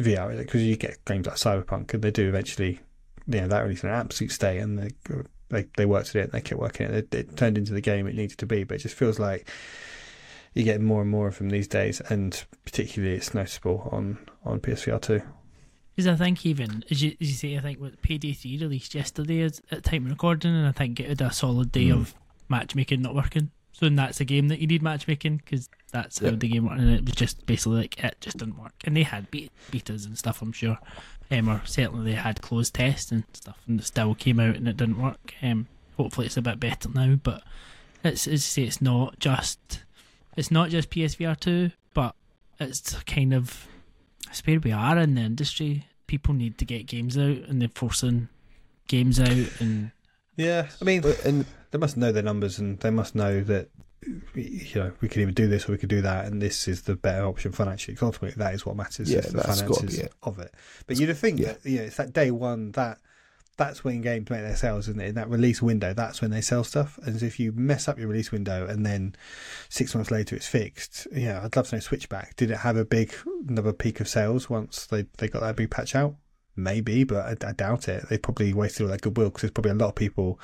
VR 0.00 0.36
because 0.36 0.62
you 0.62 0.76
get 0.76 1.04
games 1.04 1.26
like 1.26 1.36
Cyberpunk 1.36 1.92
and 1.94 2.02
they 2.02 2.10
do 2.10 2.28
eventually, 2.28 2.80
you 3.26 3.40
know, 3.40 3.48
that 3.48 3.60
released 3.62 3.84
an 3.84 3.90
absolute 3.90 4.30
stay 4.32 4.58
and 4.58 4.78
they 4.78 4.90
they 5.50 5.66
they 5.76 5.86
worked 5.86 6.10
at 6.10 6.16
it 6.16 6.22
and 6.24 6.32
they 6.32 6.40
kept 6.40 6.60
working 6.60 6.86
it. 6.86 6.94
It, 6.94 7.14
it 7.14 7.36
turned 7.36 7.58
into 7.58 7.72
the 7.72 7.80
game 7.80 8.06
it 8.06 8.14
needed 8.14 8.38
to 8.38 8.46
be, 8.46 8.64
but 8.64 8.76
it 8.76 8.82
just 8.82 8.94
feels 8.94 9.18
like 9.18 9.48
you 10.54 10.62
get 10.64 10.80
more 10.80 11.02
and 11.02 11.10
more 11.10 11.28
of 11.28 11.38
them 11.38 11.50
these 11.50 11.68
days, 11.68 12.00
and 12.08 12.44
particularly 12.64 13.14
it's 13.16 13.34
noticeable 13.34 13.88
on 13.92 14.18
on 14.44 14.60
PSVR 14.60 15.00
two. 15.00 15.22
Because 15.94 16.06
I 16.06 16.14
think 16.14 16.46
even 16.46 16.84
as 16.92 17.02
you, 17.02 17.16
as 17.20 17.28
you 17.28 17.34
say, 17.34 17.56
I 17.56 17.60
think 17.60 17.80
what 17.80 18.00
Payday 18.02 18.32
Three 18.32 18.56
released 18.58 18.94
yesterday 18.94 19.40
is 19.40 19.60
at 19.72 19.82
time 19.82 20.04
of 20.04 20.12
recording, 20.12 20.54
and 20.54 20.66
I 20.66 20.72
think 20.72 21.00
it 21.00 21.08
had 21.08 21.20
a 21.20 21.32
solid 21.32 21.72
day 21.72 21.86
Mm. 21.86 22.00
of 22.00 22.14
matchmaking 22.48 23.02
not 23.02 23.16
working. 23.16 23.50
So 23.78 23.86
then 23.86 23.94
that's 23.94 24.20
a 24.20 24.24
game 24.24 24.48
that 24.48 24.58
you 24.58 24.66
need 24.66 24.82
matchmaking 24.82 25.36
because 25.36 25.68
that's 25.92 26.18
how 26.18 26.30
the 26.30 26.48
game 26.48 26.66
worked, 26.66 26.80
and 26.80 26.90
it 26.90 27.04
was 27.04 27.14
just 27.14 27.46
basically 27.46 27.78
like 27.78 28.02
it 28.02 28.16
just 28.20 28.38
didn't 28.38 28.58
work. 28.58 28.72
And 28.82 28.96
they 28.96 29.04
had 29.04 29.30
be- 29.30 29.52
betas 29.70 30.04
and 30.04 30.18
stuff, 30.18 30.42
I'm 30.42 30.50
sure, 30.50 30.78
um, 31.30 31.48
or 31.48 31.62
certainly 31.64 32.10
they 32.10 32.16
had 32.16 32.42
closed 32.42 32.74
tests 32.74 33.12
and 33.12 33.22
stuff, 33.34 33.62
and 33.68 33.78
it 33.78 33.84
still 33.84 34.16
came 34.16 34.40
out 34.40 34.56
and 34.56 34.66
it 34.66 34.76
didn't 34.76 35.00
work. 35.00 35.32
Um, 35.44 35.68
hopefully 35.96 36.26
it's 36.26 36.36
a 36.36 36.42
bit 36.42 36.58
better 36.58 36.88
now, 36.88 37.14
but 37.22 37.44
it's 38.02 38.26
as 38.26 38.44
say, 38.44 38.62
it's 38.62 38.82
not 38.82 39.20
just 39.20 39.84
it's 40.36 40.50
not 40.50 40.70
just 40.70 40.90
PSVR 40.90 41.38
two, 41.38 41.70
but 41.94 42.16
it's 42.58 43.00
kind 43.04 43.32
of 43.32 43.68
it's 44.28 44.44
where 44.44 44.58
we 44.58 44.72
are 44.72 44.98
in 44.98 45.14
the 45.14 45.20
industry. 45.20 45.86
People 46.08 46.34
need 46.34 46.58
to 46.58 46.64
get 46.64 46.86
games 46.86 47.16
out, 47.16 47.38
and 47.48 47.62
they're 47.62 47.70
forcing 47.72 48.28
games 48.88 49.20
out, 49.20 49.60
and 49.60 49.92
Yeah, 50.36 50.66
I 50.82 50.84
mean, 50.84 51.04
and 51.24 51.46
they 51.70 51.78
must 51.78 51.96
know 51.96 52.12
their 52.12 52.22
numbers 52.22 52.58
and 52.58 52.78
they 52.80 52.90
must 52.90 53.14
know 53.14 53.40
that 53.42 53.68
you 54.34 54.80
know 54.80 54.92
we 55.00 55.08
could 55.08 55.20
either 55.22 55.32
do 55.32 55.48
this 55.48 55.68
or 55.68 55.72
we 55.72 55.78
could 55.78 55.88
do 55.88 56.02
that, 56.02 56.26
and 56.26 56.40
this 56.40 56.68
is 56.68 56.82
the 56.82 56.94
better 56.96 57.26
option 57.26 57.52
financially. 57.52 57.96
ultimately, 58.00 58.36
that 58.38 58.54
is 58.54 58.64
what 58.64 58.76
matters. 58.76 59.10
Yeah, 59.10 59.18
is 59.18 59.32
the 59.32 59.38
that's 59.38 59.62
gotta 59.62 59.68
be 59.68 59.74
finances 59.74 59.98
it. 60.00 60.12
of 60.22 60.38
it. 60.38 60.54
But 60.86 60.98
you'd 60.98 61.16
think 61.16 61.40
Yeah. 61.40 61.52
that 61.54 61.66
you 61.68 61.78
know 61.78 61.82
it's 61.84 61.96
that 61.96 62.12
day 62.12 62.30
one 62.30 62.72
that 62.72 62.98
that's 63.56 63.82
when 63.82 64.00
games 64.02 64.30
make 64.30 64.42
their 64.42 64.54
sales, 64.54 64.86
isn't 64.88 65.00
it? 65.00 65.08
In 65.08 65.14
that 65.16 65.28
release 65.28 65.60
window, 65.60 65.92
that's 65.92 66.22
when 66.22 66.30
they 66.30 66.40
sell 66.40 66.62
stuff. 66.62 66.96
And 67.02 67.20
if 67.20 67.40
you 67.40 67.50
mess 67.50 67.88
up 67.88 67.98
your 67.98 68.06
release 68.06 68.30
window 68.30 68.64
and 68.68 68.86
then 68.86 69.16
six 69.68 69.96
months 69.96 70.12
later 70.12 70.36
it's 70.36 70.46
fixed, 70.46 71.08
yeah, 71.12 71.40
I'd 71.42 71.56
love 71.56 71.68
to 71.70 71.74
know 71.76 71.80
Switchback. 71.80 72.36
Did 72.36 72.52
it 72.52 72.58
have 72.58 72.76
a 72.76 72.84
big 72.84 73.12
another 73.48 73.72
peak 73.72 73.98
of 73.98 74.06
sales 74.08 74.48
once 74.48 74.86
they 74.86 75.06
they 75.18 75.26
got 75.28 75.40
that 75.42 75.56
big 75.56 75.70
patch 75.70 75.96
out? 75.96 76.14
Maybe, 76.54 77.02
but 77.04 77.44
I, 77.44 77.48
I 77.48 77.52
doubt 77.52 77.88
it. 77.88 78.08
They 78.08 78.16
probably 78.18 78.52
wasted 78.52 78.82
all 78.82 78.92
that 78.92 79.00
goodwill 79.00 79.28
because 79.28 79.42
there's 79.42 79.52
probably 79.52 79.72
a 79.72 79.74
lot 79.74 79.88
of 79.88 79.94
people 79.96 80.38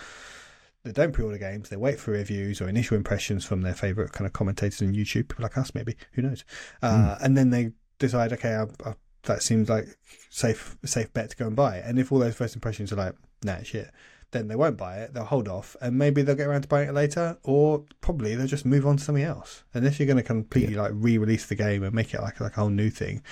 that 0.84 0.94
don't 0.94 1.12
pre-order 1.12 1.38
games. 1.38 1.68
They 1.68 1.76
wait 1.76 1.98
for 1.98 2.12
reviews 2.12 2.60
or 2.60 2.68
initial 2.68 2.96
impressions 2.96 3.44
from 3.44 3.62
their 3.62 3.74
favorite 3.74 4.12
kind 4.12 4.26
of 4.26 4.32
commentators 4.32 4.80
on 4.82 4.94
YouTube, 4.94 5.28
people 5.28 5.42
like 5.42 5.58
us, 5.58 5.74
maybe. 5.74 5.96
Who 6.12 6.22
knows? 6.22 6.44
Uh, 6.82 7.16
And 7.20 7.36
then 7.36 7.50
they 7.50 7.72
decide, 7.98 8.32
okay, 8.34 8.54
I, 8.54 8.64
I, 8.88 8.94
that 9.24 9.42
seems 9.42 9.68
like 9.68 9.86
safe, 10.30 10.76
safe 10.84 11.12
bet 11.12 11.30
to 11.30 11.36
go 11.36 11.46
and 11.46 11.56
buy 11.56 11.78
it. 11.78 11.84
And 11.86 11.98
if 11.98 12.12
all 12.12 12.18
those 12.18 12.36
first 12.36 12.54
impressions 12.54 12.92
are 12.92 12.96
like, 12.96 13.14
nah, 13.42 13.62
shit, 13.62 13.90
then 14.32 14.48
they 14.48 14.56
won't 14.56 14.76
buy 14.76 14.98
it. 14.98 15.14
They'll 15.14 15.24
hold 15.24 15.48
off, 15.48 15.76
and 15.80 15.96
maybe 15.96 16.20
they'll 16.20 16.34
get 16.34 16.48
around 16.48 16.62
to 16.62 16.68
buying 16.68 16.88
it 16.88 16.94
later, 16.94 17.38
or 17.44 17.84
probably 18.00 18.34
they'll 18.34 18.46
just 18.46 18.66
move 18.66 18.86
on 18.86 18.96
to 18.96 19.04
something 19.04 19.24
else. 19.24 19.62
Unless 19.72 19.98
you're 19.98 20.06
going 20.06 20.16
to 20.16 20.22
completely 20.24 20.74
like 20.74 20.90
re-release 20.92 21.46
the 21.46 21.54
game 21.54 21.84
and 21.84 21.94
make 21.94 22.12
it 22.12 22.20
like 22.20 22.40
like 22.40 22.56
a 22.56 22.60
whole 22.60 22.68
new 22.68 22.90
thing. 22.90 23.22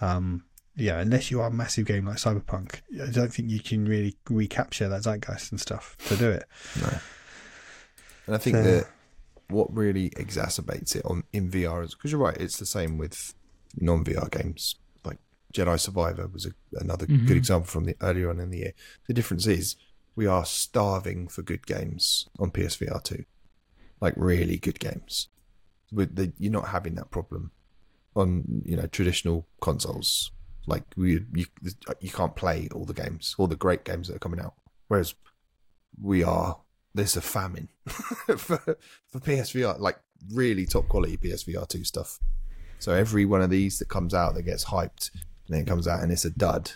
Um, 0.00 0.44
yeah, 0.76 0.98
unless 1.00 1.30
you 1.30 1.40
are 1.40 1.48
a 1.48 1.52
massive 1.52 1.86
game 1.86 2.06
like 2.06 2.16
Cyberpunk, 2.16 2.80
I 3.02 3.10
don't 3.10 3.32
think 3.32 3.50
you 3.50 3.60
can 3.60 3.84
really 3.84 4.16
recapture 4.30 4.88
that 4.88 5.02
zeitgeist 5.02 5.50
and 5.52 5.60
stuff 5.60 5.96
to 6.08 6.16
do 6.16 6.30
it. 6.30 6.44
no. 6.80 6.98
And 8.26 8.34
I 8.36 8.38
think 8.38 8.56
So- 8.56 8.62
that 8.62 8.90
what 9.48 9.74
really 9.74 10.10
exacerbates 10.10 10.96
it 10.96 11.04
on 11.04 11.24
in 11.32 11.50
VR 11.50 11.82
is 11.84 11.94
because 11.94 12.10
you're 12.12 12.20
right. 12.20 12.36
It's 12.38 12.58
the 12.58 12.66
same 12.66 12.96
with 12.96 13.34
non 13.76 14.04
VR 14.04 14.30
games. 14.30 14.76
Like 15.04 15.18
Jedi 15.52 15.78
Survivor 15.78 16.26
was 16.28 16.46
a, 16.46 16.52
another 16.80 17.06
Mhm. 17.06 17.26
good 17.26 17.36
example 17.36 17.68
from 17.68 17.84
the 17.84 17.96
earlier 18.00 18.30
on 18.30 18.40
in 18.40 18.50
the 18.50 18.58
year. 18.58 18.72
The 19.08 19.14
difference 19.14 19.46
is 19.46 19.76
we 20.14 20.26
are 20.26 20.44
starving 20.46 21.28
for 21.28 21.42
good 21.42 21.66
games 21.66 22.28
on 22.38 22.50
PSVR 22.50 23.00
two, 23.02 23.24
like 24.00 24.14
really 24.16 24.56
good 24.58 24.78
games. 24.78 25.28
With 25.90 26.16
the, 26.16 26.32
you're 26.38 26.52
not 26.52 26.68
having 26.68 26.94
that 26.94 27.10
problem 27.10 27.50
on 28.14 28.62
you 28.64 28.76
know 28.76 28.86
traditional 28.86 29.46
consoles. 29.60 30.30
Like 30.66 30.84
we 30.96 31.24
you 31.34 31.46
you 32.00 32.10
can't 32.10 32.36
play 32.36 32.68
all 32.72 32.84
the 32.84 32.94
games, 32.94 33.34
all 33.38 33.46
the 33.46 33.56
great 33.56 33.84
games 33.84 34.08
that 34.08 34.16
are 34.16 34.20
coming 34.20 34.40
out. 34.40 34.54
Whereas 34.88 35.14
we 36.00 36.22
are 36.22 36.58
there's 36.94 37.16
a 37.16 37.20
famine 37.20 37.68
for 37.86 38.58
for 39.08 39.20
PSVR, 39.20 39.78
like 39.78 39.98
really 40.32 40.66
top 40.66 40.88
quality 40.88 41.16
PSVR 41.16 41.68
two 41.68 41.84
stuff. 41.84 42.18
So 42.78 42.92
every 42.92 43.24
one 43.24 43.42
of 43.42 43.50
these 43.50 43.78
that 43.78 43.88
comes 43.88 44.14
out 44.14 44.34
that 44.34 44.42
gets 44.42 44.66
hyped 44.66 45.10
and 45.46 45.56
then 45.56 45.64
comes 45.64 45.86
out 45.86 46.02
and 46.02 46.10
it's 46.12 46.24
a 46.24 46.30
dud 46.30 46.72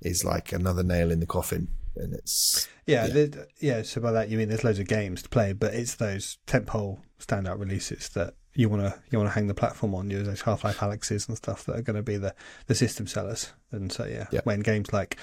is 0.00 0.24
like 0.24 0.52
another 0.52 0.82
nail 0.82 1.10
in 1.10 1.20
the 1.20 1.26
coffin. 1.26 1.68
And 2.00 2.14
it's 2.14 2.68
Yeah, 2.86 3.06
Yeah. 3.06 3.26
yeah. 3.60 3.82
So 3.82 4.00
by 4.00 4.12
that 4.12 4.28
you 4.30 4.38
mean 4.38 4.48
there's 4.48 4.64
loads 4.64 4.78
of 4.78 4.86
games 4.88 5.22
to 5.22 5.28
play, 5.28 5.52
but 5.52 5.74
it's 5.74 5.94
those 5.96 6.38
tentpole 6.46 7.00
standout 7.20 7.58
releases 7.60 8.08
that 8.10 8.34
you 8.54 8.68
want 8.68 8.82
to 8.82 8.98
you 9.10 9.18
want 9.18 9.28
to 9.30 9.34
hang 9.34 9.46
the 9.46 9.54
platform 9.54 9.94
on. 9.94 10.10
You 10.10 10.22
those 10.22 10.42
Half 10.42 10.64
Life 10.64 10.78
Alyxes 10.78 11.28
and 11.28 11.36
stuff 11.36 11.64
that 11.66 11.76
are 11.76 11.82
going 11.82 11.96
to 11.96 12.02
be 12.02 12.16
the 12.16 12.34
the 12.66 12.74
system 12.74 13.06
sellers. 13.06 13.52
And 13.70 13.92
so 13.92 14.04
yeah, 14.06 14.26
Yeah. 14.32 14.40
when 14.44 14.60
games 14.60 14.92
like 14.92 15.16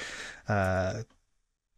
uh, 0.47 1.03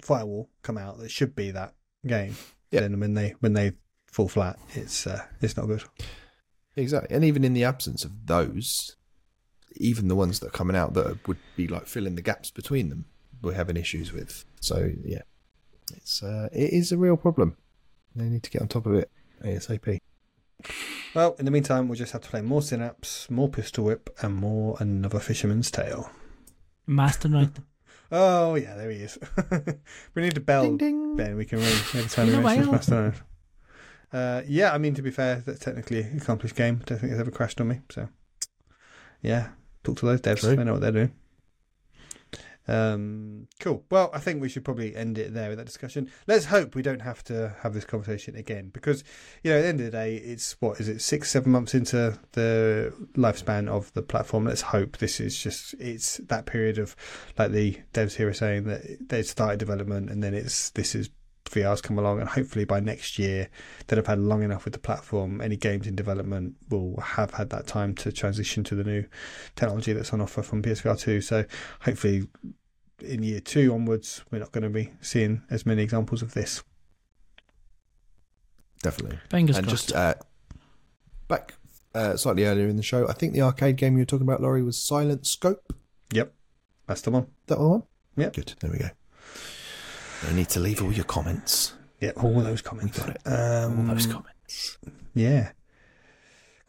Firewall 0.01 0.49
come 0.61 0.77
out, 0.77 0.99
that 0.99 1.09
should 1.11 1.35
be 1.35 1.51
that 1.51 1.73
game, 2.05 2.35
Yeah. 2.71 2.81
then 2.81 2.99
when 2.99 3.13
they 3.15 3.35
when 3.39 3.53
they 3.53 3.73
fall 4.05 4.27
flat, 4.29 4.57
it's 4.75 5.05
uh, 5.07 5.25
it's 5.41 5.57
not 5.57 5.67
good. 5.67 5.83
Exactly. 6.75 7.13
And 7.15 7.25
even 7.25 7.43
in 7.43 7.53
the 7.53 7.63
absence 7.65 8.05
of 8.05 8.25
those, 8.27 8.95
even 9.75 10.07
the 10.07 10.15
ones 10.15 10.39
that 10.39 10.47
are 10.47 10.51
coming 10.57 10.75
out 10.75 10.93
that 10.93 11.27
would 11.27 11.37
be 11.57 11.67
like 11.67 11.87
filling 11.87 12.15
the 12.15 12.21
gaps 12.21 12.51
between 12.51 12.89
them, 12.89 13.05
we're 13.41 13.53
having 13.53 13.75
issues 13.77 14.13
with. 14.13 14.45
So 14.59 14.91
yeah, 15.03 15.21
it's 15.95 16.21
uh, 16.23 16.49
it 16.51 16.73
is 16.73 16.91
a 16.91 16.97
real 16.97 17.17
problem. 17.17 17.55
They 18.15 18.25
need 18.25 18.43
to 18.43 18.49
get 18.49 18.61
on 18.61 18.67
top 18.67 18.85
of 18.85 18.93
it 18.95 19.09
ASAP. 19.43 19.99
Well, 21.15 21.35
in 21.39 21.45
the 21.45 21.51
meantime, 21.51 21.87
we'll 21.87 21.97
just 21.97 22.11
have 22.11 22.21
to 22.21 22.29
play 22.29 22.41
more 22.41 22.61
Synapse, 22.61 23.29
more 23.29 23.47
Pistol 23.49 23.85
Whip, 23.85 24.09
and 24.21 24.35
more 24.35 24.75
Another 24.79 25.19
Fisherman's 25.19 25.71
Tale. 25.71 26.09
Mastermind. 26.87 27.63
Oh 28.11 28.55
yeah, 28.55 28.75
there 28.75 28.89
he 28.89 29.01
is. 29.03 29.19
we 30.15 30.23
need 30.23 30.35
a 30.35 30.39
bell, 30.39 30.63
Ding 30.63 30.77
ding. 30.77 31.15
Ben. 31.15 31.35
We 31.37 31.45
can 31.45 31.59
ring 31.59 31.67
every 31.67 32.09
time 32.09 32.25
Been 32.25 32.37
we 32.37 32.41
a 32.41 32.43
mention 32.43 32.63
while. 32.63 32.71
Mastermind. 32.71 33.21
Uh, 34.11 34.41
yeah, 34.47 34.73
I 34.73 34.79
mean 34.79 34.95
to 34.95 35.03
be 35.03 35.11
fair, 35.11 35.43
that's 35.45 35.59
technically 35.59 36.01
an 36.01 36.17
accomplished 36.17 36.55
game. 36.55 36.81
Don't 36.87 36.97
think 36.97 37.11
it's 37.11 37.21
ever 37.21 37.29
crashed 37.29 37.61
on 37.61 37.67
me. 37.67 37.81
So 37.91 38.09
yeah, 39.21 39.49
talk 39.83 39.97
to 39.97 40.07
those 40.07 40.21
devs. 40.21 40.39
True. 40.39 40.55
They 40.55 40.63
know 40.63 40.71
what 40.71 40.81
they're 40.81 40.91
doing. 40.91 41.13
Um, 42.69 43.47
cool. 43.59 43.83
Well, 43.89 44.11
I 44.13 44.19
think 44.19 44.41
we 44.41 44.47
should 44.47 44.63
probably 44.63 44.95
end 44.95 45.17
it 45.17 45.33
there 45.33 45.49
with 45.49 45.57
that 45.57 45.65
discussion. 45.65 46.11
Let's 46.27 46.45
hope 46.45 46.75
we 46.75 46.83
don't 46.83 47.01
have 47.01 47.23
to 47.25 47.55
have 47.61 47.73
this 47.73 47.83
conversation 47.83 48.35
again 48.35 48.69
because, 48.69 49.03
you 49.43 49.49
know, 49.49 49.57
at 49.57 49.61
the 49.63 49.67
end 49.67 49.79
of 49.79 49.85
the 49.87 49.91
day, 49.91 50.17
it's 50.17 50.55
what 50.61 50.79
is 50.79 50.87
it, 50.87 51.01
six, 51.01 51.31
seven 51.31 51.51
months 51.51 51.73
into 51.73 52.19
the 52.33 52.93
lifespan 53.15 53.67
of 53.67 53.91
the 53.93 54.03
platform. 54.03 54.45
Let's 54.45 54.61
hope 54.61 54.97
this 54.97 55.19
is 55.19 55.37
just 55.41 55.73
it's 55.79 56.17
that 56.17 56.45
period 56.45 56.77
of 56.77 56.95
like 57.39 57.51
the 57.51 57.79
devs 57.91 58.15
here 58.15 58.29
are 58.29 58.33
saying 58.33 58.65
that 58.65 59.09
they 59.09 59.23
started 59.23 59.57
development 59.59 60.11
and 60.11 60.23
then 60.23 60.35
it's 60.35 60.69
this 60.69 60.93
is 60.93 61.09
VR's 61.49 61.81
come 61.81 61.97
along 61.97 62.19
and 62.19 62.29
hopefully 62.29 62.65
by 62.65 62.79
next 62.79 63.17
year 63.17 63.49
they'll 63.87 63.97
have 63.97 64.07
had 64.07 64.19
long 64.19 64.43
enough 64.43 64.65
with 64.65 64.73
the 64.73 64.79
platform. 64.79 65.41
Any 65.41 65.57
games 65.57 65.87
in 65.87 65.95
development 65.95 66.55
will 66.69 66.99
have 67.01 67.31
had 67.31 67.49
that 67.49 67.67
time 67.67 67.95
to 67.95 68.11
transition 68.11 68.63
to 68.65 68.75
the 68.75 68.83
new 68.83 69.05
technology 69.55 69.93
that's 69.93 70.13
on 70.13 70.21
offer 70.21 70.43
from 70.43 70.61
PSVR 70.61 70.99
two. 70.99 71.21
So 71.21 71.45
hopefully 71.81 72.27
in 73.01 73.23
year 73.23 73.39
two 73.39 73.73
onwards, 73.73 74.23
we're 74.31 74.39
not 74.39 74.51
going 74.51 74.63
to 74.63 74.69
be 74.69 74.91
seeing 75.01 75.43
as 75.49 75.65
many 75.65 75.81
examples 75.83 76.21
of 76.21 76.33
this. 76.33 76.63
Definitely. 78.81 79.19
Fingers 79.29 79.57
and 79.57 79.67
crossed. 79.67 79.87
just 79.87 79.95
uh, 79.95 80.15
back 81.27 81.53
uh, 81.93 82.15
slightly 82.15 82.45
earlier 82.45 82.67
in 82.67 82.77
the 82.77 82.83
show, 82.83 83.07
I 83.07 83.13
think 83.13 83.33
the 83.33 83.41
arcade 83.41 83.77
game 83.77 83.93
you 83.93 83.99
were 83.99 84.05
talking 84.05 84.27
about, 84.27 84.41
Laurie, 84.41 84.63
was 84.63 84.77
Silent 84.77 85.25
Scope. 85.25 85.73
Yep, 86.13 86.33
that's 86.87 87.01
the 87.01 87.11
one. 87.11 87.27
That 87.47 87.59
one? 87.59 87.83
Yep. 88.15 88.33
Good. 88.33 88.53
There 88.59 88.71
we 88.71 88.79
go. 88.79 88.89
You 90.27 90.35
need 90.35 90.49
to 90.49 90.59
leave 90.59 90.81
all 90.83 90.91
your 90.91 91.05
comments. 91.05 91.73
Yeah, 91.99 92.11
all 92.17 92.41
those 92.41 92.61
comments. 92.61 92.97
We 92.97 93.05
got 93.05 93.15
it. 93.15 93.21
Um, 93.25 93.89
all 93.89 93.95
those 93.95 94.05
comments. 94.05 94.77
Yeah. 95.13 95.51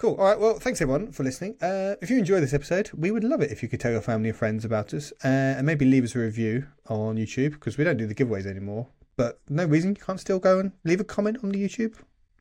Cool. 0.00 0.14
All 0.14 0.24
right. 0.24 0.40
Well, 0.40 0.54
thanks 0.54 0.80
everyone 0.80 1.12
for 1.12 1.24
listening. 1.24 1.56
Uh, 1.60 1.94
if 2.00 2.08
you 2.08 2.16
enjoyed 2.16 2.42
this 2.42 2.54
episode, 2.54 2.90
we 2.96 3.10
would 3.10 3.22
love 3.22 3.42
it 3.42 3.50
if 3.50 3.62
you 3.62 3.68
could 3.68 3.80
tell 3.80 3.92
your 3.92 4.00
family 4.00 4.30
and 4.30 4.38
friends 4.38 4.64
about 4.64 4.94
us 4.94 5.12
uh, 5.22 5.28
and 5.58 5.66
maybe 5.66 5.84
leave 5.84 6.04
us 6.04 6.16
a 6.16 6.20
review 6.20 6.66
on 6.88 7.16
YouTube 7.16 7.50
because 7.50 7.76
we 7.76 7.84
don't 7.84 7.98
do 7.98 8.06
the 8.06 8.14
giveaways 8.14 8.46
anymore. 8.46 8.86
But 9.16 9.40
no 9.50 9.66
reason 9.66 9.90
you 9.90 10.02
can't 10.02 10.18
still 10.18 10.38
go 10.38 10.58
and 10.58 10.72
leave 10.84 11.00
a 11.00 11.04
comment 11.04 11.40
on 11.44 11.50
the 11.50 11.62
YouTube. 11.62 11.96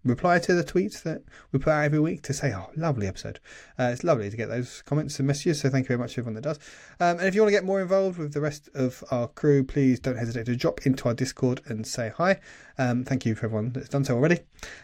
Reply 0.06 0.40
to 0.40 0.54
the 0.54 0.64
tweets 0.64 1.04
that 1.04 1.24
we 1.52 1.60
put 1.60 1.72
out 1.72 1.84
every 1.84 2.00
week 2.00 2.22
to 2.24 2.34
say, 2.34 2.54
oh, 2.54 2.70
lovely 2.76 3.06
episode. 3.06 3.40
Uh, 3.78 3.90
it's 3.92 4.04
lovely 4.04 4.30
to 4.30 4.38
get 4.38 4.48
those 4.48 4.82
comments 4.84 5.20
and 5.20 5.28
messages. 5.28 5.60
So 5.60 5.70
thank 5.70 5.86
you 5.86 5.88
very 5.90 6.00
much 6.00 6.14
to 6.14 6.22
everyone 6.22 6.36
that 6.36 6.44
does. 6.44 6.60
Um, 7.00 7.20
and 7.20 7.28
if 7.28 7.36
you 7.36 7.42
want 7.42 7.50
to 7.50 7.58
get 7.58 7.66
more 7.66 7.82
involved 7.82 8.18
with 8.18 8.34
the 8.34 8.40
rest 8.40 8.70
of 8.74 9.04
our 9.12 9.28
crew, 9.28 9.64
please 9.64 10.00
don't 10.00 10.18
hesitate 10.18 10.46
to 10.46 10.56
drop 10.56 10.86
into 10.86 11.08
our 11.10 11.14
Discord 11.14 11.62
and 11.66 11.86
say 11.86 12.14
hi. 12.16 12.40
Um, 12.78 13.04
thank 13.04 13.26
you 13.26 13.36
for 13.36 13.48
everyone 13.48 13.74
that's 13.74 13.90
done 13.90 14.06
so 14.06 14.16
already. 14.16 14.40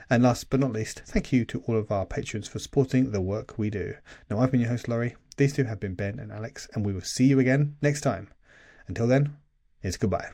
And 0.10 0.22
last 0.22 0.50
but 0.50 0.60
not 0.60 0.74
least, 0.74 1.04
thank 1.06 1.32
you 1.32 1.46
to 1.46 1.64
all 1.66 1.78
of 1.78 1.92
our 1.92 2.06
patrons 2.06 2.50
for 2.50 2.60
supporting 2.60 3.12
the 3.12 3.22
work 3.22 3.58
we 3.58 3.70
do. 3.70 3.96
Now, 4.30 4.40
I've 4.40 4.52
been 4.52 4.62
your 4.62 4.70
host, 4.70 4.90
Laurie. 4.90 5.16
These 5.38 5.54
two 5.54 5.64
have 5.64 5.80
been 5.80 5.96
Ben 5.96 6.20
and 6.20 6.32
Alex, 6.32 6.68
and 6.74 6.86
we 6.86 6.94
will 6.94 7.02
see 7.02 7.26
you 7.26 7.40
again 7.40 7.78
next 7.82 8.02
time. 8.02 8.30
Until 8.88 9.08
then, 9.08 9.38
it's 9.82 9.98
goodbye. 9.98 10.30